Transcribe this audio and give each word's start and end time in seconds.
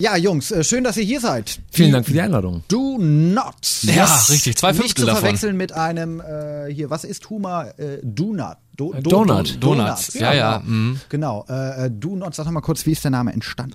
Ja, 0.00 0.16
Jungs, 0.16 0.52
äh, 0.52 0.62
schön, 0.62 0.84
dass 0.84 0.96
ihr 0.96 1.02
hier 1.02 1.20
seid. 1.20 1.58
Vielen 1.72 1.90
Dank 1.90 2.06
für 2.06 2.12
die 2.12 2.20
Einladung. 2.20 2.62
Do 2.68 2.98
Nots. 2.98 3.82
Ja, 3.82 4.04
richtig, 4.28 4.56
zwei 4.56 4.70
Nicht 4.70 4.80
Fünftel 4.82 5.00
zu 5.00 5.06
davon. 5.06 5.22
verwechseln 5.22 5.56
mit 5.56 5.72
einem, 5.72 6.20
äh, 6.20 6.72
hier, 6.72 6.88
was 6.88 7.02
ist 7.02 7.28
Humor? 7.30 7.74
Äh, 7.78 7.98
Donut. 8.04 8.58
Do, 8.78 8.92
Äh, 8.94 9.02
Donut. 9.02 9.62
Donuts, 9.62 10.14
ja, 10.14 10.32
ja, 10.32 10.58
Genau, 10.58 10.70
mhm. 10.70 11.00
genau. 11.08 11.44
Äh, 11.50 11.86
äh, 11.86 11.90
Do 11.90 12.14
Nots, 12.16 12.36
sag 12.36 12.44
doch 12.46 12.52
mal 12.52 12.60
kurz, 12.60 12.86
wie 12.86 12.92
ist 12.92 13.02
der 13.04 13.10
Name 13.10 13.32
entstanden? 13.32 13.74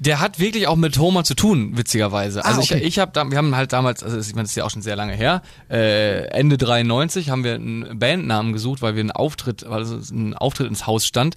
Der 0.00 0.20
hat 0.20 0.38
wirklich 0.38 0.68
auch 0.68 0.76
mit 0.76 0.96
Homer 0.98 1.24
zu 1.24 1.34
tun, 1.34 1.72
witzigerweise. 1.76 2.44
Also 2.44 2.60
Ah, 2.60 2.62
okay. 2.62 2.78
ich, 2.78 2.84
ich 2.84 2.98
habe 3.00 3.10
da, 3.12 3.28
wir 3.28 3.36
haben 3.36 3.56
halt 3.56 3.72
damals, 3.72 4.02
also 4.04 4.16
ich 4.16 4.28
meine, 4.32 4.44
das 4.44 4.52
ist 4.52 4.56
ja 4.56 4.64
auch 4.64 4.70
schon 4.70 4.80
sehr 4.80 4.94
lange 4.94 5.12
her, 5.12 5.42
äh, 5.68 6.22
Ende 6.28 6.56
93 6.56 7.30
haben 7.30 7.42
wir 7.44 7.56
einen 7.56 7.98
Bandnamen 7.98 8.52
gesucht, 8.52 8.80
weil 8.80 8.94
wir 8.94 9.00
einen 9.00 9.10
Auftritt, 9.10 9.66
weil 9.68 9.82
es 9.82 10.10
ein 10.12 10.34
Auftritt 10.34 10.68
ins 10.68 10.86
Haus 10.86 11.04
stand. 11.04 11.34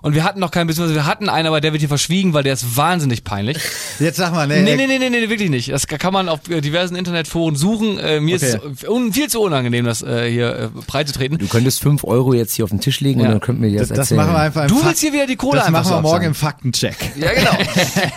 Und 0.00 0.14
wir 0.14 0.22
hatten 0.22 0.38
noch 0.40 0.52
keinen, 0.52 0.68
beziehungsweise 0.68 0.94
wir 0.94 1.06
hatten 1.06 1.28
einen, 1.28 1.48
aber 1.48 1.60
der 1.60 1.72
wird 1.72 1.80
hier 1.80 1.88
verschwiegen, 1.88 2.32
weil 2.34 2.44
der 2.44 2.52
ist 2.54 2.76
wahnsinnig 2.76 3.24
peinlich. 3.24 3.58
Jetzt 3.98 4.16
sag 4.16 4.32
mal, 4.32 4.46
ne, 4.46 4.62
Nee, 4.62 4.76
nee, 4.76 4.86
nee, 4.86 4.98
nee, 4.98 5.10
nee, 5.10 5.28
wirklich 5.28 5.50
nicht. 5.50 5.70
Das 5.72 5.86
kann 5.88 6.12
man 6.12 6.28
auf 6.28 6.40
diversen 6.44 6.94
Internetforen 6.94 7.56
suchen. 7.56 7.98
Äh, 7.98 8.20
mir 8.20 8.36
Okay. 8.36 8.58
ist 8.72 8.88
un 8.88 9.12
viel 9.12 9.28
zu 9.28 9.40
unangenehm, 9.40 9.84
das 9.86 10.02
äh, 10.02 10.30
hier 10.30 10.56
äh, 10.56 10.68
breit 10.86 11.08
zu 11.08 11.14
treten. 11.14 11.36
Du 11.38 11.48
könntest 11.48 11.80
5 11.82 12.04
Euro 12.04 12.32
jetzt 12.32 12.53
hier 12.56 12.64
auf 12.64 12.70
den 12.70 12.80
Tisch 12.80 13.00
legen 13.00 13.20
und 13.20 13.26
Ja. 13.26 13.32
dann 13.32 13.40
könnten 13.40 13.62
wir 13.62 13.70
dir 13.70 13.78
das, 13.80 13.88
Das, 13.88 13.96
das 13.98 14.10
erzählen. 14.10 14.26
machen 14.26 14.32
wir 14.36 14.40
einfach 14.40 14.66
Du 14.66 14.84
willst 14.84 15.00
hier 15.00 15.12
wieder 15.12 15.26
die 15.26 15.36
Kohle 15.36 15.58
Das 15.58 15.66
einfach 15.66 15.82
machen 15.84 15.90
wir 15.92 15.96
so 16.08 16.14
morgen 16.14 16.24
im 16.26 16.34
Faktencheck. 16.34 16.96
Ja, 17.16 17.32
genau. 17.32 17.50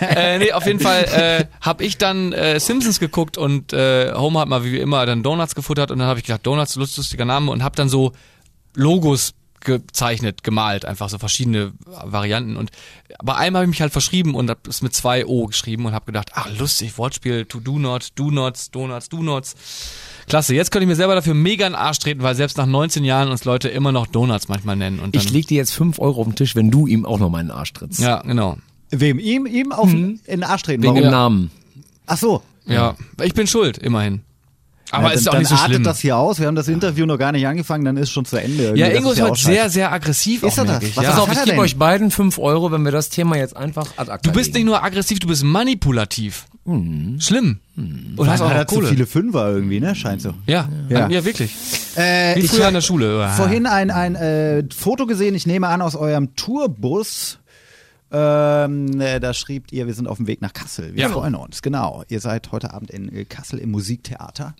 äh, 0.16 0.38
nee, 0.38 0.52
auf 0.52 0.66
jeden 0.66 0.80
Fall 0.80 1.04
äh, 1.04 1.44
habe 1.60 1.84
ich 1.84 1.98
dann 1.98 2.32
äh, 2.32 2.58
Simpsons 2.60 3.00
geguckt 3.00 3.38
und 3.38 3.72
äh, 3.72 4.12
Homer 4.14 4.40
hat 4.40 4.48
mal 4.48 4.64
wie 4.64 4.78
immer 4.78 5.04
dann 5.06 5.22
Donuts 5.22 5.54
gefuttert 5.54 5.90
und 5.90 5.98
dann 5.98 6.08
habe 6.08 6.18
ich 6.20 6.26
gedacht, 6.26 6.46
Donuts, 6.46 6.76
lust- 6.76 6.96
lustiger 6.96 7.24
Name 7.24 7.50
und 7.50 7.62
habe 7.62 7.76
dann 7.76 7.88
so 7.88 8.12
Logos 8.74 9.34
gezeichnet, 9.68 10.42
gemalt, 10.42 10.84
einfach 10.84 11.08
so 11.08 11.18
verschiedene 11.18 11.72
Varianten 11.86 12.56
und 12.56 12.70
bei 13.22 13.34
einem 13.36 13.56
habe 13.56 13.64
ich 13.64 13.70
mich 13.70 13.80
halt 13.80 13.92
verschrieben 13.92 14.34
und 14.34 14.50
habe 14.50 14.60
es 14.68 14.82
mit 14.82 14.94
zwei 14.94 15.24
O 15.26 15.46
geschrieben 15.46 15.86
und 15.86 15.92
habe 15.92 16.06
gedacht, 16.06 16.30
ach 16.34 16.48
lustig, 16.58 16.98
Wortspiel, 16.98 17.44
to 17.44 17.60
do 17.60 17.78
not, 17.78 18.08
do 18.16 18.30
nots, 18.30 18.70
donuts, 18.70 19.08
do 19.08 19.22
nots. 19.22 19.54
Klasse, 20.26 20.54
jetzt 20.54 20.70
könnte 20.70 20.84
ich 20.84 20.88
mir 20.88 20.96
selber 20.96 21.14
dafür 21.14 21.34
mega 21.34 21.66
in 21.66 21.72
den 21.72 21.78
Arsch 21.78 21.98
treten, 22.00 22.22
weil 22.22 22.34
selbst 22.34 22.58
nach 22.58 22.66
19 22.66 23.04
Jahren 23.04 23.30
uns 23.30 23.44
Leute 23.44 23.68
immer 23.68 23.92
noch 23.92 24.06
Donuts 24.06 24.48
manchmal 24.48 24.76
nennen 24.76 24.98
und 25.00 25.14
dann, 25.14 25.22
Ich 25.22 25.30
leg 25.30 25.46
dir 25.46 25.56
jetzt 25.56 25.72
5 25.72 25.98
Euro 26.00 26.20
auf 26.20 26.26
den 26.26 26.36
Tisch, 26.36 26.54
wenn 26.54 26.70
du 26.70 26.86
ihm 26.86 27.06
auch 27.06 27.18
noch 27.18 27.30
mal 27.30 27.40
in 27.40 27.46
den 27.46 27.56
Arsch 27.56 27.72
trittst. 27.72 28.00
ja, 28.00 28.20
genau. 28.22 28.58
Wem? 28.90 29.18
Ihm, 29.18 29.46
ihm 29.46 29.72
auf 29.72 29.90
in 29.92 30.20
den 30.26 30.44
Arsch 30.44 30.62
treten. 30.62 30.82
Wegen 30.82 30.94
Warum? 30.94 31.02
dem 31.04 31.10
Namen. 31.10 31.50
Ach 32.06 32.16
so. 32.16 32.42
Ja, 32.66 32.96
ich 33.22 33.32
bin 33.34 33.46
schuld, 33.46 33.78
immerhin. 33.78 34.22
Aber 34.90 35.08
Ja, 35.08 35.12
es 35.12 35.18
ist 35.20 35.26
dann, 35.26 35.34
auch 35.34 35.38
nicht 35.38 35.48
so 35.48 35.54
dann 35.54 35.62
artet 35.62 35.74
schlimm. 35.74 35.84
das 35.84 36.00
hier 36.00 36.16
aus. 36.16 36.40
Wir 36.40 36.46
haben 36.46 36.54
das 36.54 36.68
Interview 36.68 37.06
noch 37.06 37.18
gar 37.18 37.32
nicht 37.32 37.46
angefangen, 37.46 37.84
dann 37.84 37.96
ist 37.96 38.10
schon 38.10 38.24
zu 38.24 38.36
Ende. 38.36 38.62
Irgendwie. 38.64 38.80
Ja, 38.80 38.88
Ingo 38.88 39.10
ist 39.12 39.20
heute 39.20 39.40
sehr, 39.40 39.68
sehr 39.70 39.92
aggressiv. 39.92 40.42
Ist 40.42 40.58
auch, 40.58 40.64
er 40.64 40.74
das? 40.80 40.82
Ich. 40.84 40.96
Was 40.96 41.04
Ja. 41.04 41.10
hat 41.10 41.16
Pass 41.18 41.28
auf, 41.28 41.32
ich 41.32 41.44
gebe 41.50 41.58
euch 41.60 41.76
beiden 41.76 42.10
5 42.10 42.38
Euro, 42.38 42.72
wenn 42.72 42.82
wir 42.84 42.92
das 42.92 43.08
Thema 43.10 43.36
jetzt 43.36 43.56
einfach 43.56 43.86
ad 43.96 44.10
acta 44.10 44.30
Du 44.30 44.32
bist 44.36 44.54
nicht 44.54 44.64
nur 44.64 44.82
aggressiv, 44.82 45.18
du 45.20 45.26
bist 45.28 45.44
manipulativ. 45.44 46.46
Schlimm. 47.18 47.60
Und 47.76 48.18
hast 48.28 48.40
Hat 48.42 48.50
auch 48.50 48.54
noch 48.54 48.66
zu 48.66 48.74
Kohle. 48.74 48.88
viele 48.88 49.06
Fünfer 49.06 49.48
irgendwie, 49.50 49.80
ne? 49.80 49.94
Scheint 49.94 50.20
so. 50.20 50.34
Ja, 50.46 50.68
Ja. 50.90 51.08
ja, 51.08 51.24
wirklich. 51.24 51.50
Äh, 51.96 52.36
Wie 52.36 52.40
ich 52.40 52.50
früher 52.50 52.60
habe 52.60 52.68
in 52.68 52.74
der 52.74 52.80
Schule. 52.82 53.30
Vorhin 53.36 53.64
ein, 53.66 53.90
ein 53.90 54.14
äh, 54.16 54.64
Foto 54.76 55.06
gesehen, 55.06 55.34
ich 55.34 55.46
nehme 55.46 55.68
an, 55.68 55.80
aus 55.80 55.96
eurem 55.96 56.34
Tourbus. 56.36 57.38
Ähm, 58.10 59.00
äh, 59.00 59.20
da 59.20 59.34
schrieb 59.34 59.70
ihr, 59.72 59.86
wir 59.86 59.94
sind 59.94 60.06
auf 60.08 60.16
dem 60.16 60.26
Weg 60.26 60.40
nach 60.40 60.52
Kassel. 60.52 60.94
Wir 60.94 61.02
Ja. 61.04 61.08
freuen 61.10 61.34
uns, 61.34 61.60
genau. 61.62 62.04
Ihr 62.08 62.20
seid 62.20 62.52
heute 62.52 62.72
Abend 62.72 62.90
in 62.90 63.28
Kassel 63.28 63.58
im 63.58 63.70
Musiktheater. 63.70 64.54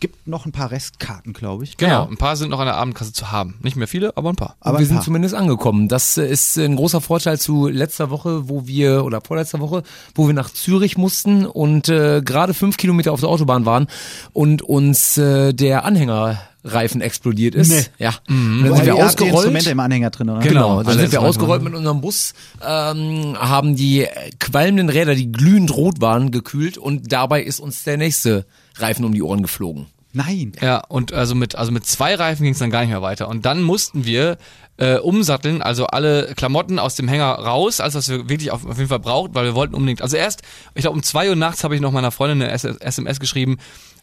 Gibt 0.00 0.26
noch 0.26 0.46
ein 0.46 0.52
paar 0.52 0.70
Restkarten, 0.70 1.34
glaube 1.34 1.64
ich. 1.64 1.76
Genau, 1.76 2.08
ein 2.08 2.16
paar 2.16 2.34
sind 2.36 2.48
noch 2.48 2.58
an 2.58 2.64
der 2.64 2.76
Abendkasse 2.76 3.12
zu 3.12 3.30
haben. 3.30 3.58
Nicht 3.62 3.76
mehr 3.76 3.86
viele, 3.86 4.16
aber 4.16 4.30
ein 4.30 4.36
paar. 4.36 4.56
Aber 4.60 4.78
wir 4.78 4.86
sind 4.86 5.02
zumindest 5.02 5.34
angekommen. 5.34 5.88
Das 5.88 6.16
äh, 6.16 6.26
ist 6.26 6.56
ein 6.56 6.76
großer 6.76 7.02
Vorteil 7.02 7.38
zu 7.38 7.68
letzter 7.68 8.08
Woche, 8.08 8.48
wo 8.48 8.66
wir, 8.66 9.04
oder 9.04 9.20
vorletzter 9.20 9.60
Woche, 9.60 9.82
wo 10.14 10.26
wir 10.26 10.32
nach 10.32 10.50
Zürich 10.50 10.96
mussten 10.96 11.44
und 11.44 11.88
äh, 11.90 12.22
gerade 12.24 12.54
fünf 12.54 12.78
Kilometer 12.78 13.12
auf 13.12 13.20
der 13.20 13.28
Autobahn 13.28 13.66
waren 13.66 13.88
und 14.32 14.62
uns 14.62 15.18
äh, 15.18 15.52
der 15.52 15.84
Anhängerreifen 15.84 17.02
explodiert 17.02 17.54
ist. 17.54 17.70
Nee. 17.70 17.84
Ja. 17.98 18.14
Und 18.26 18.64
dann 18.64 18.76
sind 18.76 18.86
wir 18.86 18.94
ausgerollt. 18.94 19.34
Instrumente 19.34 19.70
im 19.70 19.80
Anhänger 19.80 20.08
drin, 20.10 20.30
oder? 20.30 20.40
Genau, 20.40 20.78
Genau, 20.78 20.82
dann 20.82 20.98
sind 20.98 21.12
wir 21.12 21.20
ausgerollt 21.20 21.62
mit 21.62 21.74
unserem 21.74 22.00
Bus, 22.00 22.32
ähm, 22.66 23.36
haben 23.38 23.76
die 23.76 24.06
qualmenden 24.38 24.88
Räder, 24.88 25.14
die 25.14 25.30
glühend 25.30 25.76
rot 25.76 26.00
waren, 26.00 26.30
gekühlt 26.30 26.78
und 26.78 27.12
dabei 27.12 27.42
ist 27.42 27.60
uns 27.60 27.84
der 27.84 27.98
nächste 27.98 28.46
Reifen 28.76 29.04
um 29.04 29.12
die 29.12 29.22
Ohren 29.22 29.42
geflogen. 29.42 29.86
Nein. 30.12 30.52
Ja, 30.60 30.82
und 30.88 31.12
also 31.12 31.34
mit, 31.34 31.54
also 31.54 31.70
mit 31.70 31.86
zwei 31.86 32.14
Reifen 32.16 32.42
ging 32.42 32.52
es 32.52 32.58
dann 32.58 32.70
gar 32.70 32.80
nicht 32.80 32.90
mehr 32.90 33.02
weiter. 33.02 33.28
Und 33.28 33.46
dann 33.46 33.62
mussten 33.62 34.04
wir 34.04 34.38
äh, 34.76 34.96
umsatteln, 34.96 35.62
also 35.62 35.86
alle 35.86 36.34
Klamotten 36.34 36.78
aus 36.78 36.96
dem 36.96 37.06
Hänger 37.06 37.26
raus, 37.26 37.80
als 37.80 37.94
was 37.94 38.08
wir 38.08 38.28
wirklich 38.28 38.50
auf, 38.50 38.66
auf 38.66 38.76
jeden 38.76 38.88
Fall 38.88 38.98
brauchten, 38.98 39.34
weil 39.34 39.44
wir 39.44 39.54
wollten 39.54 39.74
unbedingt. 39.74 40.02
Also 40.02 40.16
erst, 40.16 40.42
ich 40.74 40.82
glaube 40.82 40.96
um 40.96 41.02
zwei 41.02 41.28
Uhr 41.28 41.36
nachts 41.36 41.62
habe 41.62 41.76
ich 41.76 41.80
noch 41.80 41.92
meiner 41.92 42.10
Freundin 42.10 42.42
eine 42.42 42.52
SMS 42.52 43.20
geschrieben, 43.20 43.58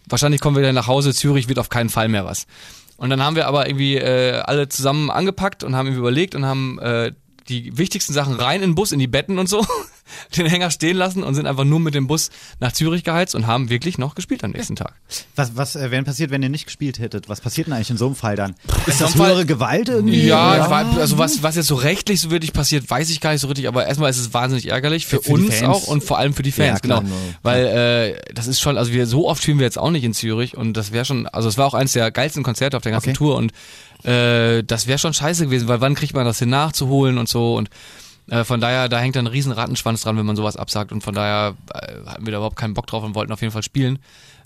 wahrscheinlich 0.08 0.40
kommen 0.40 0.56
wir 0.56 0.62
wieder 0.62 0.74
nach 0.74 0.88
Hause, 0.88 1.14
Zürich 1.14 1.50
wird 1.50 1.60
auf 1.60 1.70
keinen 1.70 1.90
Fall 1.90 2.08
mehr 2.08 2.26
was. 2.26 2.48
Und 2.96 3.10
dann 3.10 3.22
haben 3.22 3.36
wir 3.36 3.48
aber 3.48 3.68
irgendwie 3.68 3.98
äh, 3.98 4.40
alle 4.40 4.70
zusammen 4.70 5.10
angepackt 5.10 5.64
und 5.64 5.76
haben 5.76 5.94
überlegt 5.94 6.36
und 6.36 6.46
haben 6.46 6.80
äh, 6.80 7.12
die 7.50 7.78
wichtigsten 7.78 8.13
Sachen 8.13 8.35
rein 8.35 8.62
in 8.62 8.72
den 8.72 8.75
Bus, 8.75 8.91
in 8.91 9.00
die 9.00 9.08
Betten 9.08 9.40
und 9.40 9.47
so, 9.47 9.66
den 10.38 10.46
Hänger 10.47 10.72
stehen 10.72 10.97
lassen 10.97 11.24
und 11.24 11.35
sind 11.35 11.46
einfach 11.47 11.63
nur 11.63 11.80
mit 11.80 11.94
dem 11.96 12.08
Bus 12.08 12.30
nach 12.59 12.72
Zürich 12.72 13.03
geheizt 13.03 13.35
und 13.35 13.47
haben 13.47 13.69
wirklich 13.69 13.97
noch 13.97 14.16
gespielt 14.16 14.44
am 14.44 14.52
nächsten 14.52 14.75
Tag. 14.75 14.94
Was, 15.35 15.56
was 15.56 15.75
äh, 15.75 15.91
wäre 15.91 16.03
passiert, 16.03 16.31
wenn 16.31 16.41
ihr 16.44 16.50
nicht 16.50 16.66
gespielt 16.66 17.00
hättet? 17.00 17.30
Was 17.30 17.41
passiert 17.41 17.68
denn 17.68 17.74
eigentlich 17.74 17.90
in 17.90 17.97
so 17.97 18.07
einem 18.07 18.16
Fall 18.16 18.36
dann? 18.36 18.56
Ist 18.86 19.02
das 19.02 19.13
Fall- 19.16 19.30
höhere 19.30 19.46
Gewalt 19.46 19.90
irgendwie? 19.90 20.25
Ja, 20.25 20.63
Ich 20.63 20.69
war, 20.69 20.97
also 20.97 21.18
was, 21.18 21.44
was 21.44 21.56
jetzt 21.56 21.68
so 21.68 21.75
rechtlich 21.75 22.19
so 22.22 22.31
wirklich 22.31 22.53
passiert, 22.53 22.90
weiß 22.90 23.09
ich 23.09 23.22
gar 23.22 23.31
nicht 23.31 23.41
so 23.41 23.47
richtig, 23.47 23.68
aber 23.68 23.86
erstmal 23.88 24.09
ist 24.09 24.18
es 24.19 24.34
wahnsinnig 24.34 24.68
ärgerlich 24.69 25.06
für, 25.06 25.22
Für 25.22 25.31
uns 25.34 25.62
auch 25.63 25.88
und 25.88 26.03
vor 26.03 26.18
allem 26.18 26.34
für 26.34 26.44
die 26.44 26.52
Fans, 26.52 26.68
Ja, 26.68 26.80
klar. 26.80 27.02
genau. 27.02 27.16
Weil 27.44 27.66
äh, 27.66 28.34
das 28.34 28.47
ist 28.47 28.59
schon, 28.59 28.78
also 28.78 28.91
wir 28.91 29.07
so 29.07 29.28
oft 29.28 29.41
spielen 29.44 29.59
wir 29.59 29.66
jetzt 29.66 29.78
auch 29.78 29.91
nicht 29.91 30.03
in 30.03 30.13
Zürich 30.13 30.56
und 30.57 30.74
das 30.74 30.91
wäre 30.91 31.06
schon, 31.06 31.28
also 31.28 31.47
es 31.50 31.57
war 31.57 31.66
auch 31.66 31.74
eines 31.74 31.94
der 31.94 32.12
geilsten 32.12 32.44
Konzerte 32.44 32.78
auf 32.78 32.84
der 32.84 32.91
ganzen 32.91 33.09
Okay. 33.09 33.18
Tour 33.18 33.36
und 33.36 33.52
äh, 34.07 34.63
das 34.63 34.88
wäre 34.88 34.97
schon 34.97 35.13
scheiße 35.13 35.45
gewesen, 35.45 35.68
weil 35.68 35.81
wann 35.81 35.95
kriegt 35.95 36.13
man 36.13 36.25
das 36.25 36.40
hin 36.40 36.50
nachzuholen 36.50 37.18
und 37.18 37.28
so 37.28 37.56
und 37.56 37.69
äh, 38.29 38.44
von 38.44 38.59
daher, 38.59 38.90
da 38.90 39.00
hängt 39.00 39.16
dann 39.16 39.25
ein 39.25 39.31
riesen 39.31 39.53
Rattenschwanz 39.53 40.01
dran, 40.01 40.18
wenn 40.18 40.25
man 40.25 40.35
sowas 40.35 40.57
absagt 40.57 40.91
und 40.91 41.01
von 41.01 41.13
daher 41.16 41.56
äh, 41.73 42.06
hatten 42.09 42.25
wir 42.25 42.31
da 42.31 42.38
überhaupt 42.40 42.57
keinen 42.57 42.73
Bock 42.73 42.85
drauf 42.88 43.03
und 43.03 43.16
wollten 43.16 43.31
auf 43.31 43.41
jeden 43.41 43.53
Fall 43.53 43.63
spielen. 43.63 44.00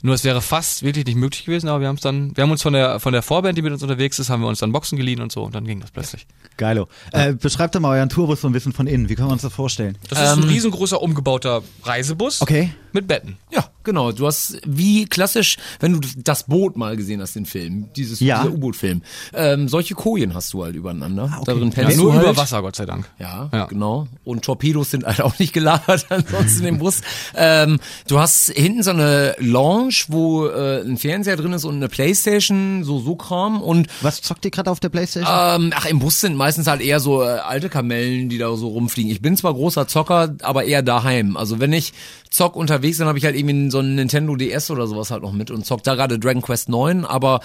Nur 0.03 0.15
es 0.15 0.23
wäre 0.23 0.41
fast 0.41 0.81
wirklich 0.81 1.05
nicht 1.05 1.15
möglich 1.15 1.45
gewesen, 1.45 1.67
aber 1.67 1.81
wir 1.81 1.87
haben 1.87 1.95
es 1.95 2.01
dann, 2.01 2.35
wir 2.35 2.43
haben 2.43 2.49
uns 2.49 2.63
von 2.63 2.73
der 2.73 2.99
von 2.99 3.13
der 3.13 3.21
Vorband, 3.21 3.55
die 3.57 3.61
mit 3.61 3.71
uns 3.71 3.83
unterwegs 3.83 4.17
ist, 4.17 4.29
haben 4.29 4.41
wir 4.41 4.47
uns 4.47 4.57
dann 4.59 4.71
Boxen 4.71 4.97
geliehen 4.97 5.21
und 5.21 5.31
so 5.31 5.43
und 5.43 5.53
dann 5.53 5.63
ging 5.65 5.79
das 5.79 5.91
plötzlich. 5.91 6.25
Geilo. 6.57 6.87
Äh, 7.11 7.33
beschreibt 7.33 7.75
doch 7.75 7.79
mal 7.79 7.97
euren 7.97 8.09
Tourbus 8.09 8.41
so 8.41 8.47
ein 8.47 8.51
bisschen 8.53 8.73
von 8.73 8.87
innen. 8.87 9.09
Wie 9.09 9.15
können 9.15 9.29
wir 9.29 9.33
uns 9.33 9.43
das 9.43 9.53
vorstellen? 9.53 9.97
Das 10.09 10.19
ist 10.19 10.27
ein 10.37 10.43
riesengroßer 10.43 11.01
umgebauter 11.01 11.61
Reisebus 11.83 12.41
Okay. 12.41 12.71
mit 12.93 13.07
Betten. 13.07 13.37
Ja, 13.51 13.67
genau. 13.83 14.11
Du 14.11 14.25
hast 14.27 14.57
wie 14.65 15.05
klassisch, 15.05 15.57
wenn 15.79 15.93
du 15.93 16.07
das 16.17 16.43
Boot 16.43 16.77
mal 16.77 16.95
gesehen 16.97 17.21
hast, 17.21 17.35
den 17.35 17.45
Film, 17.45 17.89
dieses 17.95 18.19
Ja. 18.19 18.45
U-Boot-Film, 18.45 19.01
ähm, 19.33 19.67
solche 19.67 19.93
Kojen 19.95 20.33
hast 20.33 20.53
du 20.53 20.63
halt 20.63 20.75
übereinander. 20.75 21.25
okay. 21.39 21.43
Darin 21.45 21.71
Ja, 21.75 21.95
nur 21.97 22.13
halt. 22.13 22.23
über 22.23 22.37
Wasser, 22.37 22.61
Gott 22.61 22.75
sei 22.75 22.85
Dank. 22.85 23.09
Ja, 23.19 23.49
Ja. 23.53 23.65
genau. 23.65 24.07
Und 24.23 24.43
Torpedos 24.45 24.91
sind 24.91 25.05
halt 25.05 25.21
auch 25.21 25.37
nicht 25.39 25.53
gelagert 25.53 26.05
ansonsten 26.09 26.65
im 26.65 26.77
Bus. 26.79 27.01
Ähm, 27.35 27.79
du 28.07 28.19
hast 28.19 28.51
hinten 28.51 28.83
so 28.83 28.91
eine 28.91 29.35
Lounge, 29.39 29.93
wo 30.07 30.47
äh, 30.47 30.81
ein 30.81 30.97
Fernseher 30.97 31.37
drin 31.37 31.53
ist 31.53 31.65
und 31.65 31.75
eine 31.75 31.89
Playstation, 31.89 32.83
so 32.83 32.99
so 32.99 33.15
Kram 33.15 33.61
und 33.61 33.87
Was 34.01 34.21
zockt 34.21 34.45
ihr 34.45 34.51
gerade 34.51 34.69
auf 34.69 34.79
der 34.79 34.89
Playstation? 34.89 35.31
ähm, 35.65 35.73
ach, 35.75 35.85
im 35.85 35.99
Bus 35.99 36.21
sind 36.21 36.35
meistens 36.35 36.67
halt 36.67 36.81
eher 36.81 36.99
so 36.99 37.23
äh, 37.23 37.25
alte 37.27 37.69
Kamellen, 37.69 38.29
die 38.29 38.37
da 38.37 38.55
so 38.55 38.67
rumfliegen. 38.69 39.11
Ich 39.11 39.21
bin 39.21 39.35
zwar 39.37 39.53
großer 39.53 39.87
Zocker, 39.87 40.35
aber 40.41 40.65
eher 40.65 40.81
daheim. 40.81 41.37
Also 41.37 41.59
wenn 41.59 41.73
ich 41.73 41.93
zock 42.29 42.55
unterwegs, 42.55 42.97
dann 42.97 43.07
habe 43.07 43.17
ich 43.17 43.25
halt 43.25 43.35
irgendwie 43.35 43.69
so 43.71 43.79
einen 43.79 43.95
Nintendo 43.95 44.35
DS 44.35 44.69
oder 44.69 44.85
sowas 44.87 45.09
halt 45.09 45.23
noch 45.23 45.33
mit 45.33 45.49
und 45.49 45.65
zock 45.65 45.83
da 45.83 45.95
gerade 45.95 46.19
Dragon 46.19 46.41
Quest 46.41 46.69
9, 46.69 47.05
aber 47.05 47.39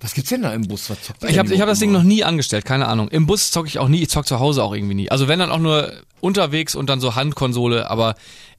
was 0.00 0.12
gibt's 0.12 0.30
denn 0.30 0.42
da 0.42 0.52
im 0.52 0.68
Bus? 0.68 0.90
Was 0.90 1.02
zockt 1.02 1.24
Ich 1.24 1.38
habe 1.38 1.58
hab 1.58 1.66
das 1.66 1.78
Ding 1.78 1.90
noch 1.90 2.02
nie 2.02 2.24
angestellt, 2.24 2.66
keine 2.66 2.88
Ahnung. 2.88 3.08
Im 3.08 3.26
Bus 3.26 3.50
zocke 3.50 3.68
ich 3.68 3.78
auch 3.78 3.88
nie, 3.88 4.02
ich 4.02 4.10
zock 4.10 4.26
zu 4.26 4.38
Hause 4.38 4.62
auch 4.62 4.74
irgendwie 4.74 4.94
nie. 4.94 5.10
Also 5.10 5.28
wenn 5.28 5.38
dann 5.38 5.50
auch 5.50 5.58
nur 5.58 5.92
unterwegs 6.20 6.74
und 6.74 6.90
dann 6.90 7.00
so 7.00 7.14
Handkonsole, 7.14 7.88
aber 7.90 8.14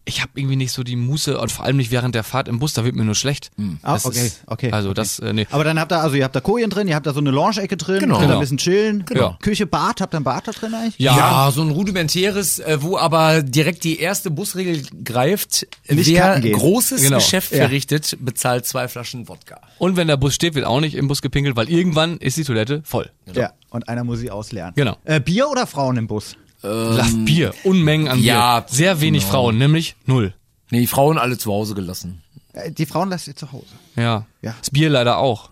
ich 0.08 0.22
habe 0.22 0.32
irgendwie 0.36 0.56
nicht 0.56 0.72
so 0.72 0.84
die 0.84 0.96
Muße 0.96 1.40
und 1.40 1.52
vor 1.52 1.66
allem 1.66 1.78
nicht 1.78 1.90
während 1.92 2.14
der 2.16 2.24
Fahrt 2.24 2.48
im 2.48 2.60
Bus, 2.60 2.74
da 2.74 2.86
wird 2.86 2.96
mir 2.96 3.04
nur 3.04 3.16
schlecht. 3.16 3.50
Ah, 3.82 3.94
Das 3.94 4.06
okay, 4.06 4.28
ist- 4.28 4.42
okay. 4.46 4.72
Also 4.72 4.90
okay. 4.90 4.96
das, 4.96 5.18
äh, 5.20 5.34
nee. 5.34 5.48
Aber 5.50 5.64
dann 5.64 5.80
habt 5.80 5.92
ihr, 5.92 6.00
also 6.00 6.16
ihr 6.16 6.24
habt 6.24 6.36
da 6.36 6.42
Kojen 6.42 6.70
drin, 6.70 6.88
ihr 6.88 6.96
habt 6.96 7.08
da 7.08 7.14
so 7.14 7.20
eine 7.20 7.32
Lounge-Ecke 7.32 7.76
drin, 7.76 8.00
Genau. 8.02 8.16
könnt 8.20 8.24
da 8.24 8.26
ein 8.26 8.30
Genau. 8.30 8.40
bisschen 8.42 8.58
chillen. 8.58 9.06
Genau. 9.06 9.36
Küche, 9.42 9.66
Bad, 9.66 10.02
habt 10.02 10.14
ihr 10.14 10.20
ein 10.20 10.24
Bad 10.24 10.48
da 10.48 10.52
drin 10.52 10.74
eigentlich? 10.74 11.00
Ja, 11.00 11.18
Ja, 11.18 11.52
so 11.52 11.62
ein 11.64 11.72
rudimentäres, 11.72 12.60
äh, 12.60 12.78
wo 12.82 12.98
aber 12.98 13.42
direkt 13.42 13.84
die 13.84 14.00
erste 14.00 14.30
Busregel 14.32 14.84
greift. 15.04 15.68
Nicht 15.90 16.08
Wer 16.08 16.40
großes 16.40 17.02
Genau. 17.02 17.18
Geschäft 17.18 17.52
Ja. 17.52 17.58
verrichtet, 17.60 18.18
bezahlt 18.20 18.66
zwei 18.68 18.88
Flaschen 18.88 19.28
Wodka. 19.28 19.60
und 19.80 19.96
wenn 19.98 20.08
der 20.08 20.18
Bus 20.18 20.36
steht, 20.36 20.54
wird 20.56 20.66
auch 20.66 20.82
nicht 20.82 20.96
im 20.96 21.08
Bus 21.08 21.22
gepinkelt, 21.22 21.56
weil 21.56 21.70
irgendwann 21.70 22.18
ist 22.18 22.38
die 22.38 22.44
Toilette 22.44 22.82
voll. 22.86 23.10
Ja. 23.34 23.54
Und 23.72 23.90
einer 23.90 24.04
muss 24.04 24.20
sie 24.20 24.30
ausleeren. 24.32 24.74
Genau. 24.76 24.96
Äh, 25.04 25.20
Bier 25.20 25.50
oder 25.50 25.66
Frauen 25.68 25.98
im 25.98 26.08
Bus? 26.08 26.36
Lass 26.62 27.14
Bier, 27.26 27.54
Unmengen 27.64 28.08
an 28.08 28.18
Bier. 28.18 28.26
ja, 28.34 28.66
Sehr 28.68 29.02
wenig 29.02 29.24
genau. 29.24 29.34
Frauen, 29.34 29.58
nämlich 29.58 29.96
null. 30.06 30.34
Nee, 30.72 30.80
die 30.82 30.88
Frauen 30.88 31.18
alle 31.18 31.38
zu 31.38 31.52
Hause 31.52 31.76
gelassen. 31.76 32.24
Äh, 32.54 32.72
die 32.72 32.86
Frauen 32.86 33.10
lasst 33.10 33.28
ihr 33.28 33.36
zu 33.36 33.52
Hause. 33.52 33.68
Ja. 33.96 34.26
Ja. 34.42 34.56
Das 34.60 34.72
Bier 34.72 34.90
leider 34.90 35.18
auch. 35.18 35.50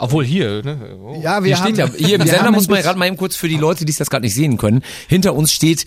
Obwohl 0.00 0.24
hier, 0.24 0.62
ne? 0.62 0.96
Oh. 1.02 1.20
Ja, 1.20 1.42
Hier 1.42 1.56
steht 1.56 1.76
ja, 1.76 1.88
hier 1.88 2.14
im 2.14 2.20
wir 2.22 2.28
Sender 2.28 2.44
haben 2.46 2.54
muss 2.54 2.68
man 2.68 2.80
gerade 2.80 2.96
mal 2.98 3.06
eben 3.06 3.16
kurz 3.16 3.34
für 3.34 3.48
die 3.48 3.56
Leute, 3.56 3.84
die 3.84 3.90
es 3.90 3.98
jetzt 3.98 4.10
gerade 4.10 4.24
nicht 4.24 4.34
sehen 4.34 4.56
können, 4.56 4.84
hinter 5.08 5.34
uns 5.34 5.52
steht 5.52 5.86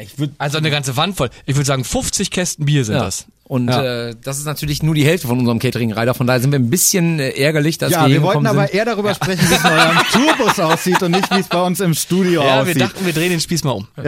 Ich 0.00 0.18
würde 0.18 0.32
Also 0.38 0.56
eine 0.56 0.70
ganze 0.70 0.96
Wand 0.96 1.14
voll. 1.16 1.28
Ich 1.44 1.54
würde 1.54 1.66
sagen, 1.66 1.84
50 1.84 2.30
Kästen 2.30 2.64
Bier 2.64 2.86
sind 2.86 2.94
ja. 2.94 3.04
das. 3.04 3.26
Und 3.48 3.68
Ja. 3.68 4.08
äh, 4.08 4.14
das 4.22 4.38
ist 4.38 4.44
natürlich 4.44 4.82
nur 4.82 4.94
die 4.94 5.04
Hälfte 5.04 5.26
von 5.26 5.38
unserem 5.38 5.58
Catering-Reiter. 5.58 6.14
Von 6.14 6.26
daher 6.26 6.40
sind 6.40 6.52
wir 6.52 6.58
ein 6.58 6.70
bisschen 6.70 7.18
äh, 7.18 7.30
ärgerlich, 7.30 7.78
dass 7.78 7.90
Ja, 7.92 8.02
wir 8.02 8.06
wir 8.08 8.12
hier 8.16 8.22
wollten 8.22 8.46
aber 8.46 8.66
sind. 8.66 8.74
eher 8.74 8.84
darüber 8.84 9.14
sprechen, 9.14 9.48
wie 9.48 9.54
es 9.54 9.60
in 9.64 9.70
eurem 9.70 9.96
Tourbus 10.36 10.60
aussieht 10.60 11.02
und 11.02 11.10
nicht, 11.12 11.30
wie 11.34 11.40
es 11.40 11.48
bei 11.48 11.62
uns 11.62 11.80
im 11.80 11.94
Studio 11.94 12.42
Ja, 12.42 12.56
wir 12.56 12.62
aussieht. 12.62 12.80
dachten, 12.80 13.04
wir 13.06 13.12
drehen 13.12 13.30
den 13.30 13.40
Spieß 13.40 13.64
mal 13.64 13.72
um. 13.72 13.88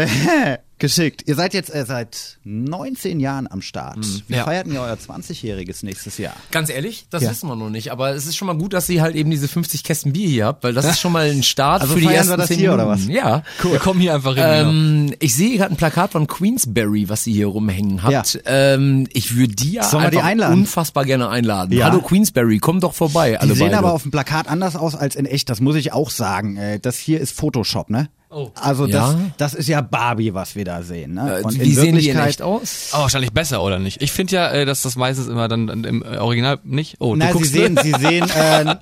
Geschickt. 0.78 1.25
Ihr 1.26 1.34
seid 1.34 1.52
jetzt 1.52 1.75
äh, 1.75 1.84
seit 1.84 2.38
19 2.44 3.20
Jahren 3.20 3.46
am 3.50 3.60
Start. 3.60 3.98
Wie 4.28 4.34
Ja. 4.34 4.44
feiert 4.44 4.66
ihr 4.66 4.81
euer 4.81 4.94
20-jähriges 4.96 5.84
nächstes 5.84 6.16
Jahr? 6.16 6.32
Ganz 6.52 6.70
ehrlich, 6.70 7.04
das 7.10 7.22
Ja. 7.22 7.31
wissen 7.31 7.48
wir 7.50 7.56
noch 7.56 7.69
nicht. 7.69 7.92
Aber 7.92 8.14
es 8.14 8.25
ist 8.25 8.38
schon 8.38 8.46
mal 8.46 8.56
gut, 8.56 8.72
dass 8.72 8.88
ihr 8.88 9.02
halt 9.02 9.14
eben 9.14 9.31
diese 9.31 9.46
50 9.46 9.84
Kästen 9.84 10.14
Bier 10.14 10.26
hier 10.26 10.46
habt, 10.46 10.64
weil 10.64 10.72
das 10.72 10.87
ist 10.87 10.98
schon 10.98 11.12
mal 11.12 11.28
ein 11.31 11.42
Start 11.42 11.82
Also 11.82 11.92
für 11.94 12.00
die 12.00 12.06
feiern 12.06 12.16
ersten 12.16 12.32
wir 12.32 12.37
das 12.38 12.46
10 12.48 12.58
hier, 12.60 12.72
oder 12.72 12.88
was? 12.88 13.06
Ja. 13.08 13.42
Wir 13.62 13.78
kommen 13.78 14.00
hier 14.00 14.14
einfach 14.14 14.34
hin. 14.34 14.44
Ähm, 14.46 15.14
ich 15.19 15.34
sehe 15.34 15.58
gerade 15.58 15.75
ein 15.75 15.76
Plakat 15.76 16.12
von 16.12 16.26
Queensberry, 16.26 17.10
was 17.10 17.26
ihr 17.26 17.34
hier 17.34 17.46
rumhängen 17.48 18.02
habt. 18.02 18.40
Ähm, 18.46 19.06
ich 19.12 19.29
würde 19.34 19.54
die 19.54 19.72
ja 19.72 19.82
Sollen 19.82 20.04
wir 20.04 20.10
die 20.10 20.16
einfach 20.18 20.28
einladen? 20.30 20.54
unfassbar 20.60 21.04
gerne 21.04 21.28
einladen. 21.28 21.72
Ja. 21.72 21.86
Hallo 21.86 22.00
Queensberry, 22.00 22.58
komm 22.58 22.80
doch 22.80 22.94
vorbei. 22.94 23.30
Die 23.32 23.36
alle 23.38 23.54
sehen 23.54 23.66
beide. 23.68 23.78
aber 23.78 23.92
auf 23.92 24.02
dem 24.02 24.10
Plakat 24.10 24.48
anders 24.48 24.76
aus 24.76 24.94
als 24.94 25.16
in 25.16 25.26
echt, 25.26 25.48
das 25.50 25.60
muss 25.60 25.76
ich 25.76 25.92
auch 25.92 26.10
sagen. 26.10 26.56
Äh, 26.56 26.78
Das 26.80 26.96
hier 26.98 27.20
ist 27.20 27.32
Photoshop, 27.36 27.90
ne? 27.90 28.08
Oh. 28.32 28.50
Also 28.54 28.86
das, 28.86 29.12
Ja. 29.12 29.18
das 29.38 29.54
ist 29.54 29.68
ja 29.68 29.80
Barbie, 29.80 30.34
was 30.34 30.54
wir 30.54 30.64
da 30.64 30.82
sehen. 30.82 31.14
Ne? 31.14 31.38
Äh, 31.40 31.42
Und 31.42 31.60
wie 31.60 31.74
sehen 31.74 31.96
die 31.96 32.08
in 32.10 32.18
echt 32.18 32.42
aus? 32.42 32.90
Aber 32.92 33.02
wahrscheinlich 33.02 33.32
besser, 33.32 33.60
oder 33.60 33.80
nicht? 33.80 34.00
Ich 34.02 34.12
finde 34.12 34.36
ja, 34.36 34.50
äh, 34.52 34.64
dass 34.64 34.82
das 34.82 34.94
meistens 34.94 35.26
immer 35.26 35.48
dann 35.48 35.68
im 35.84 36.02
äh, 36.04 36.18
Original 36.18 36.60
nicht. 36.62 36.96
Oh, 37.00 37.16
Na, 37.16 37.32
du 37.32 37.38
sie 37.40 37.46
sehen, 37.46 37.76
sie 37.82 37.92
sehen 37.98 38.30
äh, 38.36 38.76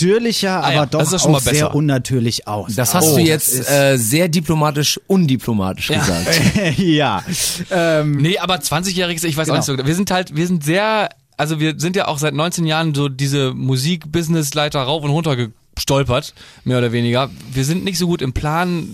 natürlicher, 0.00 0.62
Ah 0.64 0.72
ja, 0.72 0.78
aber 0.82 0.86
doch 0.90 0.98
das 1.00 1.12
ist 1.12 1.22
schon 1.22 1.30
auch 1.30 1.32
mal 1.34 1.38
besser. 1.44 1.56
sehr 1.56 1.74
unnatürlich 1.74 2.46
aus. 2.48 2.74
Das 2.74 2.94
hast 2.94 3.08
Oh, 3.12 3.16
du 3.16 3.22
jetzt 3.22 3.68
äh, 3.70 3.96
sehr 3.96 4.28
diplomatisch, 4.28 5.00
undiplomatisch 5.06 5.88
gesagt. 5.88 6.40
ja. 6.78 7.22
Ähm, 7.70 8.16
Nee, 8.16 8.38
aber 8.38 8.56
20-jähriges, 8.56 9.24
ich 9.24 9.36
weiß 9.36 9.46
Genau. 9.48 9.60
auch 9.60 9.66
nicht 9.68 9.78
so. 9.80 9.86
Wir 9.86 9.94
sind 9.94 10.10
halt, 10.10 10.34
wir 10.36 10.46
sind 10.46 10.64
sehr, 10.64 11.08
also 11.36 11.60
wir 11.60 11.78
sind 11.78 11.96
ja 11.96 12.08
auch 12.08 12.18
seit 12.18 12.34
19 12.34 12.66
Jahren 12.66 12.94
so 12.94 13.08
diese 13.08 13.52
Musik-Business-Leiter 13.54 14.80
rauf 14.80 15.02
und 15.04 15.10
runter 15.10 15.36
gestolpert, 15.74 16.34
mehr 16.64 16.78
oder 16.78 16.92
weniger. 16.92 17.30
Wir 17.52 17.64
sind 17.64 17.84
nicht 17.84 17.98
so 17.98 18.06
gut 18.06 18.22
im 18.22 18.32
Plan. 18.32 18.88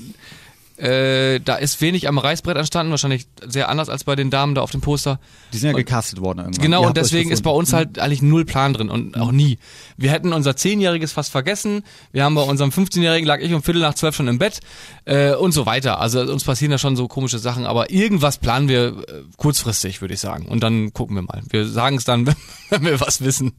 Äh, 0.82 1.38
da 1.38 1.54
ist 1.54 1.80
wenig 1.80 2.08
am 2.08 2.18
Reißbrett 2.18 2.56
entstanden, 2.56 2.90
wahrscheinlich 2.90 3.28
sehr 3.46 3.68
anders 3.68 3.88
als 3.88 4.02
bei 4.02 4.16
den 4.16 4.30
Damen 4.30 4.56
da 4.56 4.62
auf 4.62 4.72
dem 4.72 4.80
Poster. 4.80 5.20
die 5.52 5.58
sind 5.58 5.70
ja 5.70 5.76
gecastet 5.76 6.20
worden 6.20 6.40
irgendwann. 6.40 6.60
Genau, 6.60 6.82
Ihr 6.82 6.88
und 6.88 6.96
deswegen 6.96 7.30
ist 7.30 7.42
bei 7.42 7.52
uns 7.52 7.72
halt 7.72 8.00
eigentlich 8.00 8.20
null 8.20 8.44
Plan 8.44 8.72
drin 8.72 8.90
und 8.90 9.16
auch 9.16 9.30
nie. 9.30 9.58
Wir 9.96 10.10
hätten 10.10 10.32
unser 10.32 10.56
Zehnjähriges 10.56 11.12
fast 11.12 11.30
vergessen. 11.30 11.84
Wir 12.10 12.24
haben 12.24 12.34
bei 12.34 12.42
unserem 12.42 12.70
15-Jährigen 12.70 13.28
lag 13.28 13.38
ich 13.38 13.54
um 13.54 13.62
Viertel 13.62 13.80
nach 13.80 13.94
zwölf 13.94 14.16
schon 14.16 14.26
im 14.26 14.38
Bett 14.38 14.58
äh, 15.04 15.34
und 15.34 15.52
so 15.52 15.66
weiter. 15.66 16.00
Also 16.00 16.20
uns 16.20 16.42
passieren 16.42 16.72
da 16.72 16.78
schon 16.78 16.96
so 16.96 17.06
komische 17.06 17.38
Sachen, 17.38 17.64
aber 17.64 17.90
irgendwas 17.90 18.38
planen 18.38 18.68
wir 18.68 18.88
äh, 18.88 19.22
kurzfristig, 19.36 20.00
würde 20.00 20.14
ich 20.14 20.20
sagen. 20.20 20.46
Und 20.48 20.64
dann 20.64 20.92
gucken 20.92 21.14
wir 21.14 21.22
mal. 21.22 21.42
Wir 21.48 21.68
sagen 21.68 21.96
es 21.96 22.04
dann, 22.04 22.26
wenn 22.70 22.84
wir 22.84 22.98
was 22.98 23.20
wissen. 23.20 23.52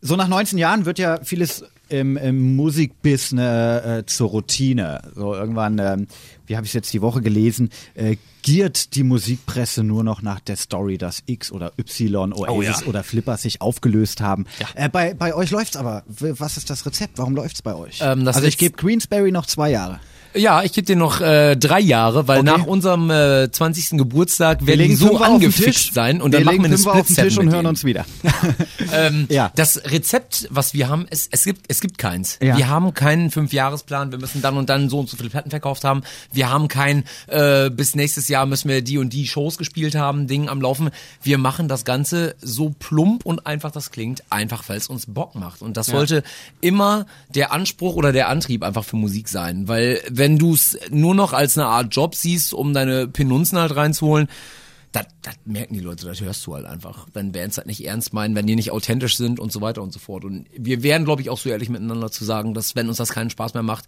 So 0.00 0.16
nach 0.16 0.26
19 0.26 0.58
Jahren 0.58 0.86
wird 0.86 0.98
ja 0.98 1.20
vieles 1.22 1.64
im, 1.88 2.16
im 2.16 2.56
Musikbusiness 2.56 3.84
äh, 3.84 4.06
zur 4.06 4.30
Routine. 4.30 5.00
So 5.14 5.34
irgendwann, 5.34 5.78
ähm, 5.78 6.06
wie 6.46 6.56
habe 6.56 6.64
ich 6.64 6.70
es 6.70 6.74
jetzt 6.74 6.92
die 6.92 7.02
Woche 7.02 7.20
gelesen, 7.20 7.70
äh, 7.94 8.16
giert 8.42 8.94
die 8.94 9.02
Musikpresse 9.04 9.82
nur 9.84 10.04
noch 10.04 10.20
nach 10.22 10.40
der 10.40 10.56
Story, 10.56 10.98
dass 10.98 11.22
X 11.26 11.50
oder 11.50 11.72
Y, 11.78 12.32
Oasis 12.32 12.48
Oh 12.48 12.62
ja. 12.62 12.86
oder 12.86 13.02
Flipper 13.02 13.36
sich 13.36 13.60
aufgelöst 13.60 14.20
haben. 14.20 14.46
Ja. 14.58 14.68
Äh, 14.84 14.88
bei, 14.88 15.14
bei 15.14 15.34
euch 15.34 15.50
läuft's 15.50 15.76
aber. 15.76 16.02
Was 16.06 16.56
ist 16.56 16.68
das 16.70 16.84
Rezept? 16.84 17.18
Warum 17.18 17.34
läuft's 17.34 17.62
bei 17.62 17.74
euch? 17.74 18.00
Ähm, 18.02 18.26
also 18.26 18.42
ich 18.42 18.58
gebe 18.58 18.76
Queensberry 18.76 19.32
noch 19.32 19.46
zwei 19.46 19.70
Jahre. 19.70 20.00
Ja, 20.34 20.62
ich 20.62 20.72
gebe 20.72 20.84
dir 20.84 20.96
noch 20.96 21.20
äh, 21.20 21.56
drei 21.56 21.80
Jahre, 21.80 22.26
weil 22.28 22.40
Okay. 22.40 22.50
nach 22.58 22.66
unserem 22.66 23.10
äh, 23.10 23.50
20. 23.50 23.90
Geburtstag 23.98 24.66
werden 24.66 24.88
die 24.88 24.94
so 24.96 25.18
angefixt 25.18 25.94
sein 25.94 26.20
und 26.20 26.32
dann 26.34 26.40
wir 26.40 26.46
machen 26.46 26.58
wir 26.62 26.64
eine 26.66 26.74
auf 27.00 27.08
Split 27.08 27.16
Tisch 27.28 27.38
und 27.38 27.50
hören 27.52 27.66
uns 27.66 27.84
wieder. 27.84 28.04
Ähm, 28.92 29.26
Ja. 29.30 29.50
Das 29.56 29.80
Rezept, 29.90 30.46
was 30.50 30.74
wir 30.74 30.88
haben, 30.88 31.06
es, 31.10 31.28
es 31.30 31.44
gibt 31.44 31.66
es 31.68 31.80
gibt 31.80 31.98
keins. 31.98 32.38
Ja. 32.42 32.56
Wir 32.56 32.68
haben 32.68 32.92
keinen 32.94 33.30
Fünfjahresplan. 33.30 34.10
Wir 34.10 34.18
müssen 34.18 34.42
dann 34.42 34.56
und 34.56 34.68
dann 34.68 34.88
so 34.88 35.00
und 35.00 35.08
so 35.08 35.16
viele 35.16 35.30
Platten 35.30 35.50
verkauft 35.50 35.84
haben. 35.84 36.02
Wir 36.32 36.50
haben 36.50 36.68
kein 36.68 37.04
äh, 37.28 37.70
bis 37.70 37.94
nächstes 37.94 38.28
Jahr 38.28 38.46
müssen 38.46 38.68
wir 38.68 38.82
die 38.82 38.98
und 38.98 39.12
die 39.12 39.26
Shows 39.26 39.56
gespielt 39.58 39.94
haben, 39.94 40.26
Ding 40.26 40.48
am 40.48 40.60
Laufen. 40.60 40.90
Wir 41.22 41.38
machen 41.38 41.68
das 41.68 41.84
Ganze 41.84 42.34
so 42.40 42.74
plump 42.78 43.24
und 43.24 43.46
einfach 43.46 43.70
das 43.70 43.90
klingt, 43.90 44.22
einfach 44.30 44.68
weil 44.68 44.76
es 44.78 44.88
uns 44.88 45.06
Bock 45.06 45.34
macht. 45.34 45.62
Und 45.62 45.76
das 45.76 45.86
sollte 45.86 46.22
immer 46.60 47.06
der 47.34 47.52
Anspruch 47.52 47.94
oder 47.96 48.12
der 48.12 48.28
Antrieb 48.28 48.62
einfach 48.62 48.84
für 48.84 48.96
Musik 48.96 49.28
sein, 49.28 49.68
weil 49.68 50.00
wenn 50.10 50.23
du 50.38 50.54
es 50.54 50.78
nur 50.90 51.14
noch 51.14 51.32
als 51.32 51.56
eine 51.56 51.66
Art 51.66 51.94
Job 51.94 52.14
siehst, 52.14 52.54
um 52.54 52.74
deine 52.74 53.06
Penunzen 53.08 53.58
halt 53.58 53.76
reinzuholen, 53.76 54.28
das 54.92 55.34
merken 55.44 55.74
die 55.74 55.80
Leute, 55.80 56.06
das 56.06 56.20
hörst 56.20 56.46
du 56.46 56.54
halt 56.54 56.66
einfach. 56.66 57.08
Wenn 57.12 57.32
Bands 57.32 57.56
halt 57.56 57.66
nicht 57.66 57.84
ernst 57.84 58.12
meinen, 58.12 58.34
wenn 58.34 58.46
die 58.46 58.54
nicht 58.54 58.70
authentisch 58.70 59.16
sind 59.16 59.40
und 59.40 59.50
so 59.50 59.60
weiter 59.60 59.82
und 59.82 59.92
so 59.92 59.98
fort. 59.98 60.24
Und 60.24 60.46
wir 60.56 60.82
wären, 60.82 61.04
glaube 61.04 61.20
ich, 61.20 61.30
auch 61.30 61.38
so 61.38 61.48
ehrlich 61.48 61.68
miteinander 61.68 62.10
zu 62.12 62.24
sagen, 62.24 62.54
dass 62.54 62.76
wenn 62.76 62.88
uns 62.88 62.98
das 62.98 63.12
keinen 63.12 63.30
Spaß 63.30 63.54
mehr 63.54 63.64
macht, 63.64 63.86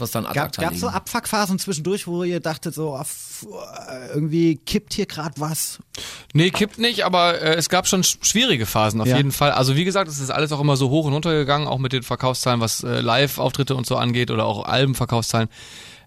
wir 0.00 0.04
es 0.04 0.10
dann 0.10 0.24
ad 0.26 0.34
Gab 0.34 0.56
gab's 0.56 0.80
so. 0.80 0.88
Abfuckphasen 0.88 1.58
zwischendurch, 1.58 2.06
wo 2.06 2.22
ihr 2.24 2.40
dachtet 2.40 2.74
so, 2.74 2.94
ah, 2.94 3.04
äh, 3.90 4.08
irgendwie 4.14 4.56
kippt 4.56 4.94
hier 4.94 5.06
gerade 5.06 5.34
was? 5.40 5.78
Nee, 6.32 6.50
kippt 6.50 6.78
nicht, 6.78 7.04
aber 7.04 7.40
äh, 7.40 7.54
es 7.54 7.68
gab 7.68 7.86
schon 7.86 8.02
sch- 8.02 8.16
schwierige 8.24 8.66
Phasen 8.66 9.00
auf 9.00 9.06
Ja. 9.08 9.16
jeden 9.16 9.32
Fall. 9.32 9.52
Also 9.52 9.76
wie 9.76 9.84
gesagt, 9.84 10.08
es 10.08 10.18
ist 10.20 10.30
alles 10.30 10.52
auch 10.52 10.60
immer 10.60 10.76
so 10.76 10.90
hoch 10.90 11.06
und 11.06 11.12
runter 11.12 11.32
gegangen, 11.34 11.66
auch 11.66 11.78
mit 11.78 11.92
den 11.92 12.02
Verkaufszahlen, 12.02 12.60
was 12.60 12.82
äh, 12.84 13.00
Live-Auftritte 13.00 13.74
und 13.74 13.86
so 13.86 13.96
angeht 13.96 14.30
oder 14.30 14.44
auch 14.46 14.64
Albenverkaufszahlen. 14.64 15.48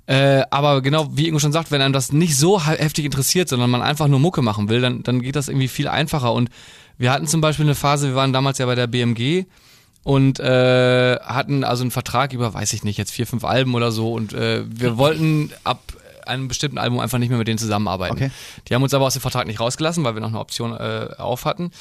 Äh, 0.08 0.44
aber 0.52 0.82
genau, 0.84 1.08
wie 1.18 1.28
Ingo 1.28 1.40
schon 1.40 1.52
sagt, 1.52 1.72
wenn 1.72 1.82
einem 1.82 1.94
das 1.94 2.12
nicht 2.12 2.38
so 2.38 2.64
he- 2.64 2.78
heftig 2.78 3.06
interessiert, 3.06 3.50
sondern 3.50 3.72
man 3.72 3.82
einfach 3.82 4.08
nur 4.08 4.20
Mucke 4.20 4.44
machen 4.44 4.70
will, 4.70 4.80
dann, 4.82 5.02
dann 5.02 5.22
geht 5.22 5.36
das 5.36 5.48
irgendwie 5.48 5.68
viel 5.68 5.88
einfacher. 5.88 6.32
Und 6.32 6.50
wir 7.00 7.12
hatten 7.12 7.26
zum 7.28 7.42
Beispiel 7.42 7.66
eine 7.66 7.74
Phase, 7.76 8.10
wir 8.10 8.16
waren 8.16 8.32
damals 8.32 8.60
ja 8.60 8.68
bei 8.68 8.76
der 8.76 8.86
BMG 8.88 9.46
und 10.06 10.40
äh, 10.40 11.16
hatten 11.20 11.64
also 11.64 11.82
einen 11.82 11.90
Vertrag 11.90 12.32
über, 12.32 12.54
weiß 12.54 12.74
ich 12.74 12.84
nicht, 12.84 12.98
jetzt 12.98 13.12
vier, 13.12 13.26
fünf 13.26 13.44
Alben 13.44 13.74
oder 13.74 13.92
so 13.92 14.14
und 14.14 14.34
äh, 14.34 14.64
wir 14.68 15.00
wollten 15.00 15.52
ab 15.64 15.82
einem 16.28 16.48
bestimmten 16.48 16.78
Album 16.78 17.00
einfach 17.00 17.18
nicht 17.18 17.30
mehr 17.30 17.40
mit 17.40 17.48
denen 17.48 17.58
zusammenarbeiten. 17.58 18.16
Okay. 18.16 18.32
Die 18.68 18.76
haben 18.76 18.84
uns 18.84 18.94
aber 18.94 19.06
aus 19.06 19.14
dem 19.14 19.24
Vertrag 19.24 19.48
nicht 19.48 19.60
rausgelassen, 19.60 20.04
weil 20.04 20.14
wir 20.14 20.22
noch 20.22 20.28
eine 20.28 20.40
Option 20.40 20.74
äh, 20.74 21.10
auf 21.18 21.46
hatten 21.46 21.72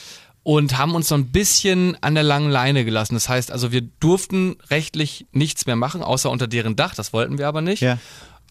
und 0.42 0.78
haben 0.78 0.94
uns 0.94 1.08
so 1.08 1.14
ein 1.14 1.32
bisschen 1.32 1.98
an 2.00 2.14
der 2.14 2.24
langen 2.24 2.50
Leine 2.50 2.86
gelassen. 2.86 3.12
Das 3.12 3.28
heißt, 3.28 3.52
also 3.52 3.72
wir 3.72 3.82
durften 3.82 4.56
rechtlich 4.70 5.26
nichts 5.32 5.66
mehr 5.66 5.76
machen, 5.76 6.02
außer 6.02 6.30
unter 6.30 6.46
deren 6.46 6.76
Dach, 6.76 6.94
das 6.94 7.12
wollten 7.12 7.36
wir 7.36 7.46
aber 7.46 7.60
nicht. 7.60 7.82
Ja. 7.82 7.98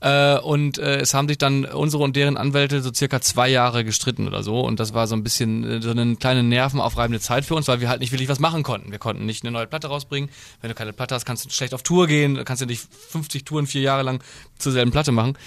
Äh, 0.03 0.37
und 0.39 0.79
äh, 0.79 0.97
es 0.97 1.13
haben 1.13 1.29
sich 1.29 1.37
dann 1.37 1.63
unsere 1.63 2.03
und 2.03 2.17
deren 2.17 2.35
Anwälte 2.35 2.81
so 2.81 2.93
circa 2.93 3.21
zwei 3.21 3.47
Jahre 3.47 3.85
gestritten 3.85 4.27
oder 4.27 4.43
so. 4.43 4.59
Und 4.59 4.81
das 4.81 4.93
war 4.93 5.07
so 5.07 5.15
ein 5.15 5.23
bisschen 5.23 5.63
äh, 5.63 5.81
so 5.81 5.91
eine 5.91 6.17
kleine 6.17 6.43
nervenaufreibende 6.43 7.21
Zeit 7.21 7.45
für 7.45 7.55
uns, 7.55 7.69
weil 7.69 7.79
wir 7.79 7.87
halt 7.87 8.01
nicht 8.01 8.11
wirklich 8.11 8.27
was 8.27 8.39
machen 8.39 8.63
konnten. 8.63 8.91
Wir 8.91 8.99
konnten 8.99 9.25
nicht 9.25 9.43
eine 9.43 9.51
neue 9.51 9.65
Platte 9.65 9.87
rausbringen. 9.87 10.29
Wenn 10.59 10.67
du 10.67 10.75
keine 10.75 10.91
Platte 10.91 11.15
hast, 11.15 11.23
kannst 11.23 11.45
du 11.45 11.49
schlecht 11.51 11.73
auf 11.73 11.83
Tour 11.83 12.07
gehen, 12.07 12.43
kannst 12.43 12.61
du 12.61 12.65
nicht 12.65 12.85
50 13.11 13.45
Touren 13.45 13.65
vier 13.65 13.79
Jahre 13.79 14.03
lang 14.03 14.21
zur 14.57 14.73
selben 14.73 14.91
Platte 14.91 15.13
machen. 15.13 15.37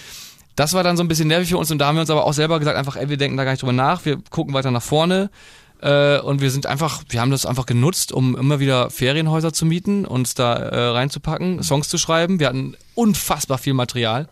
Das 0.54 0.72
war 0.72 0.82
dann 0.82 0.96
so 0.96 1.04
ein 1.04 1.08
bisschen 1.08 1.28
nervig 1.28 1.50
für 1.50 1.58
uns 1.58 1.70
und 1.70 1.76
da 1.76 1.88
haben 1.88 1.96
wir 1.96 2.00
uns 2.00 2.10
aber 2.10 2.24
auch 2.24 2.32
selber 2.32 2.58
gesagt, 2.58 2.78
einfach, 2.78 2.96
ey, 2.96 3.10
wir 3.10 3.18
denken 3.18 3.36
da 3.36 3.44
gar 3.44 3.50
nicht 3.50 3.60
drüber 3.60 3.74
nach, 3.74 4.06
wir 4.06 4.16
gucken 4.30 4.54
weiter 4.54 4.70
nach 4.70 4.82
vorne. 4.82 5.28
Äh, 5.82 6.18
und 6.20 6.40
wir 6.40 6.50
sind 6.50 6.64
einfach, 6.64 7.02
wir 7.10 7.20
haben 7.20 7.30
das 7.30 7.44
einfach 7.44 7.66
genutzt, 7.66 8.10
um 8.10 8.34
immer 8.34 8.58
wieder 8.58 8.88
Ferienhäuser 8.88 9.52
zu 9.52 9.66
mieten, 9.66 10.06
uns 10.06 10.32
da 10.32 10.54
äh, 10.54 10.88
reinzupacken, 10.88 11.62
Songs 11.62 11.90
zu 11.90 11.98
schreiben. 11.98 12.40
Wir 12.40 12.46
hatten 12.46 12.74
unfassbar 12.94 13.58
viel 13.58 13.74
Material 13.74 14.30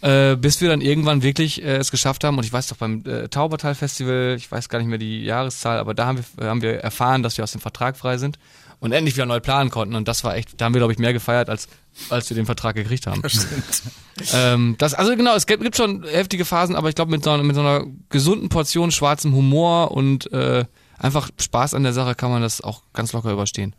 äh, 0.00 0.36
bis 0.36 0.60
wir 0.60 0.68
dann 0.68 0.80
irgendwann 0.80 1.22
wirklich 1.22 1.62
äh, 1.62 1.76
es 1.76 1.90
geschafft 1.90 2.24
haben. 2.24 2.38
Und 2.38 2.44
ich 2.44 2.52
weiß 2.52 2.68
doch 2.68 2.76
beim 2.76 3.02
äh, 3.06 3.28
Taubertal 3.28 3.74
Festival, 3.74 4.34
ich 4.36 4.50
weiß 4.50 4.68
gar 4.68 4.78
nicht 4.78 4.88
mehr 4.88 4.98
die 4.98 5.24
Jahreszahl, 5.24 5.78
aber 5.78 5.94
da 5.94 6.06
haben 6.06 6.18
wir, 6.36 6.46
haben 6.48 6.62
wir 6.62 6.80
erfahren, 6.80 7.22
dass 7.22 7.36
wir 7.36 7.44
aus 7.44 7.52
dem 7.52 7.60
Vertrag 7.60 7.96
frei 7.96 8.16
sind 8.18 8.38
und 8.80 8.92
endlich 8.92 9.16
wieder 9.16 9.26
neu 9.26 9.40
planen 9.40 9.70
konnten. 9.70 9.94
Und 9.96 10.06
das 10.08 10.22
war 10.24 10.36
echt, 10.36 10.60
da 10.60 10.66
haben 10.66 10.74
wir, 10.74 10.78
glaube 10.80 10.92
ich, 10.92 10.98
mehr 10.98 11.12
gefeiert, 11.12 11.48
als, 11.48 11.68
als 12.10 12.30
wir 12.30 12.36
den 12.36 12.46
Vertrag 12.46 12.74
gekriegt 12.76 13.06
haben. 13.06 13.22
Ähm, 14.34 14.74
das, 14.78 14.94
also 14.94 15.14
genau, 15.14 15.36
es 15.36 15.46
gibt, 15.46 15.62
gibt 15.62 15.76
schon 15.76 16.02
heftige 16.02 16.44
Phasen, 16.44 16.74
aber 16.74 16.88
ich 16.88 16.96
glaube, 16.96 17.12
mit, 17.12 17.22
so, 17.22 17.30
einer- 17.30 17.44
mit 17.44 17.54
so 17.54 17.60
einer 17.60 17.84
gesunden 18.10 18.48
Portion 18.48 18.90
schwarzem 18.90 19.32
Humor 19.32 19.92
und 19.92 20.32
äh, 20.32 20.64
einfach 20.98 21.30
Spaß 21.40 21.74
an 21.74 21.84
der 21.84 21.92
Sache 21.92 22.16
kann 22.16 22.30
man 22.32 22.42
das 22.42 22.60
auch 22.60 22.82
ganz 22.92 23.12
locker 23.12 23.30
überstehen. 23.30 23.76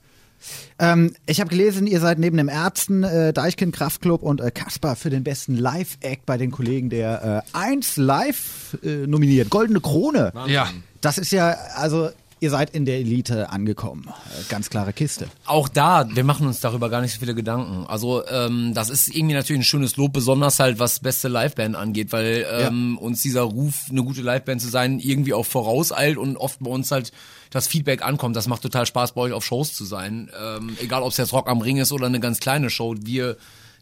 Ähm, 0.80 1.14
ich 1.26 1.40
habe 1.40 1.50
gelesen, 1.50 1.88
ihr 1.88 2.00
seid 2.00 2.20
neben 2.20 2.38
dem 2.38 2.50
Ärzten, 2.50 3.04
äh, 3.04 3.34
Deichkind 3.34 3.76
Kraftclub 3.76 4.24
und 4.24 4.42
äh, 4.42 4.52
Kasper 4.52 4.96
für 4.96 5.10
den 5.10 5.24
besten 5.24 5.56
Live-Act 5.56 6.26
bei 6.26 6.38
den 6.38 6.52
Kollegen 6.52 6.90
der 6.90 7.44
äh, 7.54 7.58
1 7.58 7.98
Live 7.98 8.78
äh, 8.84 9.08
nominiert. 9.08 9.50
Goldene 9.50 9.82
Krone. 9.82 10.32
Ja. 10.48 10.70
Das 11.02 11.18
ist 11.18 11.32
ja, 11.32 11.56
also 11.76 12.10
ihr 12.40 12.50
seid 12.50 12.72
in 12.72 12.86
der 12.86 12.98
Elite 12.98 13.50
angekommen. 13.50 14.08
Äh, 14.08 14.44
ganz 14.50 14.70
klare 14.70 14.94
Kiste. 14.94 15.28
Auch 15.46 15.68
da, 15.68 16.08
wir 16.10 16.24
machen 16.24 16.48
uns 16.48 16.60
darüber 16.60 16.90
gar 16.90 17.02
nicht 17.02 17.14
so 17.14 17.20
viele 17.20 17.36
Gedanken. 17.36 17.86
Also 17.88 18.26
ähm, 18.28 18.74
das 18.74 18.90
ist 18.90 19.14
irgendwie 19.14 19.36
natürlich 19.36 19.62
ein 19.62 19.66
schönes 19.66 19.98
Lob, 19.98 20.14
besonders 20.14 20.60
halt 20.60 20.80
was 20.80 21.00
beste 21.00 21.28
Liveband 21.28 21.76
angeht, 21.76 22.12
weil 22.12 22.46
ähm, 22.52 22.98
uns 22.98 23.22
dieser 23.22 23.42
Ruf, 23.42 23.86
eine 23.90 24.04
gute 24.04 24.22
Liveband 24.22 24.62
zu 24.62 24.70
sein, 24.70 25.00
irgendwie 25.00 25.34
auch 25.34 25.46
vorauseilt 25.46 26.18
und 26.18 26.38
oft 26.38 26.60
bei 26.60 26.70
uns 26.70 26.92
halt 26.92 27.12
das 27.50 27.68
Feedback 27.68 28.04
ankommt. 28.04 28.36
Das 28.36 28.48
macht 28.48 28.62
total 28.62 28.86
Spaß, 28.86 29.14
bei 29.14 29.22
euch 29.22 29.34
auf 29.34 29.44
Shows 29.46 29.74
zu 29.74 29.86
sein. 29.86 30.30
Ähm, 30.40 30.78
egal, 30.82 31.02
ob 31.02 31.12
es 31.12 31.18
jetzt 31.18 31.34
Rock 31.34 31.50
am 31.50 31.62
Ring 31.62 31.78
ist 31.78 31.92
oder 31.92 32.06
eine 32.06 32.20
ganz 32.20 32.40
kleine 32.40 32.70
Show. 32.70 32.96
Wir 33.00 33.38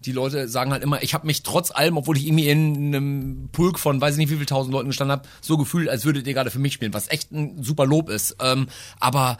Die 0.06 0.12
Leute 0.12 0.48
sagen 0.48 0.72
halt 0.72 0.84
immer, 0.84 1.02
ich 1.04 1.14
habe 1.14 1.28
mich 1.28 1.44
trotz 1.44 1.72
allem, 1.72 1.98
obwohl 1.98 2.18
ich 2.18 2.28
irgendwie 2.28 2.50
in 2.50 2.96
einem 2.96 3.50
Pulk 3.52 3.80
von 3.80 4.00
weiß 4.00 4.14
ich 4.14 4.20
nicht 4.20 4.32
wie 4.32 4.38
viel 4.38 4.46
tausend 4.46 4.74
Leuten 4.74 4.90
gestanden 4.90 5.18
habe, 5.18 5.28
so 5.42 5.58
gefühlt, 5.58 5.90
als 5.90 6.06
würdet 6.06 6.28
ihr 6.28 6.34
gerade 6.34 6.52
für 6.52 6.60
mich 6.60 6.74
spielen, 6.74 6.94
was 6.94 7.10
echt 7.10 7.32
ein 7.32 7.64
super 7.64 7.86
Lob 7.86 8.10
ist. 8.10 8.36
Ähm, 8.40 8.68
aber 9.00 9.38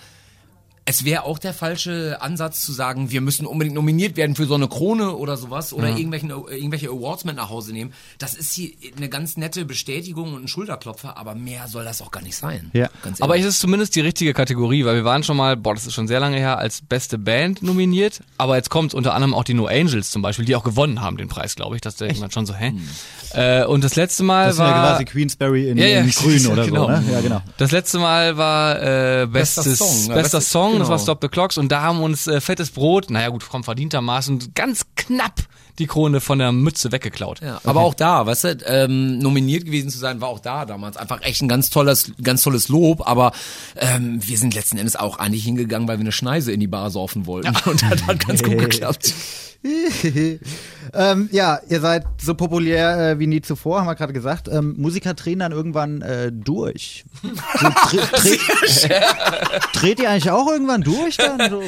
es 0.90 1.04
wäre 1.04 1.24
auch 1.24 1.38
der 1.38 1.54
falsche 1.54 2.22
Ansatz 2.22 2.64
zu 2.64 2.72
sagen, 2.72 3.12
wir 3.12 3.20
müssen 3.20 3.46
unbedingt 3.46 3.76
nominiert 3.76 4.16
werden 4.16 4.38
für 4.38 4.46
so 4.46 4.54
eine 4.56 4.70
Krone 4.70 5.12
oder 5.18 5.36
sowas 5.36 5.74
oder 5.74 5.90
irgendwelchen, 5.90 6.30
irgendwelche 6.30 6.88
Awards 6.88 7.26
mit 7.26 7.36
nach 7.36 7.50
Hause 7.50 7.74
nehmen. 7.74 7.92
Das 8.20 8.36
ist 8.36 8.54
hier 8.54 8.70
eine 8.96 9.10
ganz 9.10 9.36
nette 9.36 9.66
Bestätigung 9.66 10.34
und 10.34 10.46
ein 10.46 10.48
Schulterklopfer, 10.48 11.18
aber 11.18 11.36
mehr 11.36 11.68
soll 11.68 11.84
das 11.84 12.02
auch 12.02 12.10
gar 12.10 12.24
nicht 12.24 12.38
sein. 12.38 12.72
Ja. 12.74 12.88
Ganz 13.04 13.20
Aber 13.22 13.38
es 13.38 13.44
ist 13.44 13.60
zumindest 13.60 13.96
die 13.98 14.00
richtige 14.00 14.34
Kategorie, 14.34 14.86
weil 14.86 14.96
wir 14.96 15.04
waren 15.04 15.24
schon 15.24 15.36
mal, 15.36 15.58
boah, 15.58 15.74
das 15.76 15.86
ist 15.86 15.94
schon 15.94 16.08
sehr 16.08 16.22
lange 16.22 16.38
her, 16.38 16.58
als 16.58 16.82
beste 16.82 17.18
Band 17.18 17.62
nominiert. 17.62 18.22
Aber 18.38 18.56
jetzt 18.56 18.70
kommt 18.70 18.94
unter 18.94 19.14
anderem 19.14 19.34
auch 19.34 19.44
die 19.44 19.56
No 19.56 19.66
Angels 19.68 20.10
zum 20.10 20.22
Beispiel, 20.22 20.46
die 20.46 20.56
auch 20.56 20.64
gewonnen 20.64 21.02
haben 21.02 21.18
den 21.18 21.28
Preis, 21.28 21.58
glaube 21.58 21.76
ich. 21.76 21.82
Das 21.82 21.98
denkt 21.98 22.22
man 22.22 22.32
schon 22.32 22.46
so, 22.46 22.54
hä? 22.54 22.72
Äh, 23.34 23.66
und 23.66 23.84
das 23.84 23.96
letzte 23.98 24.24
Mal 24.24 24.46
Das 24.46 24.54
ist 24.56 24.60
ja 24.60 24.66
war 24.68 24.92
quasi 24.94 25.04
Queensberry 25.04 25.70
in, 25.70 25.78
Ja, 25.78 25.86
ja, 25.86 26.00
in 26.00 26.12
grün 26.12 26.48
oder 26.52 26.66
genau. 26.66 26.86
so, 26.86 26.92
ne? 26.92 27.04
Ja, 27.12 27.20
genau. 27.20 27.42
Das 27.58 27.72
letzte 27.72 28.00
Mal 28.00 28.38
war 28.38 28.82
äh, 28.82 29.28
Bester 29.28 29.64
bestes, 29.64 29.80
Song, 29.80 30.08
ja, 30.08 30.14
bester 30.16 30.38
bestes- 30.38 30.50
Song, 30.78 30.80
das 30.80 30.90
war 30.90 30.98
genau. 30.98 31.04
Stop 31.04 31.22
the 31.22 31.28
Clocks 31.28 31.58
und 31.58 31.72
da 31.72 31.82
haben 31.82 32.02
uns 32.02 32.28
äh, 32.28 32.42
fettes 32.42 32.72
Brot, 32.72 33.10
naja 33.10 33.30
gut, 33.30 33.46
komm, 33.50 33.64
verdientermaßen 33.64 34.54
ganz 34.54 34.86
knapp 34.96 35.48
die 35.80 35.88
Krone 35.88 36.22
von 36.22 36.40
der 36.40 36.52
Mütze 36.52 36.92
weggeklaut. 36.92 37.42
Ja, 37.42 37.62
aber 37.64 37.82
auch 37.82 37.94
da, 37.94 38.26
weißt 38.26 38.44
du, 38.46 38.58
ähm, 38.66 39.20
nominiert 39.20 39.66
gewesen 39.66 39.90
zu 39.90 39.98
sein, 39.98 40.22
war 40.22 40.30
auch 40.30 40.40
da 40.40 40.66
damals 40.66 40.98
einfach 40.98 41.22
echt 41.22 41.42
ein 41.42 41.48
ganz 41.48 41.70
tolles, 41.70 42.12
ganz 42.22 42.42
tolles 42.42 42.68
Lob. 42.68 43.08
Aber 43.08 43.32
ähm, 43.76 44.20
wir 44.26 44.38
sind 44.38 44.56
letzten 44.56 44.78
Endes 44.78 44.96
auch 44.96 45.18
eigentlich 45.20 45.44
hingegangen, 45.44 45.88
weil 45.88 45.98
wir 45.98 46.02
eine 46.02 46.12
Schneise 46.12 46.52
in 46.52 46.60
die 46.60 46.68
Bar 46.68 46.90
saufen 46.90 47.26
wollten. 47.26 47.56
Und 47.66 47.84
das 47.84 48.04
hat 48.08 48.26
ganz 48.28 48.42
gut 48.42 48.58
geklappt. 48.58 49.14
ähm, 50.94 51.30
ja, 51.32 51.60
ihr 51.70 51.82
seid 51.82 52.06
so 52.22 52.36
populär 52.36 53.12
äh, 53.12 53.20
wie 53.20 53.28
nie 53.28 53.42
zuvor, 53.42 53.80
haben 53.80 53.88
wir 53.88 53.96
gerade 53.96 54.14
gesagt. 54.14 54.48
Ähm, 54.48 54.76
Musiker 54.78 55.14
drehen 55.14 55.40
dann 55.40 55.52
irgendwann 55.52 56.02
äh, 56.02 56.32
durch. 56.32 57.06
So, 57.22 57.30
dreht 59.74 60.00
ihr 60.00 60.10
eigentlich 60.10 60.32
auch 60.32 60.50
irgendwann 60.50 60.82
durch 60.82 61.18
dann? 61.18 61.50
So, 61.50 61.64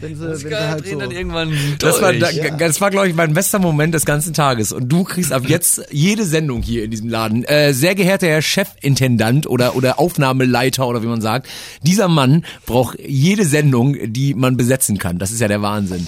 wenn 0.00 0.16
sie, 0.16 0.22
wenn 0.22 0.36
sie 0.36 0.54
halt 0.54 0.84
drehen 0.84 0.94
so 0.94 1.00
dann 1.00 1.10
irgendwann 1.10 1.52
Das 1.78 2.00
war, 2.00 2.12
da, 2.12 2.30
durch. 2.30 2.56
das 2.56 2.80
war, 2.80 2.90
glaube 2.90 3.08
ich, 3.08 3.14
mein 3.14 3.34
bester 3.34 3.58
Moment 3.58 3.94
des 3.94 4.04
ganzen 4.04 4.32
Tages. 4.32 4.72
Und 4.72 4.88
du 4.88 5.04
kriegst 5.04 5.32
ab 5.32 5.42
jetzt 5.46 5.82
jede 5.90 6.24
Sendung 6.24 6.62
hier 6.62 6.84
in 6.84 6.90
diesem 6.90 7.08
Laden. 7.08 7.44
Äh, 7.44 7.74
sehr 7.74 7.94
geehrter 7.94 8.28
Herr 8.28 8.42
Chefintendant 8.42 9.46
oder, 9.46 9.76
oder 9.76 9.98
Aufnahmeleiter 9.98 10.86
oder 10.86 11.02
wie 11.02 11.08
man 11.08 11.20
sagt, 11.20 11.48
dieser 11.82 12.08
Mann 12.08 12.44
braucht 12.64 12.98
jede 13.00 13.44
Sendung, 13.44 13.96
die 14.12 14.34
man 14.34 14.56
besetzen 14.56 14.98
kann. 14.98 15.18
Das 15.18 15.30
ist 15.30 15.40
ja 15.40 15.48
der 15.48 15.62
Wahnsinn. 15.62 16.06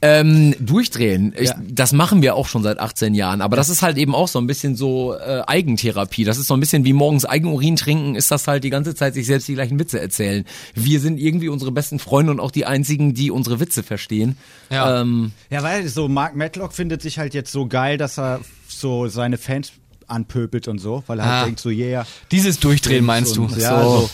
Ähm, 0.00 0.54
durchdrehen, 0.60 1.34
ich, 1.36 1.48
Ja. 1.48 1.56
das 1.68 1.92
machen 1.92 2.22
wir 2.22 2.36
auch 2.36 2.46
schon 2.46 2.62
seit 2.62 2.78
18 2.78 3.14
Jahren, 3.16 3.40
aber 3.40 3.56
das 3.56 3.68
ist 3.68 3.82
halt 3.82 3.96
eben 3.98 4.14
auch 4.14 4.28
so 4.28 4.38
ein 4.38 4.46
bisschen 4.46 4.76
so 4.76 5.14
äh, 5.14 5.42
Eigentherapie. 5.46 6.22
Das 6.22 6.38
ist 6.38 6.46
so 6.46 6.54
ein 6.54 6.60
bisschen 6.60 6.84
wie 6.84 6.92
morgens 6.92 7.24
Eigenurin 7.24 7.74
trinken, 7.74 8.14
ist 8.14 8.30
das 8.30 8.46
halt 8.46 8.62
die 8.62 8.70
ganze 8.70 8.94
Zeit 8.94 9.14
sich 9.14 9.26
selbst 9.26 9.48
die 9.48 9.54
gleichen 9.54 9.78
Witze 9.80 10.00
erzählen. 10.00 10.44
Wir 10.76 11.00
sind 11.00 11.18
irgendwie 11.18 11.48
unsere 11.48 11.72
besten 11.72 11.98
Freunde 11.98 12.30
und 12.30 12.38
auch 12.38 12.52
die 12.52 12.64
einzigen, 12.64 13.12
die 13.14 13.32
unsere 13.32 13.58
Witze 13.58 13.82
verstehen. 13.82 14.36
Ja. 14.70 15.00
Ähm, 15.00 15.32
Ja, 15.50 15.64
weil 15.64 15.88
so 15.88 16.06
Mark 16.06 16.36
Matlock 16.36 16.74
findet 16.74 17.02
sich 17.02 17.18
halt 17.18 17.34
jetzt 17.34 17.50
so 17.50 17.66
geil, 17.66 17.98
dass 17.98 18.18
er 18.20 18.40
so 18.68 19.08
seine 19.08 19.36
Fans 19.36 19.72
anpöbelt 20.06 20.68
und 20.68 20.78
so, 20.78 21.02
weil 21.08 21.18
er 21.18 21.24
Ah. 21.24 21.28
halt 21.38 21.46
denkt 21.48 21.60
so, 21.60 21.70
yeah. 21.70 22.06
Dieses 22.30 22.60
Durchdrehen 22.60 23.04
meinst 23.04 23.36
du? 23.36 23.42
und, 23.44 23.56
Ja, 23.58 23.82
so 23.82 24.08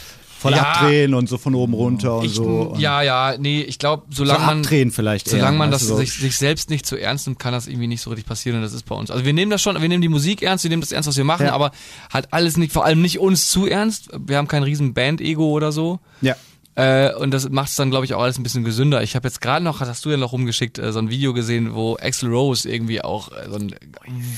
voll 0.45 0.53
Ja. 0.53 0.63
abdrehen 0.73 1.15
und 1.15 1.29
so 1.29 1.39
von 1.39 1.55
oben 1.55 1.75
runter 1.75 2.19
und 2.19 2.27
Ich, 2.27 2.35
so. 2.35 2.75
Ja, 2.79 3.03
ja, 3.03 3.35
nee, 3.39 3.63
ich 3.63 3.79
glaube, 3.79 4.05
so 4.11 4.25
solange 4.25 4.45
man 4.47 4.59
abdrehen 4.59 4.91
vielleicht. 4.91 5.27
eher, 5.29 5.39
Solange 5.41 5.59
man 5.59 5.71
das 5.71 5.83
so. 5.83 5.97
sich, 5.97 6.13
sich 6.13 6.37
selbst 6.37 6.71
nicht 6.71 6.87
zu 6.87 6.97
ernst 6.97 7.27
nimmt, 7.27 7.39
kann 7.39 7.53
das 7.53 7.67
irgendwie 7.67 7.87
nicht 7.87 8.03
so 8.03 8.11
richtig 8.11 8.27
passieren 8.27 8.59
und 8.59 8.63
das 8.63 8.73
ist 8.75 8.85
bei 8.87 8.95
uns. 8.95 9.11
Also 9.11 9.25
wir 9.25 9.33
nehmen 9.33 9.51
das 9.51 9.63
schon, 9.63 9.81
wir 9.81 9.89
nehmen 9.89 10.03
die 10.03 10.09
Musik 10.09 10.43
ernst, 10.43 10.65
wir 10.65 10.69
nehmen 10.71 10.83
das 10.83 10.93
ernst, 10.93 11.09
was 11.09 11.17
wir 11.17 11.25
machen, 11.25 11.47
Ja. 11.47 11.53
aber 11.55 11.71
halt 12.13 12.29
alles 12.33 12.57
nicht, 12.57 12.73
vor 12.73 12.85
allem 12.85 13.01
nicht 13.03 13.19
uns 13.19 13.51
zu 13.51 13.67
ernst. 13.67 14.09
Wir 14.27 14.37
haben 14.37 14.49
kein 14.49 14.63
riesen 14.63 14.95
Band-Ego 14.95 15.49
oder 15.51 15.73
so. 15.73 15.99
Ja. 16.21 16.37
Äh, 16.77 17.15
und 17.15 17.31
das 17.31 17.49
macht 17.51 17.69
es 17.71 17.77
dann, 17.77 17.91
glaube 17.91 18.05
ich, 18.05 18.15
auch 18.15 18.23
alles 18.23 18.37
ein 18.37 18.43
bisschen 18.43 18.65
gesünder. 18.65 19.01
Ich 19.05 19.15
habe 19.15 19.29
jetzt 19.29 19.41
gerade 19.41 19.65
noch, 19.65 19.81
hast 19.81 20.05
du 20.05 20.11
ja 20.11 20.17
noch 20.17 20.33
rumgeschickt, 20.33 20.79
äh, 20.81 20.93
so 20.93 20.99
ein 20.99 21.09
Video 21.09 21.33
gesehen, 21.33 21.73
wo 21.75 21.97
Axel 22.03 22.29
Rose 22.31 22.69
irgendwie 22.69 23.01
auch 23.01 23.31
äh, 23.31 23.47
so 23.49 23.55
einen 23.55 23.77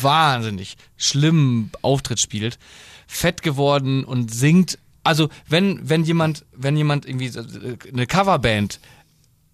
wahnsinnig 0.03 0.77
schlimmen 0.97 1.71
Auftritt 1.83 2.21
spielt. 2.21 2.59
Fett 3.07 3.43
geworden 3.43 4.05
und 4.05 4.35
singt. 4.35 4.79
Also 5.07 5.29
wenn, 5.49 5.89
wenn 5.89 6.05
jemand, 6.05 6.45
wenn 6.53 6.77
jemand 6.77 7.07
irgendwie 7.07 7.27
äh, 7.27 7.77
eine 7.93 8.07
Coverband 8.07 8.81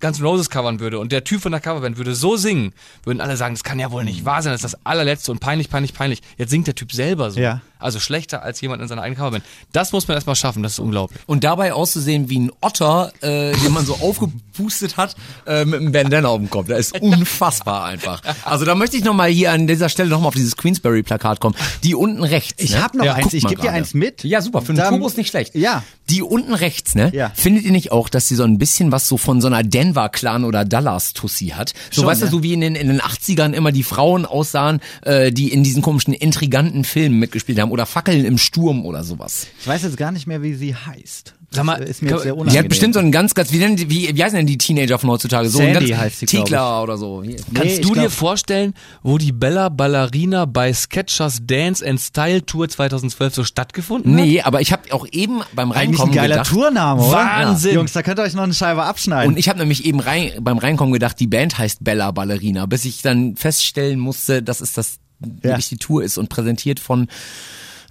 Guns 0.01 0.19
N' 0.19 0.27
Roses 0.27 0.51
covern 0.51 0.81
würde 0.81 0.99
und 0.99 1.13
der 1.13 1.23
Typ 1.23 1.41
von 1.41 1.53
der 1.53 1.61
Coverband 1.61 1.97
würde 1.97 2.15
so 2.15 2.37
singen, 2.37 2.73
würden 3.05 3.21
alle 3.21 3.37
sagen, 3.37 3.55
das 3.55 3.63
kann 3.63 3.79
ja 3.79 3.93
wohl 3.93 4.03
nicht 4.03 4.25
wahr 4.25 4.43
sein, 4.43 4.53
das 4.53 4.65
ist 4.65 4.75
das 4.75 4.85
allerletzte 4.85 5.31
und 5.31 5.39
peinlich, 5.39 5.71
peinlich, 5.71 5.95
peinlich. 5.95 6.23
Jetzt 6.37 6.51
singt 6.51 6.67
der 6.67 6.75
Typ 6.75 6.93
selber 6.93 7.31
so. 7.31 7.39
Ja. 7.39 7.61
Also 7.83 7.99
schlechter 8.01 8.43
als 8.43 8.61
jemand 8.61 8.83
in 8.83 8.89
seiner 8.89 9.03
eigenen 9.03 9.19
Coverband. 9.19 9.45
Das 9.73 9.93
muss 9.93 10.09
man 10.09 10.17
erstmal 10.17 10.37
schaffen, 10.37 10.63
das 10.63 10.73
ist 10.73 10.79
unglaublich. 10.79 11.21
und 11.27 11.45
dabei 11.45 11.73
auszusehen 11.73 12.29
wie 12.29 12.39
ein 12.41 12.53
Otter, 12.61 13.13
äh, 13.21 13.53
den 13.53 13.73
man 13.73 13.85
so 13.85 13.95
aufgepustet 13.97 14.97
hat, 14.97 15.17
äh, 15.47 15.65
mit 15.65 15.81
einem 15.81 15.93
Bandana 15.93 16.29
auf 16.29 16.39
dem 16.39 16.51
Kopf. 16.51 16.69
Das 16.69 16.79
ist 16.79 17.01
unfassbar 17.01 17.85
einfach. 17.85 18.23
Also 18.45 18.65
da 18.65 18.75
möchte 18.75 18.97
ich 18.97 19.05
nochmal 19.05 19.31
hier 19.31 19.53
an 19.53 19.67
dieser 19.67 19.89
Stelle 19.89 20.11
nochmal 20.11 20.29
auf 20.29 20.35
dieses 20.35 20.57
Queensberry-Plakat 20.57 21.41
kommen. 21.41 21.57
Die 21.85 21.95
unten 21.95 22.23
rechts. 22.23 22.63
Ich 22.63 22.73
ne? 22.73 22.83
hab 22.83 22.95
noch 22.95 23.05
Ja, 23.05 23.15
eins, 23.15 23.33
ich 23.33 23.43
mal 23.43 23.51
geb 23.51 23.61
dir 23.61 23.73
eins 23.73 23.95
mit. 23.95 24.25
Ja, 24.25 24.41
super, 24.43 24.63
für 24.63 24.73
einen 24.73 24.89
Turbo 24.89 25.07
ist 25.07 25.17
nicht 25.17 25.31
schlecht. 25.31 25.55
Ja. 25.55 25.83
Die 26.11 26.23
unten 26.23 26.55
rechts, 26.55 26.95
ne? 26.95 27.11
Ja. 27.15 27.31
Findet 27.35 27.65
ihr 27.65 27.73
nicht 27.73 27.93
auch, 27.93 28.09
dass 28.09 28.29
sie 28.29 28.35
so 28.35 28.43
ein 28.43 28.59
bisschen 28.59 28.93
was 28.93 29.09
so 29.09 29.17
von 29.17 29.41
so 29.41 29.47
einer 29.47 29.63
Denver-Clan 29.63 30.45
oder 30.45 30.65
Dallas-Tussi 30.65 31.49
hat? 31.49 31.73
So, 31.91 32.03
Schon, 32.03 32.11
weißt 32.11 32.23
du, 32.23 32.27
ja. 32.27 32.31
so 32.31 32.43
wie 32.43 32.53
in 32.53 32.61
den, 32.61 32.75
in 32.75 32.89
den 32.89 33.01
80ern 33.01 33.53
immer 33.53 33.73
die 33.73 33.83
Frauen 33.83 34.27
aussahen, 34.27 34.81
äh, 35.03 35.33
die 35.33 35.53
in 35.53 35.63
diesen 35.65 35.83
komischen, 35.83 36.13
intriganten 36.13 36.85
Filmen 36.85 37.19
mitgespielt 37.19 37.61
haben 37.61 37.71
oder 37.73 37.87
Fackeln 37.87 38.25
im 38.25 38.37
Sturm 38.39 38.85
oder 38.85 39.03
sowas. 39.03 39.47
Ich 39.61 39.67
weiß 39.67 39.83
jetzt 39.83 39.97
gar 39.97 40.13
nicht 40.13 40.27
mehr, 40.27 40.43
wie 40.43 40.55
sie 40.55 40.75
heißt. 40.75 41.35
Das 41.51 41.57
Sag 41.59 41.65
mal, 41.67 41.83
ist 41.83 42.01
mir 42.03 42.11
kann- 42.11 42.21
sehr 42.21 42.33
unangenehm. 42.35 42.53
Die 42.53 42.59
hat 42.61 42.69
bestimmt 42.69 42.95
so 42.95 43.01
einen 43.01 43.13
ganz, 43.13 43.35
ganz, 43.35 43.53
wie, 43.53 43.59
nennen 43.59 43.77
die, 43.77 43.91
wie, 43.91 44.15
wie 44.17 44.23
heißen 44.25 44.37
denn 44.37 44.47
die 44.47 44.57
Teenager 44.57 44.99
von 44.99 45.11
heutzutage? 45.11 45.49
So 45.51 45.59
ein 45.59 45.75
Sandy 45.75 45.89
ganz 45.91 46.01
heißt 46.01 46.19
sie, 46.21 46.27
glaub 46.27 46.45
Tiegler 46.47 46.83
oder 46.83 46.97
so. 46.97 47.23
Wie- 47.23 47.37
Kannst 47.53 47.85
du 47.85 47.95
dir 47.95 48.09
vorstellen, 48.11 48.73
wo 49.03 49.19
die 49.19 49.33
Bella 49.33 49.69
Ballerina 49.69 50.47
bei 50.47 50.73
Sketchers 50.73 51.41
Dance 51.47 51.87
and 51.87 52.01
Style 52.01 52.45
Tour 52.47 52.69
2012 52.71 53.35
so 53.35 53.45
stattgefunden 53.45 54.15
hat? 54.17 54.25
Nee, 54.25 54.41
aber 54.41 54.61
ich 54.63 54.73
habe 54.73 54.93
auch 54.95 55.07
eben 55.13 55.41
beim 55.55 55.73
Eigentlich 55.73 55.81
ein 55.83 55.89
Reinkommen 55.91 56.15
geiler 56.15 56.35
gedacht. 56.37 56.51
Tourname, 56.51 57.03
oder? 57.03 57.13
Wahnsinn. 57.19 57.71
Ja. 57.73 57.77
Jungs, 57.77 57.93
da 57.93 58.03
könnt 58.03 58.19
ihr 58.19 58.23
euch 58.23 58.35
noch 58.35 58.45
eine 58.45 58.55
Scheibe 58.55 58.85
abschneiden. 58.85 59.33
Und 59.33 59.39
ich 59.39 59.49
habe 59.51 59.59
nämlich 59.59 59.85
eben 59.85 60.01
rein, 60.01 60.31
beim 60.41 60.57
Reinkommen 60.59 60.93
gedacht, 60.95 61.21
die 61.21 61.27
Band 61.27 61.59
heißt 61.59 61.85
Bella 61.85 62.11
Ballerina, 62.13 62.65
bis 62.65 62.85
ich 62.87 63.03
dann 63.03 63.37
feststellen 63.37 63.99
musste, 63.99 64.43
dass 64.43 64.61
es 64.63 64.73
das 64.73 64.97
Ja. 65.25 65.43
wirklich 65.51 65.69
die 65.69 65.77
Tour 65.79 66.03
ist 66.03 66.19
und 66.19 66.29
präsentiert 66.29 66.81
von 66.81 67.09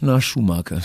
einer 0.01 0.21
Schuhmarke. 0.21 0.81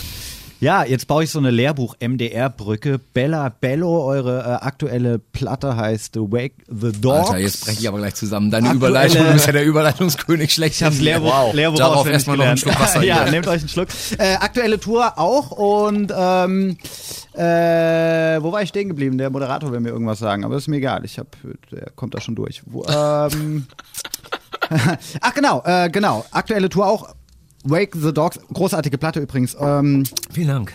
Ja, 0.58 0.84
jetzt 0.84 1.06
baue 1.06 1.22
ich 1.22 1.30
so 1.30 1.38
eine 1.38 1.50
Lehrbuch-MDR-Brücke. 1.50 2.98
Bella 3.12 3.50
Bello, 3.50 4.06
eure 4.06 4.38
äh, 4.40 4.64
aktuelle 4.64 5.18
Platte 5.18 5.76
heißt 5.76 6.16
Wake 6.16 6.54
the 6.68 6.92
Dogs. 6.92 7.28
Alter, 7.28 7.38
jetzt 7.40 7.66
breche 7.66 7.80
ich 7.80 7.86
aber 7.88 7.98
gleich 7.98 8.14
zusammen. 8.14 8.50
Deine 8.50 8.70
Aktuelle- 8.70 8.76
Überleitung, 8.90 9.26
du 9.26 9.32
bist 9.34 9.46
ja 9.46 9.52
der 9.52 9.66
Überleitungskönig 9.66 10.50
schlecht. 10.54 10.76
Ich 10.76 10.82
hab's 10.82 10.98
Lehrbuch, 10.98 11.52
Lehrbuch 11.52 11.76
Darauf 11.78 12.06
erstmal 12.08 12.38
noch 12.38 12.46
einen. 12.46 12.56
Schluck 12.56 12.80
Wasser 12.80 13.02
ja, 13.04 13.24
hier. 13.24 13.32
nehmt 13.32 13.46
euch 13.48 13.60
einen 13.60 13.68
Schluck. 13.68 13.88
Äh, 14.16 14.36
aktuelle 14.36 14.80
Tour 14.80 15.18
auch 15.18 15.50
und 15.50 16.10
ähm, 16.16 16.78
äh, 17.34 17.42
wo 18.42 18.50
war 18.50 18.62
ich 18.62 18.70
stehen 18.70 18.88
geblieben? 18.88 19.18
Der 19.18 19.28
Moderator 19.28 19.70
will 19.72 19.80
mir 19.80 19.90
irgendwas 19.90 20.20
sagen, 20.20 20.42
aber 20.42 20.56
ist 20.56 20.68
mir 20.68 20.76
egal. 20.76 21.04
Ich 21.04 21.18
hab, 21.18 21.36
der 21.70 21.90
kommt 21.94 22.14
da 22.14 22.20
schon 22.22 22.34
durch. 22.34 22.62
Wo, 22.64 22.82
ähm, 22.86 23.66
Ach 25.20 25.34
genau, 25.34 25.62
äh, 25.64 25.88
genau. 25.90 26.24
Aktuelle 26.30 26.68
Tour 26.68 26.86
auch. 26.86 27.14
Wake 27.64 27.96
the 28.00 28.12
Dogs, 28.14 28.38
großartige 28.52 28.96
Platte 28.96 29.20
übrigens. 29.20 29.56
Ähm, 29.60 30.04
Vielen 30.30 30.46
Dank. 30.48 30.72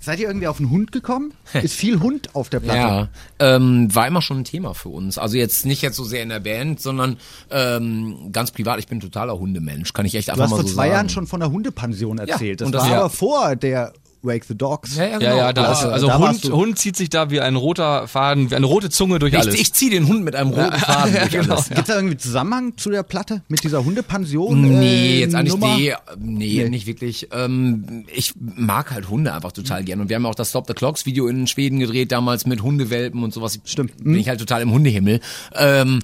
seid 0.00 0.18
ihr 0.18 0.26
irgendwie 0.26 0.48
auf 0.48 0.56
den 0.56 0.70
Hund 0.70 0.90
gekommen? 0.90 1.32
Ist 1.52 1.74
viel 1.74 2.00
Hund 2.00 2.34
auf 2.34 2.48
der 2.48 2.58
Platte? 2.58 2.78
Ja, 2.78 3.08
ähm, 3.38 3.94
war 3.94 4.08
immer 4.08 4.22
schon 4.22 4.38
ein 4.38 4.44
Thema 4.44 4.74
für 4.74 4.88
uns. 4.88 5.18
Also 5.18 5.36
jetzt 5.36 5.64
nicht 5.66 5.82
jetzt 5.82 5.94
so 5.96 6.02
sehr 6.02 6.22
in 6.24 6.30
der 6.30 6.40
Band, 6.40 6.80
sondern 6.80 7.16
ähm, 7.50 8.30
ganz 8.32 8.50
privat. 8.50 8.80
Ich 8.80 8.88
bin 8.88 8.98
totaler 8.98 9.38
Hundemensch, 9.38 9.92
kann 9.92 10.04
ich 10.04 10.16
echt 10.16 10.28
Du 10.28 10.32
einfach 10.32 10.44
hast 10.46 10.50
mal 10.50 10.56
vor 10.56 10.66
so 10.66 10.74
zwei 10.74 10.82
sagen. 10.86 10.92
Jahren 10.94 11.08
schon 11.10 11.26
von 11.28 11.38
der 11.38 11.52
Hundepension 11.52 12.18
erzählt. 12.18 12.60
das 12.60 12.66
und 12.66 12.72
das- 12.72 12.82
war 12.82 12.90
ja. 12.90 12.98
aber 12.98 13.10
vor 13.10 13.54
der 13.54 13.92
Wake 14.22 14.44
the 14.46 14.56
Dogs. 14.56 14.96
Ja, 14.96 15.04
ja, 15.04 15.10
Ja, 15.12 15.18
genau. 15.18 15.36
ja, 15.36 15.52
da 15.52 15.72
ist, 15.72 15.80
Da- 15.82 15.88
also 15.90 16.06
da 16.06 16.18
Hund. 16.18 16.44
Hund 16.44 16.78
zieht 16.78 16.96
sich 16.96 17.10
da 17.10 17.30
wie 17.30 17.40
ein 17.40 17.56
roter 17.56 18.06
Faden, 18.08 18.50
wie 18.50 18.54
eine 18.54 18.66
rote 18.66 18.90
Zunge 18.90 19.18
durch 19.18 19.36
alles. 19.38 19.54
Ich, 19.54 19.60
ich 19.62 19.72
ziehe 19.72 19.90
den 19.90 20.06
Hund 20.08 20.24
mit 20.24 20.34
einem 20.36 20.50
roten 20.50 20.78
Faden 20.78 21.12
durch 21.20 21.30
genau. 21.30 21.54
alles. 21.54 21.68
Gibt 21.68 21.80
es 21.80 21.86
da 21.86 21.96
irgendwie 21.96 22.16
Zusammenhang 22.16 22.76
zu 22.76 22.90
der 22.90 23.02
Platte 23.02 23.42
mit 23.48 23.62
dieser 23.64 23.84
Hundepension? 23.84 24.60
Nee, 24.60 25.16
äh, 25.16 25.20
jetzt 25.20 25.34
eigentlich 25.34 25.56
nee, 25.56 25.94
nee, 26.18 26.62
Nee. 26.62 26.68
nicht 26.68 26.86
wirklich. 26.86 27.28
Ähm, 27.32 28.04
ich 28.14 28.32
mag 28.38 28.90
halt 28.92 29.08
Hunde 29.08 29.32
einfach 29.34 29.52
total 29.52 29.84
gern 29.84 30.00
und 30.00 30.08
wir 30.08 30.16
haben 30.16 30.26
auch 30.26 30.34
das 30.34 30.50
Stop 30.50 30.66
the 30.68 30.74
Clocks 30.74 31.06
Video 31.06 31.26
in 31.28 31.46
Schweden 31.46 31.78
gedreht 31.78 32.12
damals 32.12 32.46
mit 32.46 32.62
Hundewelpen 32.62 33.22
und 33.22 33.32
sowas. 33.34 33.58
Stimmt. 33.64 33.96
Bin 34.02 34.14
ich 34.16 34.28
halt 34.28 34.40
total 34.40 34.62
im 34.62 34.70
Hundehimmel. 34.72 35.20
Ähm, 35.54 36.00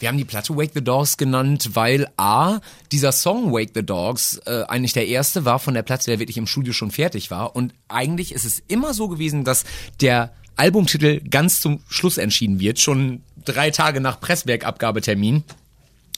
wir 0.00 0.08
haben 0.08 0.18
die 0.18 0.24
Platte 0.24 0.56
Wake 0.56 0.72
the 0.74 0.82
Dogs 0.82 1.16
genannt, 1.18 1.70
weil 1.74 2.08
A, 2.16 2.60
dieser 2.90 3.12
Song 3.12 3.52
Wake 3.52 3.72
the 3.74 3.84
Dogs 3.84 4.40
äh, 4.46 4.64
eigentlich 4.66 4.94
der 4.94 5.06
erste 5.06 5.44
war 5.44 5.58
von 5.58 5.74
der 5.74 5.82
Platte, 5.82 6.06
der 6.06 6.18
wirklich 6.18 6.38
im 6.38 6.46
Studio 6.46 6.72
schon 6.72 6.90
fertig 6.90 7.30
war. 7.30 7.54
Und 7.54 7.74
eigentlich 7.88 8.32
ist 8.32 8.44
es 8.44 8.62
immer 8.66 8.94
so 8.94 9.08
gewesen, 9.08 9.44
dass 9.44 9.64
der 10.00 10.32
Albumtitel 10.56 11.20
ganz 11.20 11.60
zum 11.60 11.80
Schluss 11.88 12.18
entschieden 12.18 12.60
wird, 12.60 12.78
schon 12.78 13.22
drei 13.44 13.70
Tage 13.70 14.00
nach 14.00 14.20
Presswerkabgabetermin. 14.20 15.44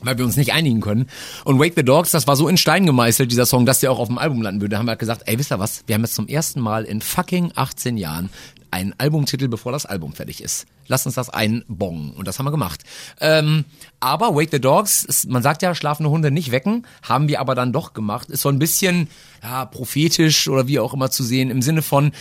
weil 0.05 0.19
wir 0.19 0.25
uns 0.25 0.37
nicht 0.37 0.53
einigen 0.53 0.81
können. 0.81 1.09
Und 1.45 1.61
Wake 1.61 1.75
the 1.77 1.85
Dogs, 1.85 2.11
das 2.11 2.27
war 2.27 2.35
so 2.35 2.49
in 2.49 2.57
Stein 2.57 2.87
gemeißelt, 2.87 3.31
dieser 3.31 3.47
Song, 3.47 3.67
dass 3.67 3.79
der 3.79 3.93
auch 3.93 4.01
auf 4.01 4.09
dem 4.09 4.19
Album 4.19 4.43
landen 4.43 4.61
würde. 4.61 4.73
Da 4.73 4.79
haben 4.79 4.87
wir 4.87 4.93
halt 4.93 4.99
gesagt, 4.99 5.23
ey, 5.27 5.39
wisst 5.39 5.53
ihr 5.53 5.61
was? 5.61 5.85
Wir 5.87 5.95
haben 5.95 6.03
jetzt 6.03 6.17
zum 6.17 6.27
ersten 6.27 6.61
Mal 6.61 6.85
in 6.85 7.01
fucking 7.01 7.53
18 7.55 7.97
Jahren 7.97 8.29
einen 8.73 8.95
Albumtitel, 8.99 9.49
bevor 9.49 9.71
das 9.71 9.87
Album 9.87 10.13
fertig 10.13 10.43
ist. 10.43 10.67
Lass 10.89 11.07
uns 11.07 11.15
das 11.15 11.31
einbongen. 11.31 12.13
Und 12.13 12.27
das 12.27 12.39
haben 12.39 12.47
wir 12.47 12.51
gemacht. 12.51 12.83
Ähm, 13.21 13.65
aber 14.01 14.35
Wake 14.35 14.51
the 14.51 14.61
Dogs, 14.61 15.05
ist, 15.05 15.29
man 15.29 15.43
sagt 15.43 15.63
ja, 15.63 15.75
schlafende 15.75 16.11
Hunde 16.11 16.31
nicht 16.31 16.51
wecken, 16.51 16.87
haben 17.03 17.29
wir 17.29 17.41
aber 17.41 17.55
dann 17.55 17.73
doch 17.73 17.93
gemacht. 17.93 18.31
Ist 18.31 18.43
so 18.43 18.49
ein 18.49 18.59
bisschen 18.59 19.09
ja, 19.43 19.67
prophetisch 19.67 20.49
oder 20.49 20.67
wie 20.67 20.81
auch 20.81 20.95
immer 20.95 21.11
zu 21.11 21.23
sehen, 21.23 21.51
im 21.51 21.63
Sinne 21.63 21.83
von, 21.83 22.13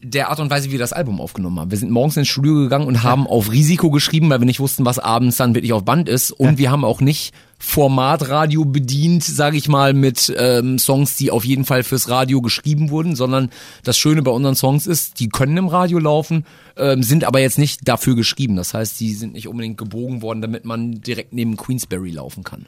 der 0.00 0.30
Art 0.30 0.38
und 0.38 0.50
Weise, 0.50 0.68
wie 0.68 0.72
wir 0.72 0.78
das 0.78 0.92
Album 0.92 1.20
aufgenommen 1.20 1.58
haben. 1.58 1.70
Wir 1.70 1.78
sind 1.78 1.90
morgens 1.90 2.16
ins 2.16 2.28
Studio 2.28 2.54
gegangen 2.54 2.86
und 2.86 3.02
haben 3.02 3.26
auf 3.26 3.50
Risiko 3.50 3.90
geschrieben, 3.90 4.30
weil 4.30 4.40
wir 4.40 4.46
nicht 4.46 4.60
wussten, 4.60 4.84
was 4.84 4.98
abends 4.98 5.36
dann 5.36 5.54
wirklich 5.54 5.72
auf 5.72 5.84
Band 5.84 6.08
ist. 6.08 6.30
Und 6.30 6.58
wir 6.58 6.70
haben 6.70 6.84
auch 6.84 7.00
nicht 7.00 7.34
Formatradio 7.58 8.64
bedient, 8.64 9.24
sage 9.24 9.56
ich 9.56 9.68
mal, 9.68 9.92
mit 9.92 10.32
ähm, 10.36 10.78
Songs, 10.78 11.16
die 11.16 11.30
auf 11.30 11.44
jeden 11.44 11.64
Fall 11.64 11.82
fürs 11.82 12.08
Radio 12.08 12.40
geschrieben 12.40 12.90
wurden, 12.90 13.16
sondern 13.16 13.50
das 13.82 13.98
Schöne 13.98 14.22
bei 14.22 14.30
unseren 14.30 14.54
Songs 14.54 14.86
ist, 14.86 15.18
die 15.20 15.28
können 15.28 15.56
im 15.56 15.66
Radio 15.68 15.98
laufen, 15.98 16.44
ähm, 16.76 17.02
sind 17.02 17.24
aber 17.24 17.40
jetzt 17.40 17.58
nicht 17.58 17.86
dafür 17.88 18.14
geschrieben. 18.14 18.56
Das 18.56 18.74
heißt, 18.74 18.98
die 19.00 19.12
sind 19.12 19.32
nicht 19.32 19.48
unbedingt 19.48 19.76
gebogen 19.76 20.22
worden, 20.22 20.40
damit 20.40 20.64
man 20.64 21.00
direkt 21.00 21.32
neben 21.32 21.56
Queensberry 21.56 22.10
laufen 22.10 22.44
kann. 22.44 22.66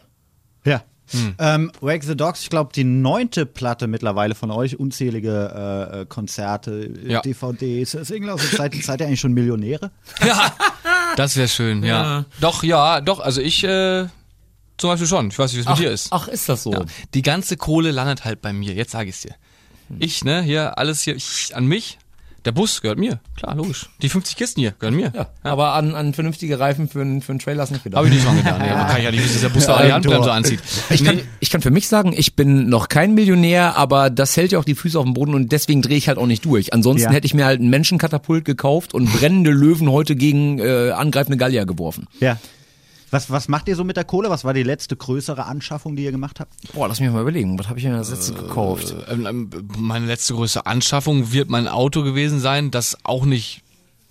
Ja. 0.64 0.82
Ähm, 1.38 1.72
Wake 1.80 2.04
the 2.04 2.16
Dogs, 2.16 2.42
ich 2.42 2.50
glaube, 2.50 2.70
die 2.72 2.84
neunte 2.84 3.44
Platte 3.44 3.88
mittlerweile 3.88 4.36
von 4.36 4.52
euch, 4.52 4.78
unzählige 4.78 5.90
äh, 5.92 6.00
äh, 6.02 6.06
Konzerte, 6.06 6.88
Ja. 7.04 7.20
DVDs. 7.20 7.96
Also 7.96 8.14
seid, 8.56 8.74
seid 8.76 9.00
ihr 9.00 9.06
eigentlich 9.06 9.18
schon 9.20 9.32
Millionäre? 9.32 9.90
Ja, 10.24 10.52
das 11.16 11.36
wäre 11.36 11.48
schön, 11.48 11.82
ja. 11.82 12.02
Ja. 12.02 12.24
Doch, 12.40 12.62
ja, 12.62 13.00
doch, 13.00 13.18
also 13.18 13.40
ich 13.40 13.64
äh, 13.64 14.06
zum 14.80 14.90
Beispiel 14.90 15.06
schon. 15.08 15.28
Ich 15.28 15.38
weiß 15.38 15.52
nicht, 15.52 15.58
wie 15.66 15.70
es 15.70 15.78
mit 15.78 15.86
dir 15.86 15.90
ist. 15.92 16.08
ach, 16.10 16.26
ist 16.28 16.48
das 16.48 16.62
so? 16.62 16.72
Ja. 16.72 16.84
Die 17.14 17.22
ganze 17.22 17.56
Kohle 17.56 17.90
landet 17.90 18.24
halt 18.24 18.40
bei 18.42 18.52
mir, 18.52 18.72
jetzt 18.74 18.92
sage 18.92 19.08
ich's 19.10 19.20
dir. 19.20 19.34
Ich, 19.98 20.24
ne, 20.24 20.42
hier, 20.42 20.78
alles 20.78 21.02
hier 21.02 21.16
ich, 21.16 21.50
an 21.54 21.66
mich. 21.66 21.98
Der 22.46 22.52
Bus 22.52 22.80
gehört 22.80 22.98
mir, 22.98 23.20
klar, 23.36 23.54
logisch. 23.54 23.90
Die 24.00 24.08
50 24.08 24.34
Kisten 24.34 24.60
hier 24.62 24.70
gehören 24.78 24.94
mir. 24.96 25.12
Ja, 25.14 25.28
aber 25.42 25.74
an, 25.74 25.94
an 25.94 26.14
vernünftige 26.14 26.58
Reifen 26.58 26.88
für, 26.88 27.02
einen- 27.02 27.20
für 27.20 27.32
einen 27.32 27.38
Trailer 27.38 27.64
ist 27.64 27.70
nicht 27.70 27.84
gedacht. 27.84 27.98
Habe 27.98 28.08
ich 28.08 28.14
nicht 28.14 28.26
dran 28.26 28.36
getan. 28.38 28.64
Ja, 28.66 28.76
man 28.78 28.86
kann 28.86 29.02
ja 29.02 29.10
nicht 29.10 29.22
wissen, 29.22 29.34
dass 29.34 29.40
der 29.42 29.48
Bus 29.50 29.66
da 29.66 29.82
die 29.84 29.92
Handbremse 29.92 30.32
anzieht. 30.32 30.58
Ich 30.88 31.04
kann, 31.04 31.20
ich 31.40 31.50
kann 31.50 31.60
für 31.60 31.70
mich 31.70 31.86
sagen, 31.86 32.14
ich 32.16 32.36
bin 32.36 32.70
noch 32.70 32.88
kein 32.88 33.12
Millionär, 33.12 33.76
aber 33.76 34.08
das 34.08 34.38
hält 34.38 34.52
ja 34.52 34.58
auch 34.58 34.64
die 34.64 34.74
Füße 34.74 34.98
auf 34.98 35.04
dem 35.04 35.12
Boden 35.12 35.34
und 35.34 35.52
deswegen 35.52 35.82
drehe 35.82 35.98
ich 35.98 36.08
halt 36.08 36.16
auch 36.16 36.24
nicht 36.26 36.46
durch. 36.46 36.72
Ansonsten 36.72 37.08
Ja. 37.08 37.12
hätte 37.14 37.26
ich 37.26 37.34
mir 37.34 37.44
halt 37.44 37.60
einen 37.60 37.68
Menschenkatapult 37.68 38.46
gekauft 38.46 38.94
und 38.94 39.12
brennende 39.12 39.50
Löwen 39.50 39.90
heute 39.90 40.16
gegen 40.16 40.60
äh, 40.60 40.92
angreifende 40.92 41.36
Gallier 41.36 41.66
geworfen. 41.66 42.06
Ja. 42.20 42.38
Was, 43.10 43.30
was 43.30 43.48
macht 43.48 43.68
ihr 43.68 43.76
so 43.76 43.84
mit 43.84 43.96
der 43.96 44.04
Kohle? 44.04 44.30
Was 44.30 44.44
war 44.44 44.54
die 44.54 44.62
letzte 44.62 44.96
größere 44.96 45.44
Anschaffung, 45.46 45.96
die 45.96 46.04
ihr 46.04 46.12
gemacht 46.12 46.38
habt? 46.40 46.52
Boah, 46.72 46.88
lass 46.88 47.00
mich 47.00 47.10
mal 47.10 47.22
überlegen, 47.22 47.58
was 47.58 47.68
habe 47.68 47.78
ich 47.78 47.84
mir 47.84 47.96
als 47.96 48.10
letztes 48.10 48.34
gekauft? 48.34 48.94
Ähm, 49.08 49.26
ähm, 49.26 49.50
Meine 49.78 50.06
letzte 50.06 50.34
größte 50.34 50.66
Anschaffung 50.66 51.32
wird 51.32 51.50
mein 51.50 51.66
Auto 51.66 52.02
gewesen 52.02 52.40
sein, 52.40 52.70
das 52.70 52.96
auch 53.02 53.24
nicht 53.24 53.62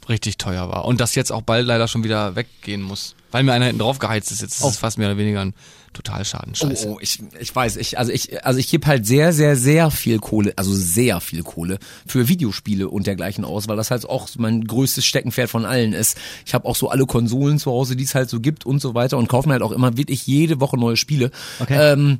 richtig 0.09 0.37
teuer 0.37 0.69
war 0.69 0.85
und 0.85 0.99
das 0.99 1.15
jetzt 1.15 1.31
auch 1.31 1.43
bald 1.43 1.67
leider 1.67 1.87
schon 1.87 2.03
wieder 2.03 2.35
weggehen 2.35 2.81
muss, 2.81 3.15
weil 3.31 3.43
mir 3.43 3.53
einer 3.53 3.65
hinten 3.65 3.79
drauf 3.79 3.99
geheizt 3.99 4.31
ist. 4.31 4.41
Jetzt 4.41 4.59
ist 4.59 4.65
es 4.65 4.77
fast 4.77 4.97
mehr 4.97 5.07
oder 5.07 5.17
weniger 5.17 5.41
ein 5.41 5.53
Totalschaden. 5.93 6.53
Oh, 6.53 6.67
Scheiße. 6.67 6.89
oh, 6.89 6.99
ich, 7.01 7.19
ich 7.39 7.55
weiß, 7.55 7.77
ich, 7.77 7.97
also 7.97 8.11
ich, 8.11 8.45
also 8.45 8.59
ich 8.59 8.69
gebe 8.69 8.85
halt 8.87 9.05
sehr, 9.05 9.33
sehr, 9.33 9.55
sehr 9.55 9.91
viel 9.91 10.19
Kohle, 10.19 10.53
also 10.55 10.73
sehr 10.73 11.19
viel 11.19 11.43
Kohle 11.43 11.79
für 12.05 12.27
Videospiele 12.27 12.89
und 12.89 13.07
dergleichen 13.07 13.45
aus, 13.45 13.67
weil 13.67 13.77
das 13.77 13.91
halt 13.91 14.07
auch 14.07 14.29
mein 14.37 14.65
größtes 14.65 15.05
Steckenpferd 15.05 15.49
von 15.49 15.65
allen 15.65 15.93
ist. 15.93 16.17
Ich 16.45 16.53
habe 16.53 16.67
auch 16.67 16.75
so 16.75 16.89
alle 16.89 17.05
Konsolen 17.05 17.59
zu 17.59 17.71
Hause, 17.71 17.95
die 17.95 18.03
es 18.03 18.15
halt 18.15 18.29
so 18.29 18.39
gibt 18.39 18.65
und 18.65 18.81
so 18.81 18.93
weiter 18.93 19.17
und 19.17 19.27
kaufe 19.27 19.47
mir 19.47 19.53
halt 19.53 19.63
auch 19.63 19.71
immer 19.71 19.97
wirklich 19.97 20.27
jede 20.27 20.59
Woche 20.59 20.77
neue 20.77 20.97
Spiele. 20.97 21.31
Okay. 21.59 21.93
Ähm, 21.93 22.19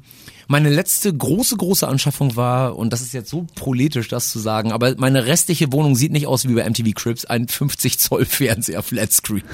meine 0.50 0.72
letzte 0.72 1.15
große, 1.15 1.58
große 1.58 1.88
Anschaffung 1.88 2.36
war, 2.36 2.75
und 2.75 2.91
das 2.91 3.01
ist 3.01 3.13
jetzt 3.13 3.29
so 3.29 3.46
proletisch, 3.53 4.08
das 4.08 4.29
zu 4.29 4.39
sagen, 4.39 4.72
aber 4.72 4.96
meine 4.98 5.27
restliche 5.27 5.72
Wohnung 5.72 5.96
sieht 5.96 6.12
nicht 6.12 6.25
aus 6.25 6.48
wie 6.48 6.56
bei 6.56 6.68
MTV 6.68 6.96
Cribs, 6.96 7.24
ein 7.25 7.48
50 7.48 8.00
Zoll 8.00 8.25
Fernseher 8.25 8.81
Flatscreen. 8.81 9.44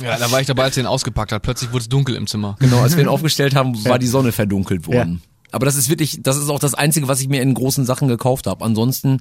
Ja, 0.00 0.16
da 0.16 0.30
war 0.30 0.40
ich 0.40 0.46
dabei, 0.46 0.64
als 0.64 0.78
er 0.78 0.84
ihn 0.84 0.86
ausgepackt 0.86 1.30
hat. 1.30 1.42
Plötzlich 1.42 1.72
wurde 1.72 1.82
es 1.82 1.88
dunkel 1.90 2.14
im 2.14 2.26
Zimmer. 2.26 2.56
Genau, 2.58 2.80
als 2.80 2.96
wir 2.96 3.02
ihn 3.02 3.08
aufgestellt 3.08 3.54
haben, 3.54 3.84
war 3.84 3.98
die 3.98 4.06
Sonne 4.06 4.32
verdunkelt 4.32 4.86
worden. 4.86 5.20
Aber 5.52 5.66
das 5.66 5.76
ist 5.76 5.90
wirklich, 5.90 6.20
das 6.22 6.38
ist 6.38 6.48
auch 6.48 6.58
das 6.58 6.72
Einzige, 6.72 7.06
was 7.06 7.20
ich 7.20 7.28
mir 7.28 7.42
in 7.42 7.52
großen 7.52 7.84
Sachen 7.84 8.08
gekauft 8.08 8.46
habe. 8.46 8.64
Ansonsten 8.64 9.20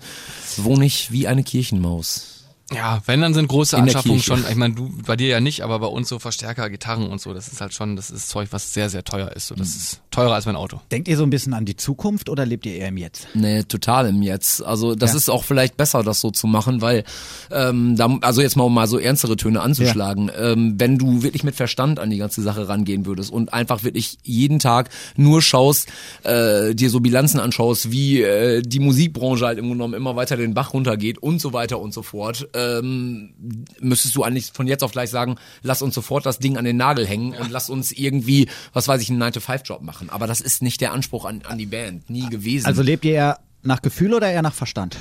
wohne 0.56 0.86
ich 0.86 1.12
wie 1.12 1.28
eine 1.28 1.44
Kirchenmaus. 1.44 2.40
Ja, 2.72 3.02
wenn 3.06 3.22
dann 3.22 3.34
sind 3.34 3.48
große 3.48 3.76
In 3.76 3.84
Anschaffungen 3.84 4.22
schon, 4.22 4.46
ich 4.48 4.56
meine, 4.56 4.76
du 4.76 4.92
bei 5.06 5.16
dir 5.16 5.28
ja 5.28 5.40
nicht, 5.40 5.64
aber 5.64 5.80
bei 5.80 5.88
uns 5.88 6.08
so 6.08 6.20
Verstärker, 6.20 6.70
Gitarren 6.70 7.08
und 7.08 7.20
so, 7.20 7.34
das 7.34 7.48
ist 7.48 7.62
halt 7.62 7.74
schon, 7.74 7.96
das 7.96 8.12
ist 8.12 8.30
Zeug, 8.30 8.50
was 8.52 8.74
sehr, 8.74 8.90
sehr 8.90 9.04
teuer 9.04 9.32
ist. 9.32 9.48
So, 9.48 9.56
das 9.56 9.70
ist 9.70 10.02
teurer 10.20 10.36
als 10.36 10.46
mein 10.46 10.56
Auto. 10.56 10.80
Denkt 10.92 11.08
ihr 11.08 11.18
so 11.18 11.24
ein 11.24 11.30
bisschen 11.30 11.54
an 11.54 11.66
die 11.66 11.76
Zukunft 11.76 12.30
oder 12.30 12.46
lebt 12.46 12.66
ihr 12.66 12.76
eher 12.76 12.90
im 12.90 12.98
Jetzt? 12.98 13.28
Nee, 13.34 13.64
total 13.64 14.08
im 14.08 14.22
Jetzt. 14.22 14.64
Also 14.64 14.96
das 14.96 15.12
Ja. 15.12 15.18
ist 15.18 15.30
auch 15.30 15.44
vielleicht 15.44 15.78
besser, 15.78 16.04
das 16.04 16.22
so 16.22 16.32
zu 16.32 16.48
machen, 16.48 16.82
weil 16.82 17.04
ähm, 17.52 17.96
da, 17.96 18.18
also 18.22 18.42
jetzt 18.42 18.56
mal 18.56 18.64
um 18.64 18.74
mal 18.74 18.88
so 18.88 18.98
ernstere 19.00 19.36
Töne 19.38 19.62
anzuschlagen, 19.62 20.32
ähm, 20.38 20.76
wenn 20.78 20.98
du 20.98 21.24
wirklich 21.24 21.44
mit 21.44 21.56
Verstand 21.56 22.00
an 22.00 22.10
die 22.10 22.18
ganze 22.18 22.42
Sache 22.42 22.68
rangehen 22.68 23.06
würdest 23.06 23.32
und 23.32 23.54
einfach 23.54 23.84
wirklich 23.84 24.18
jeden 24.24 24.60
Tag 24.60 24.90
nur 25.16 25.42
schaust, 25.42 25.88
äh, 26.24 26.74
dir 26.76 26.90
so 26.90 27.00
Bilanzen 27.00 27.40
anschaust, 27.40 27.92
wie 27.92 28.22
äh, 28.22 28.62
die 28.62 28.80
Musikbranche 28.80 29.46
halt 29.46 29.58
im 29.58 29.66
Grunde 29.66 29.78
genommen 29.78 29.94
immer 29.94 30.16
weiter 30.16 30.38
den 30.38 30.54
Bach 30.54 30.74
runtergeht 30.74 31.18
und 31.18 31.40
so 31.40 31.54
weiter 31.54 31.80
und 31.80 31.94
so 31.94 32.02
fort, 32.02 32.48
ähm, 32.54 33.34
müsstest 33.80 34.16
du 34.16 34.24
eigentlich 34.24 34.52
von 34.54 34.68
jetzt 34.68 34.84
auf 34.84 34.92
gleich 34.92 35.10
sagen, 35.10 35.36
lass 35.64 35.82
uns 35.82 35.96
sofort 35.96 36.26
das 36.26 36.40
Ding 36.40 36.58
an 36.58 36.66
den 36.66 36.78
Nagel 36.78 37.06
hängen 37.08 37.34
und 37.40 37.52
lass 37.52 37.70
uns 37.70 37.92
irgendwie, 37.92 38.48
was 38.74 38.88
weiß 38.88 39.02
ich, 39.02 39.10
einen 39.10 39.22
9-to-5-Job 39.22 39.82
machen. 39.82 40.09
Aber 40.12 40.28
das 40.28 40.42
ist 40.42 40.62
nicht 40.62 40.82
der 40.82 40.92
Anspruch 40.94 41.26
an, 41.26 41.42
an 41.48 41.58
die 41.58 41.66
Band, 41.66 42.10
nie 42.10 42.28
gewesen. 42.30 42.66
Also 42.66 42.82
lebt 42.82 43.06
ihr 43.06 43.14
eher 43.14 43.40
nach 43.64 43.82
Gefühl 43.82 44.14
oder 44.14 44.30
eher 44.32 44.42
nach 44.42 44.54
Verstand? 44.54 44.98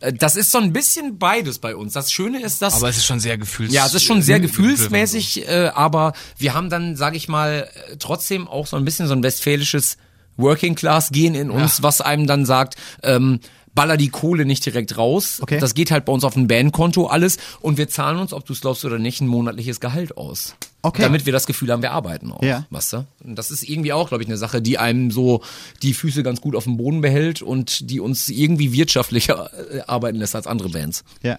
Äh, 0.00 0.12
Das 0.12 0.36
ist 0.36 0.50
so 0.50 0.58
ein 0.58 0.72
bisschen 0.72 1.18
beides 1.18 1.58
bei 1.58 1.74
uns. 1.76 1.92
Das 1.92 2.12
Schöne 2.12 2.40
ist, 2.42 2.62
dass 2.62 2.74
Aber 2.74 2.88
es 2.88 2.96
ist 2.98 3.06
schon 3.06 3.20
sehr 3.20 3.38
gefühls. 3.38 3.72
ja, 3.72 3.86
es 3.86 3.94
ist 3.94 4.04
schon 4.04 4.22
sehr 4.22 4.36
äh, 4.36 4.40
gefühlsmäßig, 4.40 5.48
äh, 5.48 5.70
aber 5.74 6.12
wir 6.38 6.54
haben 6.54 6.70
dann, 6.70 6.96
sage 6.96 7.16
ich 7.16 7.28
mal, 7.28 7.68
äh, 7.90 7.96
trotzdem 7.98 8.48
auch 8.48 8.66
so 8.66 8.76
ein 8.76 8.84
bisschen 8.84 9.06
so 9.06 9.14
ein 9.14 9.22
westfälisches 9.22 9.96
Working 10.36 10.74
Class 10.74 11.10
Gehen 11.10 11.34
in 11.34 11.50
uns, 11.50 11.82
was 11.82 12.00
einem 12.00 12.26
dann 12.26 12.44
sagt, 12.44 12.74
ähm, 13.04 13.38
baller 13.72 13.96
die 13.96 14.08
Kohle 14.08 14.44
nicht 14.44 14.66
direkt 14.66 14.96
raus. 14.98 15.38
Okay. 15.40 15.58
Das 15.60 15.74
geht 15.74 15.90
halt 15.90 16.04
bei 16.04 16.12
uns 16.12 16.24
auf 16.24 16.36
ein 16.36 16.48
Bandkonto 16.48 17.06
alles 17.06 17.38
und 17.60 17.78
wir 17.78 17.88
zahlen 17.88 18.18
uns, 18.18 18.32
ob 18.32 18.44
du 18.44 18.52
es 18.52 18.60
glaubst 18.60 18.84
oder 18.84 18.98
nicht, 18.98 19.20
ein 19.20 19.28
monatliches 19.28 19.80
Gehalt 19.80 20.16
aus. 20.16 20.56
Okay. 20.84 21.02
Damit 21.02 21.24
wir 21.26 21.32
das 21.32 21.46
Gefühl 21.46 21.72
haben, 21.72 21.82
wir 21.82 21.92
arbeiten 21.92 22.30
auch. 22.30 22.42
Ja. 22.42 22.66
Weißt 22.70 22.92
du? 22.92 23.06
Und 23.24 23.36
das 23.36 23.50
ist 23.50 23.62
irgendwie 23.68 23.92
auch, 23.92 24.08
glaube 24.08 24.22
ich, 24.22 24.28
eine 24.28 24.36
Sache, 24.36 24.60
die 24.62 24.78
einem 24.78 25.10
so 25.10 25.42
die 25.82 25.94
Füße 25.94 26.22
ganz 26.22 26.40
gut 26.40 26.54
auf 26.54 26.64
dem 26.64 26.76
Boden 26.76 27.00
behält 27.00 27.40
und 27.42 27.90
die 27.90 28.00
uns 28.00 28.28
irgendwie 28.28 28.72
wirtschaftlicher 28.72 29.50
äh, 29.72 29.80
arbeiten 29.86 30.18
lässt 30.18 30.36
als 30.36 30.46
andere 30.46 30.68
Bands. 30.68 31.02
Ja. 31.22 31.38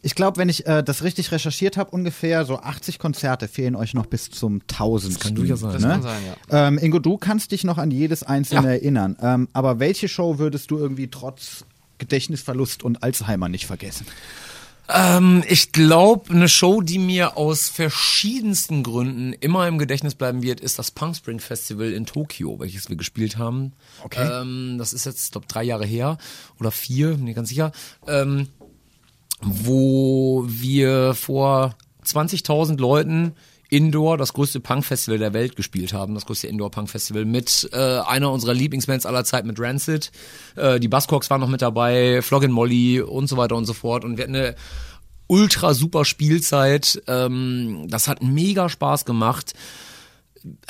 Ich 0.00 0.14
glaube, 0.14 0.36
wenn 0.36 0.48
ich 0.48 0.64
äh, 0.66 0.82
das 0.84 1.02
richtig 1.02 1.32
recherchiert 1.32 1.76
habe, 1.76 1.90
ungefähr 1.90 2.44
so 2.44 2.58
80 2.60 2.98
Konzerte 3.00 3.48
fehlen 3.48 3.74
euch 3.74 3.94
noch 3.94 4.06
bis 4.06 4.30
zum 4.30 4.60
1000. 4.70 5.14
Das 5.16 5.20
kann 5.20 5.34
durchaus 5.34 5.60
sein. 5.60 5.72
Das 5.72 5.82
Ne? 5.82 5.88
kann 5.88 6.02
sein, 6.02 6.22
ja. 6.50 6.68
Ähm, 6.68 6.78
Ingo, 6.78 7.00
du 7.00 7.18
kannst 7.18 7.50
dich 7.50 7.64
noch 7.64 7.78
an 7.78 7.90
jedes 7.90 8.22
einzelne 8.22 8.68
Ja. 8.68 8.72
erinnern. 8.74 9.16
Ähm, 9.20 9.48
aber 9.52 9.80
welche 9.80 10.08
Show 10.08 10.38
würdest 10.38 10.70
du 10.70 10.78
irgendwie 10.78 11.08
trotz 11.08 11.64
Gedächtnisverlust 11.98 12.84
und 12.84 13.02
Alzheimer 13.02 13.48
nicht 13.48 13.66
vergessen? 13.66 14.06
Ähm, 14.88 15.44
ich 15.46 15.72
glaube, 15.72 16.30
eine 16.30 16.48
Show, 16.48 16.80
die 16.80 16.98
mir 16.98 17.36
aus 17.36 17.68
verschiedensten 17.68 18.82
Gründen 18.82 19.34
immer 19.34 19.68
im 19.68 19.78
Gedächtnis 19.78 20.14
bleiben 20.14 20.42
wird, 20.42 20.60
ist 20.60 20.78
das 20.78 20.90
Punk 20.90 21.16
Spring 21.16 21.40
Festival 21.40 21.92
in 21.92 22.06
Tokio, 22.06 22.58
welches 22.58 22.88
wir 22.88 22.96
gespielt 22.96 23.36
haben. 23.36 23.72
Okay. 24.02 24.26
Ähm, 24.26 24.76
das 24.78 24.94
ist 24.94 25.04
jetzt, 25.04 25.32
glaube 25.32 25.46
drei 25.46 25.62
Jahre 25.62 25.84
her 25.84 26.16
oder 26.58 26.70
vier, 26.70 27.10
bin 27.14 27.24
nicht 27.24 27.36
ganz 27.36 27.50
sicher. 27.50 27.72
Ähm, 28.06 28.48
wo 29.42 30.44
wir 30.48 31.14
vor 31.14 31.76
20.000 32.04 32.78
Leuten 32.78 33.34
Indoor, 33.68 34.16
das 34.16 34.32
größte 34.32 34.60
Punk-Festival 34.60 35.18
der 35.18 35.32
Welt 35.34 35.56
gespielt 35.56 35.92
haben, 35.92 36.14
das 36.14 36.26
größte 36.26 36.46
Indoor-Punk-Festival 36.46 37.24
mit 37.24 37.68
äh, 37.72 37.76
einer 37.76 38.30
unserer 38.30 38.54
Lieblingsbands 38.54 39.04
aller 39.06 39.24
Zeit, 39.24 39.44
mit 39.44 39.60
Rancid. 39.60 40.10
Äh, 40.56 40.80
die 40.80 40.88
Buzzcocks 40.88 41.28
waren 41.30 41.40
noch 41.40 41.48
mit 41.48 41.62
dabei, 41.62 42.22
Floggin 42.22 42.50
Molly 42.50 43.00
und 43.00 43.28
so 43.28 43.36
weiter 43.36 43.56
und 43.56 43.66
so 43.66 43.74
fort. 43.74 44.04
Und 44.04 44.16
wir 44.16 44.24
hatten 44.24 44.36
eine 44.36 44.54
ultra 45.26 45.74
super 45.74 46.04
Spielzeit. 46.04 47.02
Ähm, 47.06 47.86
das 47.88 48.08
hat 48.08 48.22
mega 48.22 48.68
Spaß 48.68 49.04
gemacht 49.04 49.52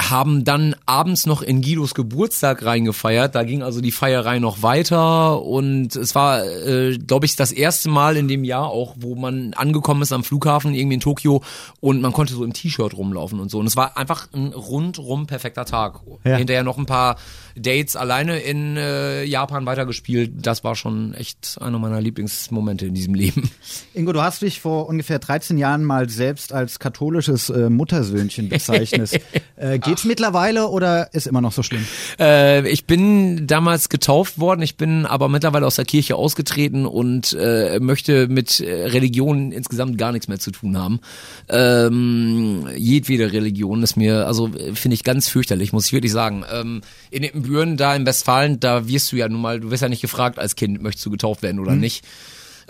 haben 0.00 0.44
dann 0.44 0.74
abends 0.87 1.26
noch 1.26 1.42
in 1.42 1.61
Guidos 1.62 1.94
Geburtstag 1.94 2.64
reingefeiert. 2.64 3.35
Da 3.35 3.42
ging 3.42 3.62
also 3.62 3.81
die 3.81 3.92
Feierei 3.92 4.38
noch 4.38 4.62
weiter 4.62 5.42
und 5.42 5.94
es 5.96 6.14
war, 6.14 6.44
äh, 6.44 6.96
glaube 6.98 7.26
ich, 7.26 7.37
das 7.37 7.52
erste 7.52 7.88
Mal 7.88 8.16
in 8.16 8.28
dem 8.28 8.44
Jahr 8.44 8.68
auch, 8.68 8.94
wo 8.98 9.14
man 9.14 9.54
angekommen 9.54 10.02
ist 10.02 10.12
am 10.12 10.24
Flughafen 10.24 10.74
irgendwie 10.74 10.94
in 10.94 11.00
Tokio 11.00 11.42
und 11.81 12.00
man 12.00 12.12
konnte 12.12 12.35
so 12.35 12.44
im 12.44 12.52
T-Shirt 12.52 12.96
rumlaufen 12.96 13.40
und 13.40 13.50
so. 13.50 13.59
Und 13.59 13.66
es 13.66 13.76
war 13.76 13.96
einfach 13.96 14.28
ein 14.33 14.52
rundrum 14.52 15.26
perfekter 15.26 15.64
Tag. 15.64 16.00
Ja. 16.24 16.37
Hinterher 16.37 16.62
noch 16.62 16.78
ein 16.78 16.87
paar 16.87 17.16
Dates 17.58 17.96
alleine 17.96 18.38
in 18.38 18.76
äh, 18.76 19.24
Japan 19.24 19.66
weitergespielt. 19.66 20.32
Das 20.34 20.64
war 20.64 20.76
schon 20.76 21.14
echt 21.14 21.58
einer 21.60 21.78
meiner 21.78 22.00
Lieblingsmomente 22.00 22.86
in 22.86 22.94
diesem 22.94 23.14
Leben. 23.14 23.50
Ingo, 23.94 24.12
du 24.12 24.22
hast 24.22 24.42
dich 24.42 24.60
vor 24.60 24.88
ungefähr 24.88 25.18
13 25.18 25.58
Jahren 25.58 25.84
mal 25.84 26.08
selbst 26.08 26.52
als 26.52 26.78
katholisches 26.78 27.50
äh, 27.50 27.70
Muttersöhnchen 27.70 28.48
bezeichnet. 28.48 29.20
äh, 29.56 29.78
geht's 29.78 30.04
mittlerweile 30.04 30.68
oder 30.68 31.12
ist 31.14 31.26
immer 31.26 31.40
noch 31.40 31.52
so 31.52 31.62
schlimm? 31.62 31.84
Äh, 32.18 32.68
ich 32.68 32.86
bin 32.86 33.46
damals 33.46 33.88
getauft 33.88 34.38
worden, 34.38 34.62
ich 34.62 34.76
bin 34.76 35.06
aber 35.06 35.28
mittlerweile 35.28 35.66
aus 35.66 35.76
der 35.76 35.84
Kirche 35.84 36.16
ausgetreten 36.16 36.86
und 36.86 37.36
äh, 37.38 37.78
möchte 37.80 38.28
mit 38.28 38.60
äh, 38.60 38.86
Religion 38.86 39.52
insgesamt 39.52 39.98
gar 39.98 40.12
nichts 40.12 40.28
mehr 40.28 40.38
zu 40.38 40.50
tun 40.50 40.76
haben. 40.76 41.00
Ähm, 41.48 42.68
jedwede 42.76 43.32
Religion 43.32 43.82
ist 43.82 43.96
mir, 43.96 44.26
also 44.26 44.48
äh, 44.48 44.74
finde 44.74 44.94
ich 44.94 45.04
ganz 45.04 45.28
fürchterlich, 45.28 45.72
muss 45.72 45.86
ich 45.86 45.92
wirklich 45.92 46.12
sagen. 46.12 46.44
Ähm, 46.52 46.82
in 47.10 47.24
Ippenbüren, 47.48 47.76
da 47.76 47.94
in 47.94 48.06
Westfalen, 48.06 48.61
da 48.61 48.88
wirst 48.88 49.12
du 49.12 49.16
ja 49.16 49.28
nun 49.28 49.40
mal, 49.40 49.61
du 49.61 49.70
wirst 49.70 49.82
ja 49.82 49.88
nicht 49.88 50.02
gefragt 50.02 50.38
als 50.38 50.56
Kind, 50.56 50.82
möchtest 50.82 51.06
du 51.06 51.11
getauft 51.11 51.42
werden 51.42 51.58
oder 51.58 51.74
nicht. 51.74 52.04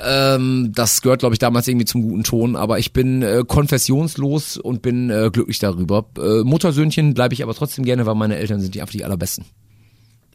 Ähm, 0.01 0.71
das 0.75 1.03
gehört, 1.03 1.21
glaube 1.21 1.35
ich, 1.35 1.41
damals 1.41 1.67
irgendwie 1.67 1.85
zum 1.85 2.03
guten 2.03 2.23
Ton, 2.23 2.55
aber 2.55 2.79
ich 2.79 2.93
bin 2.93 3.23
äh, 3.23 3.43
konfessionslos 3.47 4.57
und 4.57 4.81
bin 4.81 5.11
äh, 5.11 5.31
glücklich 5.33 5.59
darüber. 5.59 6.07
Äh, 6.17 6.45
Muttersöhnchen 6.45 7.14
bleibe 7.14 7.35
ich 7.35 7.43
aber 7.43 7.55
trotzdem 7.55 7.85
gerne, 7.85 8.07
weil 8.07 8.14
meine 8.14 8.37
Eltern 8.37 8.61
sind 8.61 8.75
die 8.75 8.81
einfach 8.81 8.93
die 8.93 9.05
allerbesten. 9.05 9.45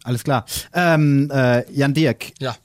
Alles 0.04 0.26
klar. 0.26 0.46
Ähm, 0.74 1.32
äh, 1.34 1.64
Jan 1.72 1.94
Dirk, 1.94 2.34
Ja. 2.40 2.58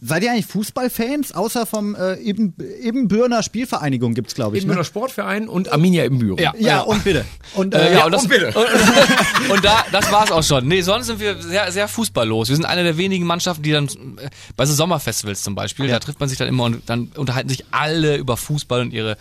Seid 0.00 0.22
ihr 0.22 0.30
eigentlich 0.32 0.46
Fußballfans? 0.46 1.32
Außer 1.32 1.66
vom 1.66 1.94
äh, 1.94 2.14
Eben, 2.16 2.54
Ebenbürner 2.82 3.42
Spielvereinigung 3.42 4.14
gibt's, 4.14 4.34
glaube 4.34 4.56
ich. 4.56 4.62
Ebenbürner 4.62 4.80
Ne? 4.80 4.84
Sportverein 4.84 5.48
und 5.48 5.70
Arminia 5.72 6.04
Ebenbüren. 6.04 6.38
Ja. 6.38 6.52
Ja, 6.58 6.80
und 6.82 7.04
bitte. 7.04 7.24
Und, 7.54 7.74
äh, 7.74 7.88
Äh, 7.90 7.94
ja, 7.94 8.04
und, 8.06 8.12
das, 8.12 8.22
und 8.22 8.28
bitte. 8.28 8.46
Und, 8.54 9.50
und, 9.50 9.64
da, 9.64 9.84
das 9.92 10.10
war's 10.12 10.30
auch 10.32 10.42
schon. 10.42 10.66
Nee, 10.68 10.82
sonst 10.82 11.06
sind 11.06 11.20
wir 11.20 11.40
sehr, 11.42 11.70
sehr 11.72 11.88
fußballlos. 11.88 12.48
Wir 12.48 12.56
sind 12.56 12.64
eine 12.64 12.82
der 12.84 12.96
wenigen 12.96 13.26
Mannschaften, 13.26 13.62
die 13.62 13.72
dann 13.72 13.86
äh, 13.86 14.28
bei 14.56 14.66
so 14.66 14.74
Sommerfestivals 14.74 15.42
zum 15.42 15.54
Beispiel, 15.54 15.88
da 15.88 15.98
trifft 15.98 16.20
man 16.20 16.28
sich 16.28 16.38
dann 16.38 16.48
immer 16.48 16.64
und 16.64 16.88
dann 16.88 17.10
unterhalten 17.16 17.48
sich 17.48 17.64
alle 17.70 18.16
über 18.16 18.36
Fußball 18.36 18.80
und 18.82 18.92
ihre 18.92 19.16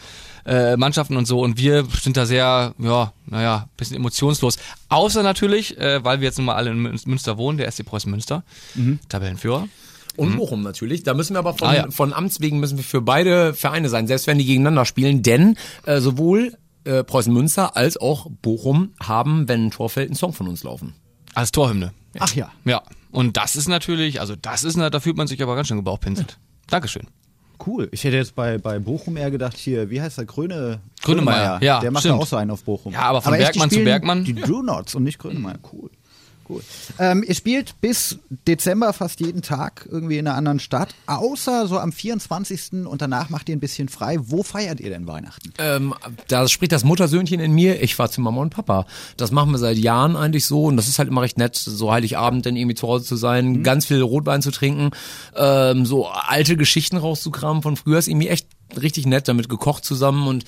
äh, 0.46 0.78
Mannschaften 0.78 1.18
und 1.18 1.26
so. 1.28 1.42
Und 1.42 1.58
wir 1.58 1.86
sind 2.02 2.16
da 2.18 2.26
sehr, 2.26 2.74
ja, 2.80 3.14
naja, 3.26 3.68
bisschen 3.78 3.98
emotionslos. 3.98 4.58
Außer 4.90 5.24
natürlich, 5.24 5.78
äh, 5.78 6.04
weil 6.04 6.22
wir 6.22 6.28
jetzt 6.28 6.38
nun 6.38 6.46
mal 6.46 6.56
alle 6.56 6.72
in 6.72 6.78
Mün- 6.86 7.02
Münster 7.08 7.38
wohnen, 7.38 7.58
der 7.58 7.70
SC 7.72 7.84
Preußen 7.86 8.10
Münster, 8.10 8.44
Tabellenführer. 9.10 9.68
Und 10.20 10.38
Bochum 10.38 10.62
natürlich. 10.62 11.04
Da 11.04 11.14
müssen 11.14 11.34
wir 11.36 11.40
aber 11.40 11.54
von, 11.54 11.68
Ah, 11.68 11.76
ja. 11.76 11.92
von 11.92 12.14
Amts 12.14 12.42
wegen 12.42 12.60
müssen 12.60 12.78
wir 12.78 12.84
für 12.84 13.02
beide 13.02 13.54
Vereine 13.54 13.90
sein, 13.90 14.08
selbst 14.08 14.28
wenn 14.28 14.38
die 14.38 14.46
gegeneinander 14.46 14.86
spielen, 14.86 15.22
denn 15.24 15.56
äh, 15.86 16.00
sowohl 16.00 16.54
äh, 16.86 17.04
Preußen 17.04 17.34
Münster 17.34 17.76
als 17.76 17.98
auch 17.98 18.28
Bochum 18.42 18.94
haben, 19.02 19.48
wenn 19.48 19.66
ein 19.68 19.72
Tor 19.72 19.90
fällt, 19.90 20.08
einen 20.10 20.16
Song 20.16 20.34
von 20.34 20.48
uns 20.48 20.64
laufen. 20.64 20.94
Als 21.36 21.52
Torhymne. 21.52 21.92
Ach 22.20 22.34
ja. 22.36 22.52
Ja. 22.66 22.82
Und 23.12 23.38
das 23.38 23.56
ist 23.56 23.68
natürlich, 23.68 24.20
also 24.22 24.36
das 24.36 24.64
ist, 24.64 24.78
da 24.78 25.00
fühlt 25.00 25.18
man 25.18 25.28
sich 25.28 25.42
aber 25.44 25.56
ganz 25.56 25.68
schön 25.68 25.78
gebauchpinselt. 25.78 26.38
Dankeschön. 26.68 27.08
Cool. 27.66 27.90
Ich 27.92 28.04
hätte 28.06 28.16
jetzt 28.16 28.36
bei, 28.36 28.58
bei 28.58 28.80
Bochum 28.80 29.18
eher 29.18 29.32
gedacht, 29.32 29.58
hier, 29.58 29.90
wie 29.90 30.02
heißt 30.02 30.18
der? 30.18 30.26
Gröne, 30.26 30.80
Grönemeyer, 31.04 31.62
ja, 31.62 31.82
Der 31.82 31.92
macht 31.92 32.04
stimmt. 32.04 32.16
ja 32.16 32.22
auch 32.22 32.28
so 32.28 32.38
einen 32.38 32.52
auf 32.52 32.64
Bochum. 32.64 32.94
Ja, 32.94 33.02
aber 33.02 33.22
von 33.22 33.34
echt, 33.34 33.54
die 33.56 33.60
Bergmann 33.60 33.70
zu 33.70 33.74
spielen 33.76 33.86
Bergmann. 33.86 34.24
Die 34.24 34.34
Drew 34.36 34.62
Knots 34.62 34.96
und 34.96 35.04
nicht 35.04 35.20
Grönemeyer. 35.20 35.58
Cool. 35.74 35.90
Cool. 36.50 36.64
Ähm, 36.98 37.24
ihr 37.26 37.36
spielt 37.36 37.80
bis 37.80 38.18
Dezember 38.48 38.92
fast 38.92 39.20
jeden 39.20 39.44
Tag 39.44 39.88
irgendwie 39.92 40.18
in 40.18 40.28
einer 40.28 40.36
anderen 40.36 40.60
Stadt, 40.60 40.96
außer 41.06 41.68
so 41.68 41.78
am 41.78 41.92
24. 41.92 42.86
und 42.86 43.04
danach 43.04 43.30
macht 43.30 43.50
ihr 43.50 43.56
ein 43.56 43.60
bisschen 43.60 43.88
frei. 43.88 44.18
Wo 44.20 44.42
feiert 44.42 44.80
ihr 44.80 44.90
denn 44.90 45.06
Weihnachten? 45.06 45.54
Ähm, 45.60 45.94
da 46.28 46.48
spricht 46.48 46.72
das 46.72 46.84
Muttersöhnchen 46.84 47.40
in 47.40 47.54
mir, 47.54 47.84
ich 47.84 47.96
fahr 47.96 48.10
zu 48.10 48.22
Mama 48.22 48.42
und 48.42 48.50
Papa. 48.50 48.88
Das 49.16 49.32
machen 49.32 49.52
wir 49.52 49.60
seit 49.60 49.78
Jahren 49.78 50.16
eigentlich 50.16 50.48
so 50.48 50.66
und 50.66 50.76
das 50.76 50.88
ist 50.88 50.98
halt 50.98 51.10
immer 51.10 51.22
recht 51.22 51.38
nett, 51.38 51.56
so 51.56 51.92
Heiligabend 51.92 52.48
dann 52.48 52.56
irgendwie 52.56 52.76
zu 52.76 52.88
Hause 52.88 53.06
zu 53.06 53.16
sein, 53.16 53.62
ganz 53.62 53.86
viel 53.86 54.02
Rotwein 54.02 54.42
zu 54.42 54.50
trinken, 54.50 54.90
ähm, 55.36 55.86
so 55.86 56.08
alte 56.08 56.58
Geschichten 56.58 56.98
rauszukramen 56.98 57.62
von 57.62 57.78
früher 57.78 58.00
ist 58.00 58.08
irgendwie 58.08 58.30
echt 58.30 58.48
richtig 58.82 59.06
nett, 59.06 59.28
damit 59.28 59.50
gekocht 59.50 59.86
zusammen 59.86 60.28
und 60.28 60.46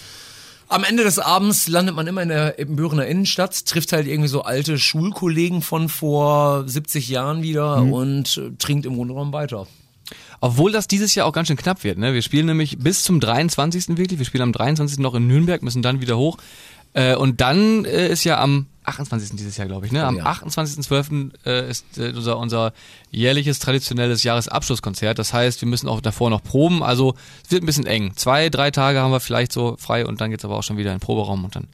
am 0.72 0.84
Ende 0.84 1.04
des 1.04 1.20
Abends 1.20 1.68
landet 1.68 1.96
man 1.96 2.08
immer 2.08 2.22
in 2.22 2.30
der 2.30 2.58
Ebenbürener 2.58 3.06
Innenstadt, 3.06 3.66
trifft 3.66 3.92
halt 3.92 4.08
irgendwie 4.08 4.30
so 4.30 4.44
alte 4.44 4.80
Schulkollegen 4.80 5.62
von 5.62 5.90
vor 5.90 6.68
70 6.68 7.10
Jahren 7.10 7.44
wieder 7.44 7.84
und 7.84 8.38
äh, 8.38 8.52
trinkt 8.58 8.86
im 8.86 8.98
genommen 8.98 9.34
weiter. 9.34 9.68
Obwohl 10.40 10.72
das 10.72 10.88
dieses 10.88 11.14
Jahr 11.14 11.28
auch 11.28 11.34
ganz 11.34 11.50
schön 11.50 11.58
knapp 11.58 11.84
wird. 11.84 11.98
Ne? 11.98 12.14
Wir 12.14 12.22
spielen 12.22 12.48
nämlich 12.48 12.80
bis 12.80 13.04
zum 13.04 13.20
23. 13.20 13.98
wirklich. 13.98 14.18
Wir 14.18 14.26
spielen 14.26 14.44
am 14.44 14.54
23. 14.54 15.00
noch 15.00 15.14
in 15.14 15.28
Nürnberg, 15.28 15.62
müssen 15.62 15.82
dann 15.82 16.02
wieder 16.02 16.18
hoch. 16.18 16.38
Äh, 16.94 17.16
und 17.16 17.42
dann 17.42 17.86
äh, 17.86 18.10
ist 18.10 18.24
ja 18.24 18.40
am 18.40 18.66
28. 18.84 19.32
dieses 19.36 19.58
Jahr, 19.58 19.68
glaube 19.68 19.86
ich. 19.86 19.92
Ne? 19.92 20.04
Am 20.06 20.18
Ja. 20.18 20.26
28.12. 20.26 21.32
Äh, 21.46 21.70
ist 21.70 21.98
äh, 21.98 22.12
unser, 22.16 22.38
unser 22.38 22.74
jährliches 23.12 23.60
traditionelles 23.60 24.24
Jahresabschlusskonzert. 24.24 25.20
Das 25.20 25.34
heißt, 25.34 25.62
wir 25.62 25.68
müssen 25.68 25.88
auch 25.88 26.02
davor 26.02 26.30
noch 26.30 26.44
proben. 26.44 26.84
Also 26.84 27.16
es 27.44 27.52
wird 27.52 27.64
ein 27.64 27.66
bisschen 27.68 27.86
eng. 27.86 28.14
Zwei, 28.16 28.50
drei 28.50 28.72
Tage 28.72 29.00
haben 29.00 29.12
wir 29.12 29.20
vielleicht 29.20 29.52
so 29.52 29.76
frei 29.78 30.06
und 30.06 30.22
dann 30.22 30.32
geht's 30.32 30.46
aber 30.46 30.58
auch 30.58 30.64
schon 30.64 30.78
wieder 30.78 30.92
in 30.92 30.98
den 30.98 31.02
Proberaum 31.02 31.46
und 31.46 31.56
dann. 31.56 31.68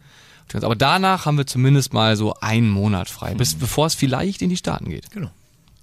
Aber 0.64 0.76
danach 0.76 1.26
haben 1.26 1.38
wir 1.38 1.46
zumindest 1.46 1.94
mal 1.94 2.16
so 2.16 2.34
einen 2.36 2.70
Monat 2.70 3.10
frei, 3.10 3.36
bis 3.36 3.56
bevor 3.56 3.88
es 3.88 3.96
vielleicht 3.96 4.42
in 4.42 4.50
die 4.50 4.56
Staaten 4.58 4.90
geht. 4.90 5.12
Genau. 5.12 5.30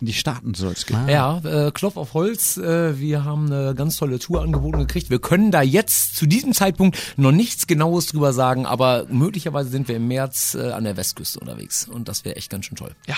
In 0.05 0.09
die 0.09 0.13
Staaten 0.13 0.53
soll 0.53 0.73
es 0.73 0.85
gehen. 0.85 1.09
Ja, 1.09 1.39
äh, 1.39 1.71
Klopf 1.71 1.97
auf 1.97 2.13
Holz, 2.13 2.59
äh, 2.59 3.01
wir 3.01 3.25
haben 3.25 3.51
eine 3.51 3.75
ganz 3.75 3.97
tolle 3.97 4.19
Tour 4.19 4.43
angeboten 4.43 4.81
gekriegt. 4.81 5.09
Wir 5.09 5.19
können 5.19 5.51
da 5.51 5.63
jetzt 5.63 6.15
zu 6.15 6.27
diesem 6.27 6.53
Zeitpunkt 6.53 6.99
noch 7.17 7.33
nichts 7.33 7.67
Genaues 7.67 8.09
drüber 8.09 8.35
sagen, 8.35 8.67
aber 8.67 9.07
möglicherweise 9.09 9.71
sind 9.71 9.89
wir 9.89 9.97
im 9.97 10.07
März 10.07 10.57
äh, 10.57 10.73
an 10.73 10.85
der 10.85 10.99
Westküste 10.99 11.41
unterwegs 11.41 11.89
und 11.89 12.07
das 12.07 12.27
wäre 12.27 12.37
echt 12.37 12.51
ganz 12.51 12.67
schön 12.67 12.77
toll. 12.77 12.95
Ja. 13.07 13.17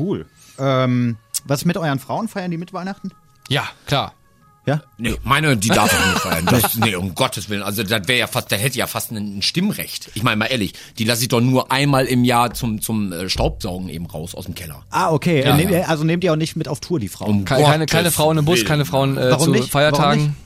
Cool. 0.00 0.26
Ähm, 0.58 1.16
was 1.44 1.64
mit 1.64 1.76
euren 1.76 2.00
Frauen? 2.00 2.26
Feiern 2.26 2.50
die 2.50 2.58
mit 2.58 2.72
Weihnachten? 2.72 3.12
Ja, 3.48 3.68
klar. 3.86 4.12
Ja? 4.66 4.82
Nee, 4.98 5.14
meine, 5.24 5.56
die 5.56 5.68
darf 5.68 5.90
ich 5.92 6.06
nicht 6.06 6.18
feiern. 6.20 6.46
Das, 6.46 6.74
nee, 6.76 6.94
um 6.94 7.14
Gottes 7.14 7.48
Willen. 7.48 7.62
Also 7.62 7.82
das 7.82 8.06
wäre 8.08 8.18
ja 8.18 8.26
fast, 8.26 8.50
der 8.50 8.58
hätte 8.58 8.78
ja 8.78 8.86
fast 8.86 9.10
ein, 9.10 9.38
ein 9.38 9.42
Stimmrecht. 9.42 10.10
Ich 10.14 10.22
meine 10.22 10.36
mal 10.36 10.46
ehrlich, 10.46 10.74
die 10.98 11.04
lasse 11.04 11.22
ich 11.22 11.28
doch 11.28 11.40
nur 11.40 11.72
einmal 11.72 12.04
im 12.04 12.24
Jahr 12.24 12.52
zum, 12.52 12.80
zum 12.82 13.10
äh, 13.12 13.28
Staubsaugen 13.30 13.88
eben 13.88 14.06
raus 14.06 14.34
aus 14.34 14.44
dem 14.44 14.54
Keller. 14.54 14.82
Ah, 14.90 15.10
okay. 15.12 15.42
Ja, 15.44 15.56
äh, 15.56 15.62
ja. 15.64 15.70
ihr- 15.70 15.88
Also 15.88 16.04
nehmt 16.04 16.22
ihr 16.24 16.32
auch 16.32 16.36
nicht 16.36 16.56
mit 16.56 16.68
auf 16.68 16.80
Tour, 16.80 17.00
die 17.00 17.08
Frauen? 17.08 17.30
Um 17.30 17.44
Keine, 17.44 17.64
keine, 17.64 17.86
keine 17.86 18.10
Frauen 18.10 18.38
im 18.38 18.44
Bus, 18.44 18.64
keine 18.64 18.84
Frauen 18.84 19.16
äh, 19.16 19.30
Warum 19.30 19.44
zu 19.46 19.50
nicht? 19.50 19.60
Warum 19.62 19.70
Feiertagen. 19.70 20.36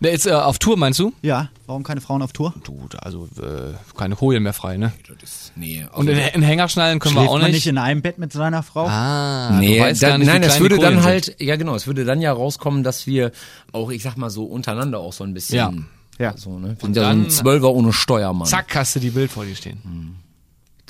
Ne, 0.00 0.10
jetzt 0.10 0.26
äh, 0.26 0.32
auf 0.32 0.58
Tour 0.58 0.76
meinst 0.76 0.98
du? 0.98 1.12
Ja, 1.22 1.48
warum 1.66 1.82
keine 1.82 2.00
Frauen 2.00 2.22
auf 2.22 2.32
Tour? 2.32 2.54
Du, 2.64 2.88
also 2.98 3.28
äh, 3.40 3.74
keine 3.96 4.16
Kohlen 4.16 4.42
mehr 4.42 4.52
frei, 4.52 4.76
ne? 4.76 4.92
Ist, 5.22 5.52
nee, 5.56 5.82
also, 5.88 5.98
Und 6.00 6.08
in, 6.08 6.18
in 6.18 6.42
Hängerschnallen 6.42 6.98
können 6.98 7.14
wir 7.16 7.22
auch 7.22 7.32
man 7.34 7.42
nicht. 7.42 7.54
nicht 7.54 7.66
in 7.66 7.78
einem 7.78 8.02
Bett 8.02 8.18
mit 8.18 8.32
seiner 8.32 8.62
Frau? 8.62 8.86
ah, 8.88 9.50
Nee, 9.60 9.78
du 9.78 9.84
weißt 9.84 10.02
dann, 10.02 10.10
gar 10.10 10.18
nicht, 10.18 10.26
nein, 10.28 10.42
es 10.42 10.60
würde 10.60 10.78
dann 10.78 11.02
halt, 11.02 11.36
ja 11.40 11.56
genau, 11.56 11.74
es 11.74 11.86
würde 11.86 12.04
dann 12.04 12.20
ja 12.20 12.32
rauskommen, 12.32 12.82
dass 12.82 13.06
wir 13.06 13.32
auch, 13.72 13.90
ich 13.90 14.02
sag 14.02 14.16
mal 14.16 14.30
so, 14.30 14.44
untereinander 14.44 14.98
auch 15.00 15.12
so 15.12 15.24
ein 15.24 15.34
bisschen. 15.34 15.56
Ja. 15.58 15.72
Ja. 16.18 16.36
So, 16.36 16.58
ne? 16.58 16.76
Sind 16.80 16.96
ja 16.96 17.02
so 17.02 17.08
dann- 17.08 17.22
ein 17.22 17.30
Zwölfer 17.30 17.70
ohne 17.70 17.92
Steuermann. 17.92 18.46
sind. 18.46 18.56
Zack, 18.56 18.74
hast 18.76 18.94
du 18.96 19.00
die 19.00 19.10
Bild 19.10 19.30
vor 19.30 19.44
dir 19.46 19.54
stehen. 19.56 20.16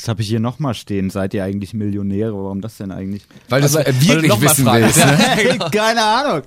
Das 0.01 0.09
habe 0.09 0.23
ich 0.23 0.29
hier 0.29 0.41
nochmal 0.41 0.73
stehen. 0.73 1.11
Seid 1.11 1.35
ihr 1.35 1.45
eigentlich 1.45 1.75
Millionäre? 1.75 2.33
Warum 2.33 2.63
das 2.63 2.79
denn 2.79 2.91
eigentlich? 2.91 3.25
Weil 3.51 3.63
Also, 3.63 3.81
äh, 3.81 3.93
weil 4.09 4.23
du 4.23 4.23
wirklich 4.23 4.31
mal 4.31 4.41
wissen 4.41 4.67
willst. 4.67 4.99
ja. 4.99 5.07
Ne? 5.15 5.71
Keine 5.71 6.03
Ahnung. 6.03 6.43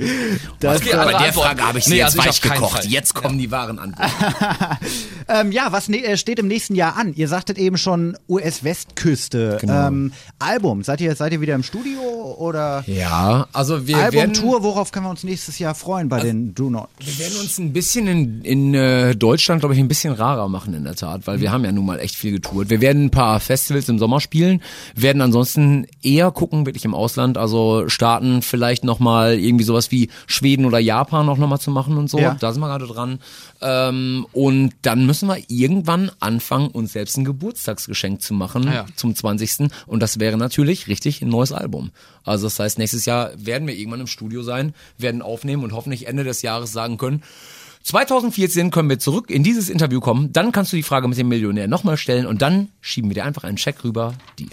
Das, 0.59 0.81
Okay, 0.81 0.89
äh, 0.89 0.93
Aber 0.95 1.11
der. 1.11 1.33
Frage 1.33 1.61
habe 1.61 1.77
ich 1.77 1.87
Nee, 1.87 2.01
also 2.01 2.17
jetzt 2.17 2.43
ich 2.43 2.43
weich 2.45 2.53
gekocht. 2.53 2.79
Fall. 2.79 2.85
Jetzt 2.87 3.13
kommen 3.13 3.37
die 3.37 3.51
wahren 3.51 3.77
Antworten. 3.77 4.11
ähm, 5.27 5.51
ja, 5.51 5.71
was 5.71 5.87
ne 5.87 6.03
äh, 6.03 6.17
steht 6.17 6.39
im 6.39 6.47
nächsten 6.47 6.73
Jahr 6.73 6.97
an? 6.97 7.13
Ihr 7.13 7.27
sagtet 7.27 7.59
eben 7.59 7.77
schon 7.77 8.17
US-Westküste. 8.27 9.59
Genau. 9.61 9.87
Ähm, 9.87 10.13
Album. 10.39 10.83
Seid 10.83 11.01
ihr, 11.01 11.15
seid 11.15 11.31
ihr 11.33 11.41
wieder 11.41 11.53
im 11.53 11.63
Studio 11.63 12.01
oder 12.39 12.83
Ja, 12.87 13.47
also 13.53 13.87
wir 13.87 13.97
werden, 13.97 14.19
Albumtour? 14.19 14.63
Worauf 14.63 14.91
können 14.91 15.05
wir 15.05 15.11
uns 15.11 15.23
nächstes 15.23 15.59
Jahr 15.59 15.75
freuen 15.75 16.09
bei 16.09 16.21
den 16.21 16.55
Do 16.55 16.71
Not? 16.71 16.89
wir 16.99 17.19
werden 17.19 17.39
uns 17.39 17.59
ein 17.59 17.71
bisschen 17.71 18.07
in, 18.07 18.41
in 18.41 18.73
äh, 18.73 19.15
Deutschland, 19.15 19.59
glaube 19.61 19.75
ich, 19.75 19.79
ein 19.79 19.87
bisschen 19.87 20.13
rarer 20.13 20.49
machen 20.49 20.73
in 20.73 20.85
der 20.85 20.95
Tat, 20.95 21.27
weil 21.27 21.39
wir 21.39 21.51
haben 21.51 21.63
ja 21.65 21.71
nun 21.71 21.85
mal 21.85 21.99
echt 21.99 22.15
viel 22.15 22.31
getourt. 22.31 22.71
Wir 22.71 22.81
werden 22.81 23.05
ein 23.05 23.11
paar 23.11 23.42
Festivals 23.43 23.89
im 23.89 23.99
Sommer 23.99 24.19
spielen, 24.19 24.61
werden 24.95 25.21
ansonsten 25.21 25.87
eher 26.01 26.31
gucken, 26.31 26.65
wirklich 26.65 26.85
im 26.85 26.95
Ausland, 26.95 27.37
also 27.37 27.87
starten 27.89 28.41
vielleicht 28.41 28.83
nochmal 28.83 29.39
irgendwie 29.39 29.63
sowas 29.63 29.91
wie 29.91 30.09
Schweden 30.27 30.65
oder 30.65 30.79
Japan 30.79 31.29
auch 31.29 31.37
nochmal 31.37 31.59
zu 31.59 31.71
machen 31.71 31.97
und 31.97 32.09
so. 32.09 32.19
Ja. 32.19 32.35
Da 32.39 32.51
sind 32.51 32.61
wir 32.61 32.67
gerade 32.67 32.87
dran. 32.87 33.19
Ähm, 33.61 34.25
und 34.33 34.73
dann 34.81 35.05
müssen 35.05 35.27
wir 35.27 35.37
irgendwann 35.47 36.11
anfangen, 36.19 36.67
uns 36.69 36.93
selbst 36.93 37.17
ein 37.17 37.25
Geburtstagsgeschenk 37.25 38.21
zu 38.21 38.33
machen 38.33 38.63
ja. 38.63 38.85
zum 38.95 39.15
20. 39.15 39.69
Und 39.87 40.01
das 40.01 40.19
wäre 40.19 40.37
natürlich 40.37 40.87
richtig 40.87 41.21
ein 41.21 41.29
neues 41.29 41.51
Album. 41.51 41.91
Also 42.23 42.47
das 42.47 42.59
heißt, 42.59 42.77
nächstes 42.77 43.05
Jahr 43.05 43.31
werden 43.35 43.67
wir 43.67 43.75
irgendwann 43.75 44.01
im 44.01 44.07
Studio 44.07 44.43
sein, 44.43 44.73
werden 44.97 45.21
aufnehmen 45.21 45.63
und 45.63 45.73
hoffentlich 45.73 46.07
Ende 46.07 46.23
des 46.23 46.41
Jahres 46.41 46.71
sagen 46.71 46.97
können, 46.97 47.23
2014 47.83 48.71
können 48.71 48.89
wir 48.89 48.99
zurück 48.99 49.29
in 49.29 49.43
dieses 49.43 49.69
Interview 49.69 49.99
kommen, 49.99 50.31
dann 50.31 50.51
kannst 50.51 50.71
du 50.71 50.77
die 50.77 50.83
Frage 50.83 51.07
mit 51.07 51.17
dem 51.17 51.27
Millionär 51.27 51.67
nochmal 51.67 51.97
stellen 51.97 52.25
und 52.25 52.41
dann 52.41 52.69
schieben 52.81 53.09
wir 53.09 53.15
dir 53.15 53.25
einfach 53.25 53.43
einen 53.43 53.57
Scheck 53.57 53.83
rüber, 53.83 54.13
die, 54.39 54.45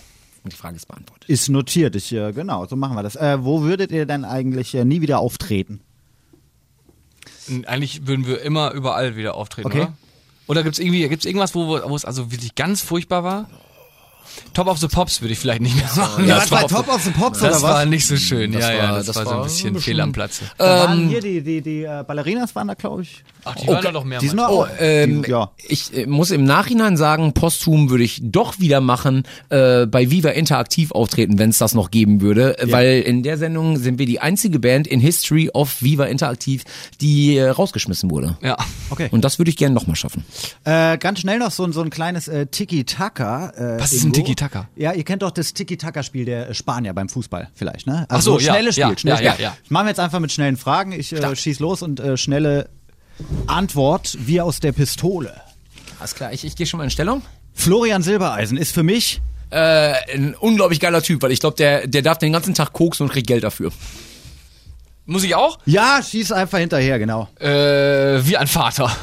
und 0.42 0.52
die 0.52 0.56
Frage 0.56 0.76
ist 0.76 0.88
beantwortet. 0.88 1.28
Ist 1.28 1.48
notiert. 1.48 1.94
Ich, 1.96 2.12
äh, 2.12 2.32
genau, 2.32 2.66
so 2.66 2.74
machen 2.76 2.96
wir 2.96 3.02
das. 3.02 3.14
Äh, 3.16 3.44
wo 3.44 3.62
würdet 3.62 3.92
ihr 3.92 4.04
denn 4.06 4.24
eigentlich 4.24 4.74
äh, 4.74 4.84
nie 4.84 5.00
wieder 5.00 5.20
auftreten? 5.20 5.80
Eigentlich 7.66 8.06
würden 8.06 8.26
wir 8.26 8.42
immer 8.42 8.72
überall 8.72 9.16
wieder 9.16 9.34
auftreten, 9.34 9.68
Okay. 9.68 9.80
oder? 9.82 9.92
Oder 10.46 10.62
gibt's 10.64 10.80
irgendwie, 10.80 11.08
gibt's 11.08 11.24
irgendwas, 11.24 11.54
wo, 11.54 11.68
wo 11.68 11.94
es 11.94 12.04
also 12.04 12.32
wirklich 12.32 12.56
ganz 12.56 12.80
furchtbar 12.80 13.22
war? 13.22 13.48
Top 14.54 14.66
of 14.68 14.78
the 14.78 14.88
Pops 14.88 15.20
würde 15.20 15.32
ich 15.32 15.38
vielleicht 15.38 15.60
nicht 15.60 15.76
mehr 15.76 15.88
sagen. 15.88 16.26
Ja, 16.26 16.36
Das 16.36 16.50
war 16.50 16.66
Top 16.68 16.88
of 16.88 17.02
the 17.02 17.10
Pops 17.10 17.40
Das 17.40 17.48
oder 17.48 17.54
was? 17.56 17.62
war 17.62 17.84
nicht 17.84 18.06
so 18.06 18.16
schön. 18.16 18.52
Das 18.52 18.62
ja, 18.62 18.72
ja, 18.72 18.82
war- 18.90 18.96
das, 18.98 19.06
das 19.06 19.16
war 19.16 19.24
so 19.24 19.30
ein 19.36 19.42
bisschen 19.42 19.68
ein 19.68 19.72
bisschen- 19.74 19.92
fehl 19.94 20.00
am 20.00 20.12
Platze. 20.12 20.44
Waren 20.58 21.02
Ähm, 21.02 21.08
hier 21.08 21.20
die, 21.20 21.40
die, 21.42 21.60
die 21.62 21.82
äh, 21.84 22.04
Ballerinas 22.06 22.54
waren 22.54 22.68
da, 22.68 22.74
glaube 22.74 23.02
ich. 23.02 23.22
Ach, 23.44 23.54
die 23.54 23.66
waren 23.68 23.82
doch 23.82 23.92
noch 23.92 24.04
mehr. 24.04 24.18
Die 24.20 24.28
sind 24.28 24.36
Mann. 24.36 24.46
auch, 24.46 24.68
Ähm, 24.78 25.22
die, 25.22 25.30
ja. 25.30 25.50
Ich 25.68 25.96
äh, 25.96 26.06
muss 26.06 26.30
im 26.30 26.44
Nachhinein 26.44 26.96
sagen, 26.96 27.32
posthum 27.32 27.90
würde 27.90 28.04
ich 28.04 28.20
doch 28.22 28.58
wieder 28.60 28.80
machen, 28.80 29.24
äh, 29.48 29.86
bei 29.86 30.10
Viva 30.10 30.30
Interaktiv 30.30 30.92
auftreten, 30.92 31.38
wenn 31.38 31.50
es 31.50 31.58
das 31.58 31.74
noch 31.74 31.90
geben 31.90 32.20
würde, 32.20 32.58
äh, 32.58 32.70
weil 32.72 33.00
in 33.00 33.22
der 33.22 33.38
Sendung 33.38 33.76
sind 33.76 33.98
wir 33.98 34.06
die 34.06 34.20
einzige 34.20 34.58
Band 34.58 34.86
in 34.86 35.00
History 35.00 35.50
of 35.52 35.82
Viva 35.82 36.04
Interaktiv, 36.06 36.64
die 37.00 37.36
äh, 37.36 37.48
rausgeschmissen 37.48 38.10
wurde. 38.10 38.36
ja. 38.42 38.56
Okay. 38.90 39.08
Und 39.12 39.24
das 39.24 39.38
würde 39.38 39.50
ich 39.50 39.56
gerne 39.56 39.74
nochmal 39.74 39.94
schaffen. 39.96 40.24
Äh, 40.64 40.98
ganz 40.98 41.20
schnell 41.20 41.38
noch 41.38 41.50
so, 41.52 41.64
ein- 41.64 41.72
so 41.72 41.80
ein 41.80 41.90
kleines 41.90 42.26
äh, 42.28 42.46
Tiki-Taka. 42.46 43.50
Äh, 43.76 43.80
Was 43.80 43.92
ist 43.92 44.04
ein. 44.04 44.12
Tiki-Taka? 44.12 44.68
Ja, 44.76 44.92
ihr 44.92 45.04
kennt 45.04 45.22
doch 45.22 45.30
das 45.30 45.54
Tiki-Taka-Spiel 45.54 46.24
der 46.24 46.50
äh, 46.50 46.54
Spanier 46.54 46.92
beim 46.92 47.08
Fußball 47.08 47.48
vielleicht, 47.54 47.86
ne? 47.86 48.06
Ach 48.08 48.20
so, 48.20 48.38
ja, 48.38 48.52
schnelles 48.52 48.74
Spiel. 48.74 48.88
ja, 48.90 48.98
schnelles 48.98 49.20
ja, 49.20 49.32
Spiel. 49.32 49.44
ja, 49.44 49.50
ja. 49.50 49.56
Machen 49.68 49.86
wir 49.86 49.90
jetzt 49.90 50.00
einfach 50.00 50.18
mit 50.20 50.32
schnellen 50.32 50.56
Fragen. 50.56 50.92
Ich 50.92 51.12
äh, 51.12 51.36
schieß 51.36 51.60
los 51.60 51.82
und 51.82 52.00
äh, 52.00 52.16
schnelle 52.16 52.68
Antwort 53.46 54.16
wie 54.20 54.40
aus 54.40 54.60
der 54.60 54.72
Pistole. 54.72 55.32
Alles 55.98 56.14
klar, 56.14 56.32
ich, 56.32 56.44
ich 56.44 56.56
gehe 56.56 56.66
schon 56.66 56.78
mal 56.78 56.84
in 56.84 56.90
Stellung. 56.90 57.22
Florian 57.54 58.02
Silbereisen 58.02 58.56
ist 58.56 58.72
für 58.72 58.82
mich 58.82 59.20
Äh, 59.52 59.94
ein 60.14 60.36
unglaublich 60.38 60.78
geiler 60.78 61.02
Typ, 61.02 61.22
weil 61.22 61.32
ich 61.32 61.40
glaube, 61.40 61.56
der, 61.56 61.88
der 61.88 62.02
darf 62.02 62.18
den 62.18 62.32
ganzen 62.32 62.54
Tag 62.54 62.72
koksen 62.72 63.06
und 63.06 63.12
kriegt 63.12 63.26
Geld 63.26 63.42
dafür. 63.42 63.72
Muss 65.06 65.24
ich 65.24 65.34
auch? 65.34 65.58
ja, 65.66 66.00
schieß 66.00 66.30
einfach 66.30 66.58
hinterher, 66.58 67.00
genau. 67.00 67.26
Äh, 67.40 68.24
wie 68.24 68.36
ein 68.36 68.46
Vater. 68.46 68.94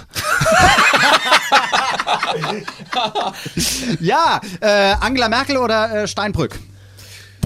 Ja, 3.99 4.39
äh, 4.61 4.93
Angela 5.01 5.29
Merkel 5.29 5.57
oder 5.57 6.03
äh, 6.03 6.07
Steinbrück? 6.07 6.57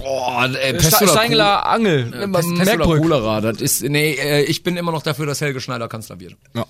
Boah, 0.02 0.50
äh, 0.54 0.80
Ste 0.80 1.08
Steingeler 1.08 1.66
Angel. 1.66 2.12
Pest, 2.32 2.50
Pest 2.56 2.76
oder. 2.76 2.86
Cholera, 2.86 3.42
das 3.42 3.62
ist, 3.62 3.84
nee, 3.84 4.14
äh, 4.14 4.44
ich 4.44 4.64
bin 4.64 4.78
immer 4.78 4.92
noch 4.92 5.04
dafür, 5.04 5.26
dass 5.26 5.42
Helge 5.42 5.62
Schneider 5.62 5.88
Kanzler 5.88 6.20
wird. 6.20 6.36
Ja. 6.56 6.66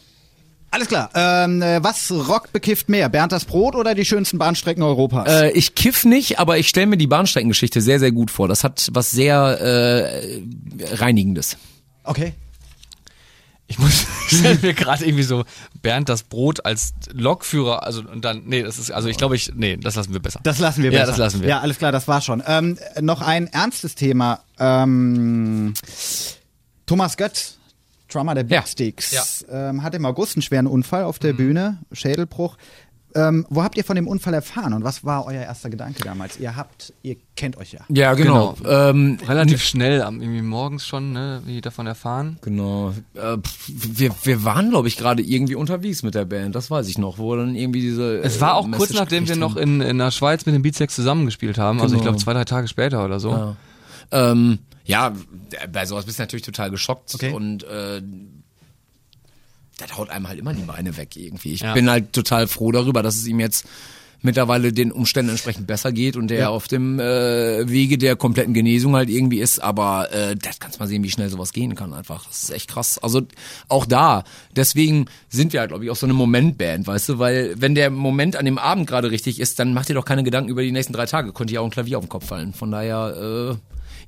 Alles 0.73 0.87
klar. 0.87 1.09
Ähm, 1.13 1.61
äh, 1.61 1.83
was 1.83 2.09
Rock 2.11 2.53
bekifft 2.53 2.87
mehr? 2.87 3.09
Bernd 3.09 3.33
das 3.33 3.43
Brot 3.43 3.75
oder 3.75 3.93
die 3.93 4.05
schönsten 4.05 4.37
Bahnstrecken 4.37 4.81
Europas? 4.81 5.27
Äh, 5.27 5.51
ich 5.51 5.75
kiff 5.75 6.05
nicht, 6.05 6.39
aber 6.39 6.57
ich 6.57 6.69
stelle 6.69 6.87
mir 6.87 6.97
die 6.97 7.07
Bahnstreckengeschichte 7.07 7.81
sehr, 7.81 7.99
sehr 7.99 8.13
gut 8.13 8.31
vor. 8.31 8.47
Das 8.47 8.63
hat 8.63 8.87
was 8.93 9.11
sehr 9.11 9.35
äh, 9.59 10.41
Reinigendes. 10.95 11.57
okay. 12.05 12.33
Ich 13.71 13.79
muss, 13.79 14.05
stelle 14.27 14.59
mir 14.61 14.73
gerade 14.73 15.05
irgendwie 15.05 15.23
so 15.23 15.43
Bernd 15.81 16.09
das 16.09 16.23
Brot 16.23 16.65
als 16.65 16.93
Lokführer, 17.13 17.83
also 17.83 18.01
und 18.01 18.25
dann, 18.25 18.43
nee, 18.45 18.61
das 18.63 18.77
ist, 18.77 18.91
also 18.91 19.07
ich 19.07 19.17
glaube 19.17 19.35
ich, 19.37 19.51
nee, 19.55 19.77
das 19.77 19.95
lassen 19.95 20.11
wir 20.13 20.19
besser. 20.19 20.41
Das 20.43 20.59
lassen 20.59 20.83
wir 20.83 20.91
Ja, 20.91 20.99
besser. 20.99 21.11
das 21.11 21.17
lassen 21.17 21.41
wir. 21.41 21.49
Ja, 21.49 21.59
alles 21.61 21.77
klar, 21.77 21.91
das 21.91 22.07
war 22.07 22.19
schon. 22.21 22.43
Ähm, 22.45 22.77
noch 22.99 23.21
ein 23.21 23.47
ernstes 23.47 23.95
Thema. 23.95 24.41
Ähm, 24.59 25.73
Thomas 26.85 27.15
Götz, 27.17 27.57
Drummer 28.11 28.35
der 28.35 28.43
Ja. 28.43 28.59
Beatsticks, 28.59 29.45
ähm, 29.49 29.83
hat 29.83 29.95
im 29.95 30.05
August 30.05 30.35
einen 30.35 30.41
schweren 30.41 30.67
Unfall 30.67 31.03
auf 31.05 31.17
der 31.19 31.33
Bühne, 31.33 31.79
Schädelbruch. 31.93 32.57
Ähm, 33.13 33.45
wo 33.49 33.63
habt 33.63 33.75
ihr 33.77 33.83
von 33.83 33.95
dem 33.95 34.07
Unfall 34.07 34.33
erfahren 34.33 34.73
und 34.73 34.83
was 34.83 35.03
war 35.03 35.25
euer 35.25 35.41
erster 35.41 35.69
Gedanke 35.69 36.01
damals? 36.03 36.39
Ihr 36.39 36.55
habt, 36.55 36.93
ihr 37.03 37.17
kennt 37.35 37.57
euch 37.57 37.73
ja. 37.73 37.81
Ja, 37.89 38.13
genau. 38.13 38.55
Ähm, 38.65 39.17
Relativ 39.27 39.63
schnell, 39.63 40.01
am- 40.01 40.21
irgendwie 40.21 40.41
morgens 40.41 40.85
schon, 40.87 41.11
ne, 41.11 41.41
wie 41.45 41.59
davon 41.61 41.87
erfahren. 41.87 42.37
Genau. 42.41 42.93
Äh, 43.15 43.37
wir, 43.67 44.11
wir 44.23 44.43
waren, 44.45 44.69
glaube 44.69 44.87
ich, 44.87 44.97
gerade 44.97 45.21
irgendwie 45.21 45.55
unterwegs 45.55 46.03
mit 46.03 46.15
der 46.15 46.25
Band, 46.25 46.55
das 46.55 46.71
weiß 46.71 46.87
ich 46.87 46.97
noch, 46.97 47.17
wo 47.17 47.35
dann 47.35 47.55
irgendwie 47.55 47.81
diese. 47.81 48.19
Es 48.19 48.39
war 48.39 48.51
äh, 48.51 48.53
auch 48.53 48.63
kurz 48.65 48.79
Message 48.91 48.99
nachdem 48.99 49.27
wir 49.27 49.35
noch 49.35 49.55
in, 49.57 49.81
in 49.81 49.97
der 49.97 50.11
Schweiz 50.11 50.45
mit 50.45 50.55
den 50.55 50.61
Beatsex 50.61 50.95
zusammengespielt 50.95 51.57
haben, 51.57 51.81
also 51.81 51.95
ich 51.95 52.01
Genau. 52.01 52.11
glaube 52.13 52.23
zwei, 52.23 52.33
drei 52.33 52.45
Tage 52.45 52.67
später 52.67 53.03
oder 53.03 53.19
so. 53.19 53.31
Ja. 53.31 53.55
Ähm, 54.11 54.59
ja, 54.83 55.13
bei 55.71 55.85
sowas 55.85 56.05
bist 56.05 56.17
du 56.19 56.23
natürlich 56.23 56.43
total 56.45 56.69
geschockt 56.71 57.13
Okay. 57.15 57.31
und 57.33 57.63
äh, 57.63 58.01
das 59.81 59.97
haut 59.97 60.09
einem 60.09 60.27
halt 60.27 60.39
immer 60.39 60.53
die 60.53 60.63
Beine 60.63 60.95
weg 60.97 61.15
irgendwie. 61.15 61.53
Ich 61.53 61.61
Ja. 61.61 61.73
bin 61.73 61.89
halt 61.89 62.13
total 62.13 62.47
froh 62.47 62.71
darüber, 62.71 63.03
dass 63.03 63.15
es 63.15 63.25
ihm 63.27 63.39
jetzt 63.39 63.65
mittlerweile 64.23 64.71
den 64.71 64.91
Umständen 64.91 65.31
entsprechend 65.31 65.65
besser 65.65 65.91
geht 65.91 66.15
und 66.15 66.27
der 66.27 66.39
Ja. 66.41 66.49
auf 66.49 66.67
dem 66.67 66.99
äh, 66.99 67.67
Wege 67.67 67.97
der 67.97 68.15
kompletten 68.15 68.53
Genesung 68.53 68.95
halt 68.95 69.09
irgendwie 69.09 69.39
ist, 69.39 69.57
aber 69.59 70.11
äh, 70.13 70.35
das 70.35 70.59
kannst 70.59 70.79
mal 70.79 70.85
sehen, 70.87 71.03
wie 71.03 71.09
schnell 71.09 71.27
sowas 71.29 71.53
gehen 71.53 71.73
kann 71.73 71.91
einfach. 71.91 72.27
Das 72.27 72.43
ist 72.43 72.51
echt 72.51 72.69
krass. 72.69 72.99
Also 72.99 73.23
auch 73.67 73.85
da, 73.87 74.23
deswegen 74.55 75.07
sind 75.29 75.53
wir 75.53 75.59
halt, 75.61 75.69
glaube 75.71 75.85
ich, 75.85 75.89
auch 75.89 75.95
so 75.95 76.05
eine 76.05 76.13
Momentband, 76.13 76.85
weißt 76.85 77.09
du, 77.09 77.17
weil 77.19 77.55
wenn 77.59 77.73
der 77.73 77.89
Moment 77.89 78.35
an 78.35 78.45
dem 78.45 78.59
Abend 78.59 78.85
gerade 78.85 79.09
richtig 79.09 79.39
ist, 79.39 79.57
dann 79.57 79.73
macht 79.73 79.89
ihr 79.89 79.95
doch 79.95 80.05
keine 80.05 80.21
Gedanken 80.23 80.51
über 80.51 80.61
die 80.61 80.71
nächsten 80.71 80.93
drei 80.93 81.07
Tage. 81.07 81.31
Konnte 81.33 81.55
ja 81.55 81.61
auch 81.61 81.65
ein 81.65 81.71
Klavier 81.71 81.97
auf 81.97 82.05
den 82.05 82.09
Kopf 82.09 82.27
fallen. 82.27 82.53
Von 82.53 82.69
daher 82.69 83.55
äh, 83.55 83.55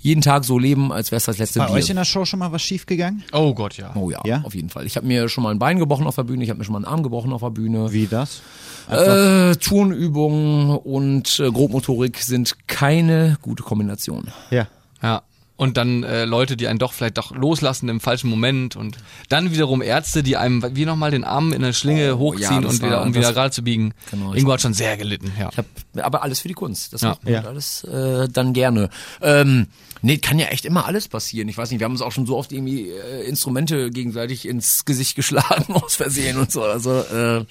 jeden 0.03 0.21
Tag 0.21 0.43
so 0.45 0.59
leben, 0.59 0.91
als 0.91 1.11
wäre 1.11 1.17
es 1.17 1.25
das 1.25 1.37
letzte 1.37 1.59
Bei 1.59 1.65
Bier. 1.67 1.75
euch 1.75 1.89
in 1.89 1.95
der 1.95 2.03
Show 2.05 2.25
schon 2.25 2.39
mal 2.39 2.51
was 2.51 2.61
schiefgegangen? 2.61 3.23
Oh 3.31 3.53
Gott, 3.53 3.77
ja. 3.77 3.91
Oh 3.95 4.11
ja, 4.11 4.21
Ja? 4.25 4.41
auf 4.43 4.53
jeden 4.53 4.69
Fall. 4.69 4.85
Ich 4.85 4.95
habe 4.97 5.07
mir 5.07 5.29
schon 5.29 5.43
mal 5.43 5.51
ein 5.51 5.59
Bein 5.59 5.79
gebrochen 5.79 6.05
auf 6.05 6.15
der 6.15 6.23
Bühne, 6.23 6.43
ich 6.43 6.49
habe 6.49 6.59
mir 6.59 6.65
schon 6.65 6.73
mal 6.73 6.79
einen 6.79 6.85
Arm 6.93 7.03
gebrochen 7.03 7.31
auf 7.33 7.41
der 7.41 7.49
Bühne. 7.49 7.91
Wie 7.93 8.05
das? 8.07 8.41
Äh, 8.89 9.55
Turnübungen 9.55 10.71
und 10.77 11.39
äh, 11.39 11.49
Grobmotorik 11.49 12.17
sind 12.17 12.67
keine 12.67 13.37
gute 13.41 13.63
Kombination. 13.63 14.27
Ja. 14.51 14.67
Ja. 15.01 15.23
Und 15.55 15.77
dann 15.77 16.03
äh, 16.03 16.25
Leute, 16.25 16.57
die 16.57 16.67
einen 16.67 16.79
doch 16.79 16.93
vielleicht 16.93 17.17
doch 17.19 17.31
loslassen 17.35 17.87
im 17.87 17.99
falschen 17.99 18.27
Moment 18.27 18.75
und 18.75 18.97
dann 19.29 19.51
wiederum 19.51 19.83
Ärzte, 19.83 20.23
die 20.23 20.35
einem 20.35 20.63
wie 20.75 20.83
nochmal 20.85 21.11
den 21.11 21.23
Arm 21.23 21.53
in 21.53 21.63
eine 21.63 21.73
Schlinge 21.75 22.15
Oh, 22.15 22.19
hochziehen 22.19 22.63
ja, 22.63 22.67
und 22.69 22.81
wieder, 22.81 22.89
war- 22.97 23.03
um 23.03 23.13
wieder 23.13 23.31
gerade 23.33 23.51
zu 23.51 23.63
biegen. 23.63 23.93
Genau, 24.09 24.33
ich- 24.33 24.39
Ingo 24.41 24.51
hat 24.51 24.61
schon 24.61 24.73
sehr 24.73 24.97
gelitten, 24.97 25.31
ja. 25.39 25.49
Ich 25.51 25.57
hab, 25.59 25.65
aber 26.01 26.23
alles 26.23 26.39
für 26.39 26.47
die 26.47 26.55
Kunst. 26.55 26.91
Das 26.93 27.01
Ja. 27.01 27.09
macht 27.09 27.23
man 27.23 27.33
Ja. 27.33 27.41
alles 27.43 27.83
äh, 27.83 28.27
dann 28.29 28.53
gerne. 28.53 28.89
Ähm, 29.21 29.67
nee, 30.01 30.17
kann 30.17 30.39
ja 30.39 30.47
echt 30.47 30.65
immer 30.65 30.87
alles 30.87 31.07
passieren. 31.07 31.47
Ich 31.49 31.57
weiß 31.57 31.69
nicht, 31.69 31.79
wir 31.79 31.85
haben 31.85 31.91
uns 31.93 32.01
auch 32.01 32.11
schon 32.11 32.25
so 32.25 32.35
oft 32.35 32.51
irgendwie 32.51 32.89
äh, 32.89 33.23
Instrumente 33.27 33.91
gegenseitig 33.91 34.47
ins 34.47 34.85
Gesicht 34.85 35.15
geschlagen 35.15 35.73
aus 35.75 35.95
Versehen 35.97 36.37
und 36.39 36.51
so. 36.51 36.63
Also, 36.63 36.99
äh, 36.99 37.45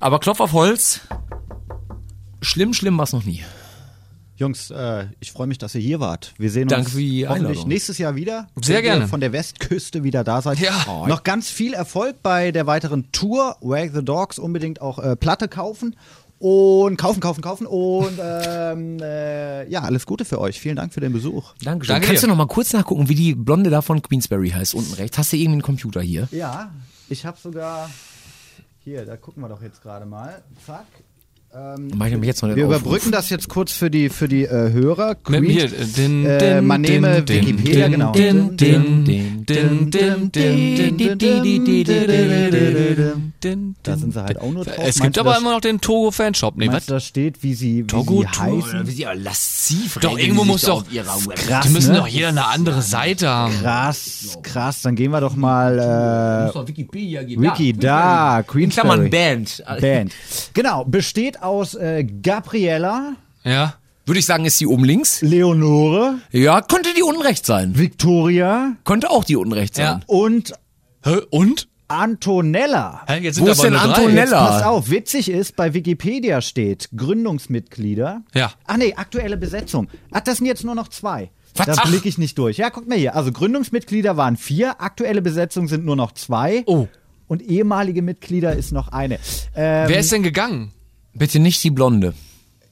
aber 0.00 0.20
Klopf 0.20 0.40
auf 0.40 0.52
Holz. 0.52 1.00
Schlimm, 2.40 2.72
schlimm 2.72 2.96
war's 2.98 3.12
noch 3.12 3.24
nie. 3.24 3.44
Jungs, 4.36 4.70
äh, 4.70 5.06
ich 5.20 5.30
freue 5.30 5.46
mich, 5.46 5.58
dass 5.58 5.74
ihr 5.74 5.80
hier 5.80 6.00
wart. 6.00 6.34
Wir 6.38 6.50
sehen 6.50 6.66
Danke 6.68 6.86
uns 6.86 6.94
hoffentlich 6.94 7.28
Einladung. 7.28 7.68
nächstes 7.68 7.98
Jahr 7.98 8.16
wieder. 8.16 8.48
Sehr 8.56 8.78
wenn 8.78 8.84
ihr 8.84 8.90
gerne. 8.90 9.08
Von 9.08 9.20
der 9.20 9.32
Westküste 9.32 10.02
wieder 10.04 10.24
da 10.24 10.40
seid. 10.42 10.58
Ja. 10.58 10.84
Oh, 10.88 11.06
Noch 11.06 11.22
ganz 11.22 11.50
viel 11.50 11.74
Erfolg 11.74 12.22
bei 12.22 12.50
der 12.50 12.66
weiteren 12.66 13.12
Tour. 13.12 13.56
Wag 13.60 13.90
the 13.94 14.04
Dogs 14.04 14.38
unbedingt 14.38 14.80
auch 14.80 14.98
äh, 14.98 15.16
Platte 15.16 15.48
kaufen. 15.48 15.96
Und 16.38 16.96
kaufen, 16.96 17.20
kaufen, 17.20 17.40
kaufen. 17.40 17.66
Und 17.68 18.18
ähm, 18.20 18.98
äh, 19.00 19.68
ja, 19.68 19.82
alles 19.82 20.06
Gute 20.06 20.24
für 20.24 20.40
euch. 20.40 20.58
Vielen 20.60 20.74
Dank 20.76 20.92
für 20.92 21.00
den 21.00 21.12
Besuch. 21.12 21.54
Dankeschön. 21.62 21.94
Danke 21.94 22.08
Kannst 22.08 22.22
dir. 22.22 22.26
du 22.26 22.32
noch 22.32 22.38
mal 22.38 22.48
kurz 22.48 22.72
nachgucken, 22.72 23.08
wie 23.08 23.14
die 23.14 23.34
Blonde 23.34 23.70
da 23.70 23.80
von 23.82 24.02
Queensberry 24.02 24.50
heißt, 24.50 24.74
unten 24.74 24.94
rechts? 24.94 25.18
Hast 25.18 25.32
du 25.32 25.36
irgendwie 25.36 25.52
einen 25.52 25.62
Computer 25.62 26.00
hier? 26.00 26.26
Ja, 26.32 26.72
ich 27.08 27.24
habe 27.26 27.38
sogar. 27.40 27.88
Hier, 28.80 29.04
da 29.06 29.16
gucken 29.16 29.42
wir 29.44 29.48
doch 29.48 29.62
jetzt 29.62 29.82
gerade 29.82 30.04
mal. 30.06 30.42
Zack. 30.66 30.86
Ähm, 31.54 31.90
wir 31.98 32.64
überbrücken 32.64 33.12
das 33.12 33.28
jetzt 33.28 33.50
kurz 33.50 33.72
für 33.72 33.90
die, 33.90 34.08
für 34.08 34.26
die 34.26 34.44
äh, 34.44 34.72
Hörer. 34.72 35.16
Creed, 35.16 35.50
hier, 35.50 35.68
din, 35.68 36.24
din, 36.24 36.26
äh, 36.26 36.62
man 36.62 36.80
nehme 36.80 37.28
Wikipedia, 37.28 37.88
genau 37.88 38.12
din, 43.44 43.76
da 43.82 43.96
sind 43.96 44.12
sie 44.14 44.22
halt 44.22 44.40
auch 44.40 44.50
nur 44.50 44.64
drauf. 44.64 44.76
Es 44.78 45.00
gibt 45.00 45.18
aber 45.18 45.36
immer 45.36 45.52
noch 45.52 45.60
den 45.60 45.80
Togo 45.80 46.10
Fanshop. 46.10 46.56
Nee, 46.56 46.68
was? 46.68 46.86
da 46.86 47.00
steht, 47.00 47.42
wie 47.42 47.54
sie, 47.54 47.84
wie 47.84 47.86
Togo 47.86 48.22
sie 48.22 48.28
heißen. 48.28 48.86
Wie 48.86 48.90
sie 48.90 49.02
ja 49.02 49.12
Doch, 50.00 50.18
irgendwo 50.18 50.44
muss 50.44 50.62
doch, 50.62 50.84
krass, 50.88 51.26
ne? 51.26 51.60
die 51.64 51.68
müssen 51.70 51.92
ne? 51.92 51.98
doch 51.98 52.06
jeder 52.06 52.28
eine 52.28 52.46
andere 52.46 52.82
Seite 52.82 53.28
haben. 53.28 53.54
Krass, 53.60 54.38
krass, 54.42 54.82
dann 54.82 54.94
gehen 54.94 55.10
wir 55.10 55.20
doch 55.20 55.36
mal, 55.36 55.78
äh, 55.78 56.68
Wikipedia 56.68 57.22
gehen. 57.22 57.42
Wiki, 57.42 57.72
da, 57.72 58.36
da 58.38 58.42
Queen 58.42 58.70
Klammern 58.70 59.10
Band. 59.10 59.62
Band. 59.80 60.12
Genau, 60.54 60.84
besteht 60.84 61.42
aus, 61.42 61.74
äh, 61.74 62.04
Gabriella. 62.04 63.14
Ja. 63.44 63.74
Würde 64.04 64.18
ich 64.18 64.26
sagen, 64.26 64.44
ist 64.44 64.60
die 64.60 64.66
oben 64.66 64.84
links. 64.84 65.22
Leonore. 65.22 66.18
Ja, 66.32 66.60
könnte 66.60 66.90
die 66.96 67.02
unrecht 67.02 67.46
sein. 67.46 67.78
Victoria. 67.78 68.72
Könnte 68.84 69.10
auch 69.10 69.24
die 69.24 69.36
unrecht 69.36 69.76
sein. 69.76 69.84
Ja. 69.84 70.00
Und. 70.06 70.54
Hä, 71.04 71.20
und? 71.30 71.68
Antonella. 71.92 73.02
Hä, 73.06 73.18
jetzt 73.20 73.36
sind 73.36 73.44
Wo 73.44 73.48
aber 73.48 73.52
ist 73.52 73.62
denn. 73.64 73.76
Antonella? 73.76 74.22
Jetzt 74.22 74.30
pass 74.30 74.62
auf, 74.62 74.90
witzig 74.90 75.28
ist, 75.28 75.56
bei 75.56 75.74
Wikipedia 75.74 76.40
steht 76.40 76.88
Gründungsmitglieder. 76.96 78.22
Ja. 78.34 78.52
Ach 78.66 78.76
nee, 78.76 78.94
aktuelle 78.94 79.36
Besetzung. 79.36 79.88
Ach, 80.10 80.20
das 80.20 80.38
sind 80.38 80.46
jetzt 80.46 80.64
nur 80.64 80.74
noch 80.74 80.88
zwei. 80.88 81.30
Was? 81.54 81.66
Da 81.66 81.82
blicke 81.84 82.08
ich 82.08 82.16
nicht 82.16 82.38
durch. 82.38 82.56
Ja, 82.56 82.70
guck 82.70 82.88
mal 82.88 82.96
hier. 82.96 83.14
Also 83.14 83.30
Gründungsmitglieder 83.30 84.16
waren 84.16 84.38
vier, 84.38 84.80
aktuelle 84.80 85.20
Besetzung 85.20 85.68
sind 85.68 85.84
nur 85.84 85.96
noch 85.96 86.12
zwei. 86.12 86.62
Oh. 86.66 86.88
Und 87.26 87.42
ehemalige 87.42 88.00
Mitglieder 88.00 88.54
ist 88.54 88.72
noch 88.72 88.88
eine. 88.88 89.16
Ähm, 89.54 89.88
Wer 89.88 89.98
ist 89.98 90.12
denn 90.12 90.22
gegangen? 90.22 90.72
Bitte 91.12 91.40
nicht 91.40 91.62
die 91.62 91.70
Blonde. 91.70 92.14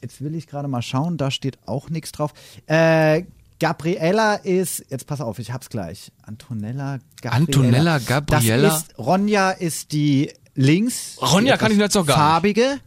Jetzt 0.00 0.22
will 0.22 0.34
ich 0.34 0.46
gerade 0.46 0.66
mal 0.66 0.80
schauen, 0.80 1.18
da 1.18 1.30
steht 1.30 1.58
auch 1.66 1.90
nichts 1.90 2.12
drauf. 2.12 2.32
Äh, 2.66 3.24
Gabriella 3.60 4.34
ist, 4.34 4.84
jetzt 4.90 5.06
pass 5.06 5.20
auf, 5.20 5.38
ich 5.38 5.52
hab's 5.52 5.68
gleich. 5.68 6.10
Antonella 6.22 6.98
Gabriella. 7.22 7.36
Antonella 7.36 7.98
Gabriella? 7.98 8.68
Das 8.68 8.78
ist, 8.82 8.98
Ronja 8.98 9.50
ist 9.50 9.92
die 9.92 10.32
links. 10.54 11.16
die 11.20 11.24
Ronja 11.24 11.56
kann 11.56 11.70
ich 11.70 11.78
jetzt 11.78 11.94
noch 11.94 12.06
gar 12.06 12.16
Farbige. 12.16 12.78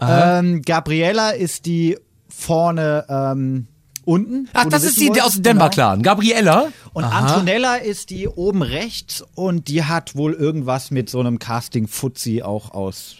Ähm, 0.00 0.62
Gabriella 0.62 1.30
ist 1.30 1.66
die 1.66 1.96
vorne 2.28 3.04
ähm, 3.08 3.68
unten. 4.04 4.48
Ach, 4.52 4.66
das 4.66 4.84
ist 4.84 4.98
die 5.00 5.08
wolltest. 5.08 5.26
aus 5.26 5.34
dem 5.34 5.42
Denver 5.44 5.64
Genau. 5.68 5.74
Clan. 5.74 6.02
Gabriella. 6.02 6.68
Und 6.92 7.04
Antonella 7.04 7.76
ist 7.76 8.10
die 8.10 8.26
oben 8.28 8.62
rechts 8.62 9.22
und 9.34 9.68
die 9.68 9.84
hat 9.84 10.16
wohl 10.16 10.32
irgendwas 10.32 10.90
mit 10.90 11.10
so 11.10 11.20
einem 11.20 11.38
Casting-Fuzzi 11.38 12.42
auch 12.42 12.70
aus. 12.72 13.16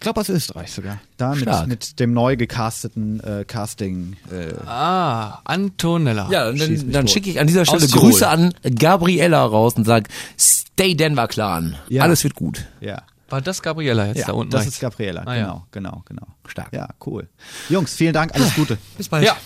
Ich 0.00 0.02
glaube 0.02 0.18
aus 0.18 0.30
Österreich 0.30 0.72
sogar. 0.72 0.98
Da 1.18 1.34
mit, 1.34 1.66
mit 1.66 2.00
dem 2.00 2.14
neu 2.14 2.34
gecasteten 2.34 3.20
äh, 3.20 3.44
Casting. 3.44 4.16
Äh, 4.32 4.54
Ah, 4.66 5.40
Antonella. 5.44 6.26
Ja, 6.30 6.50
dann, 6.50 6.90
dann 6.90 7.06
schicke 7.06 7.28
ich 7.28 7.38
an 7.38 7.46
dieser 7.46 7.66
Stelle 7.66 7.84
Aus 7.84 7.90
Tirol. 7.90 8.08
Grüße 8.08 8.26
an 8.26 8.54
Gabriella 8.62 9.44
raus 9.44 9.74
und 9.74 9.84
sag, 9.84 10.08
stay 10.38 10.94
Denver 10.94 11.28
Clan. 11.28 11.76
Ja. 11.90 12.04
Alles 12.04 12.24
wird 12.24 12.34
gut. 12.34 12.64
ja. 12.80 13.02
War 13.28 13.42
das 13.42 13.60
Gabriella 13.60 14.06
jetzt 14.06 14.20
ja, 14.20 14.26
da 14.28 14.32
unten? 14.32 14.50
das 14.50 14.62
rechts? 14.62 14.76
ist 14.76 14.80
Gabriella. 14.80 15.22
Ah, 15.26 15.36
ja. 15.36 15.42
genau, 15.42 15.66
genau, 15.70 16.02
genau. 16.06 16.26
Stark. 16.48 16.72
Ja, 16.72 16.88
cool. 17.06 17.28
Jungs, 17.68 17.94
vielen 17.94 18.14
Dank, 18.14 18.34
alles 18.34 18.54
Gute. 18.56 18.78
Bis 18.96 19.08
bald. 19.08 19.24
Ja, 19.24 19.36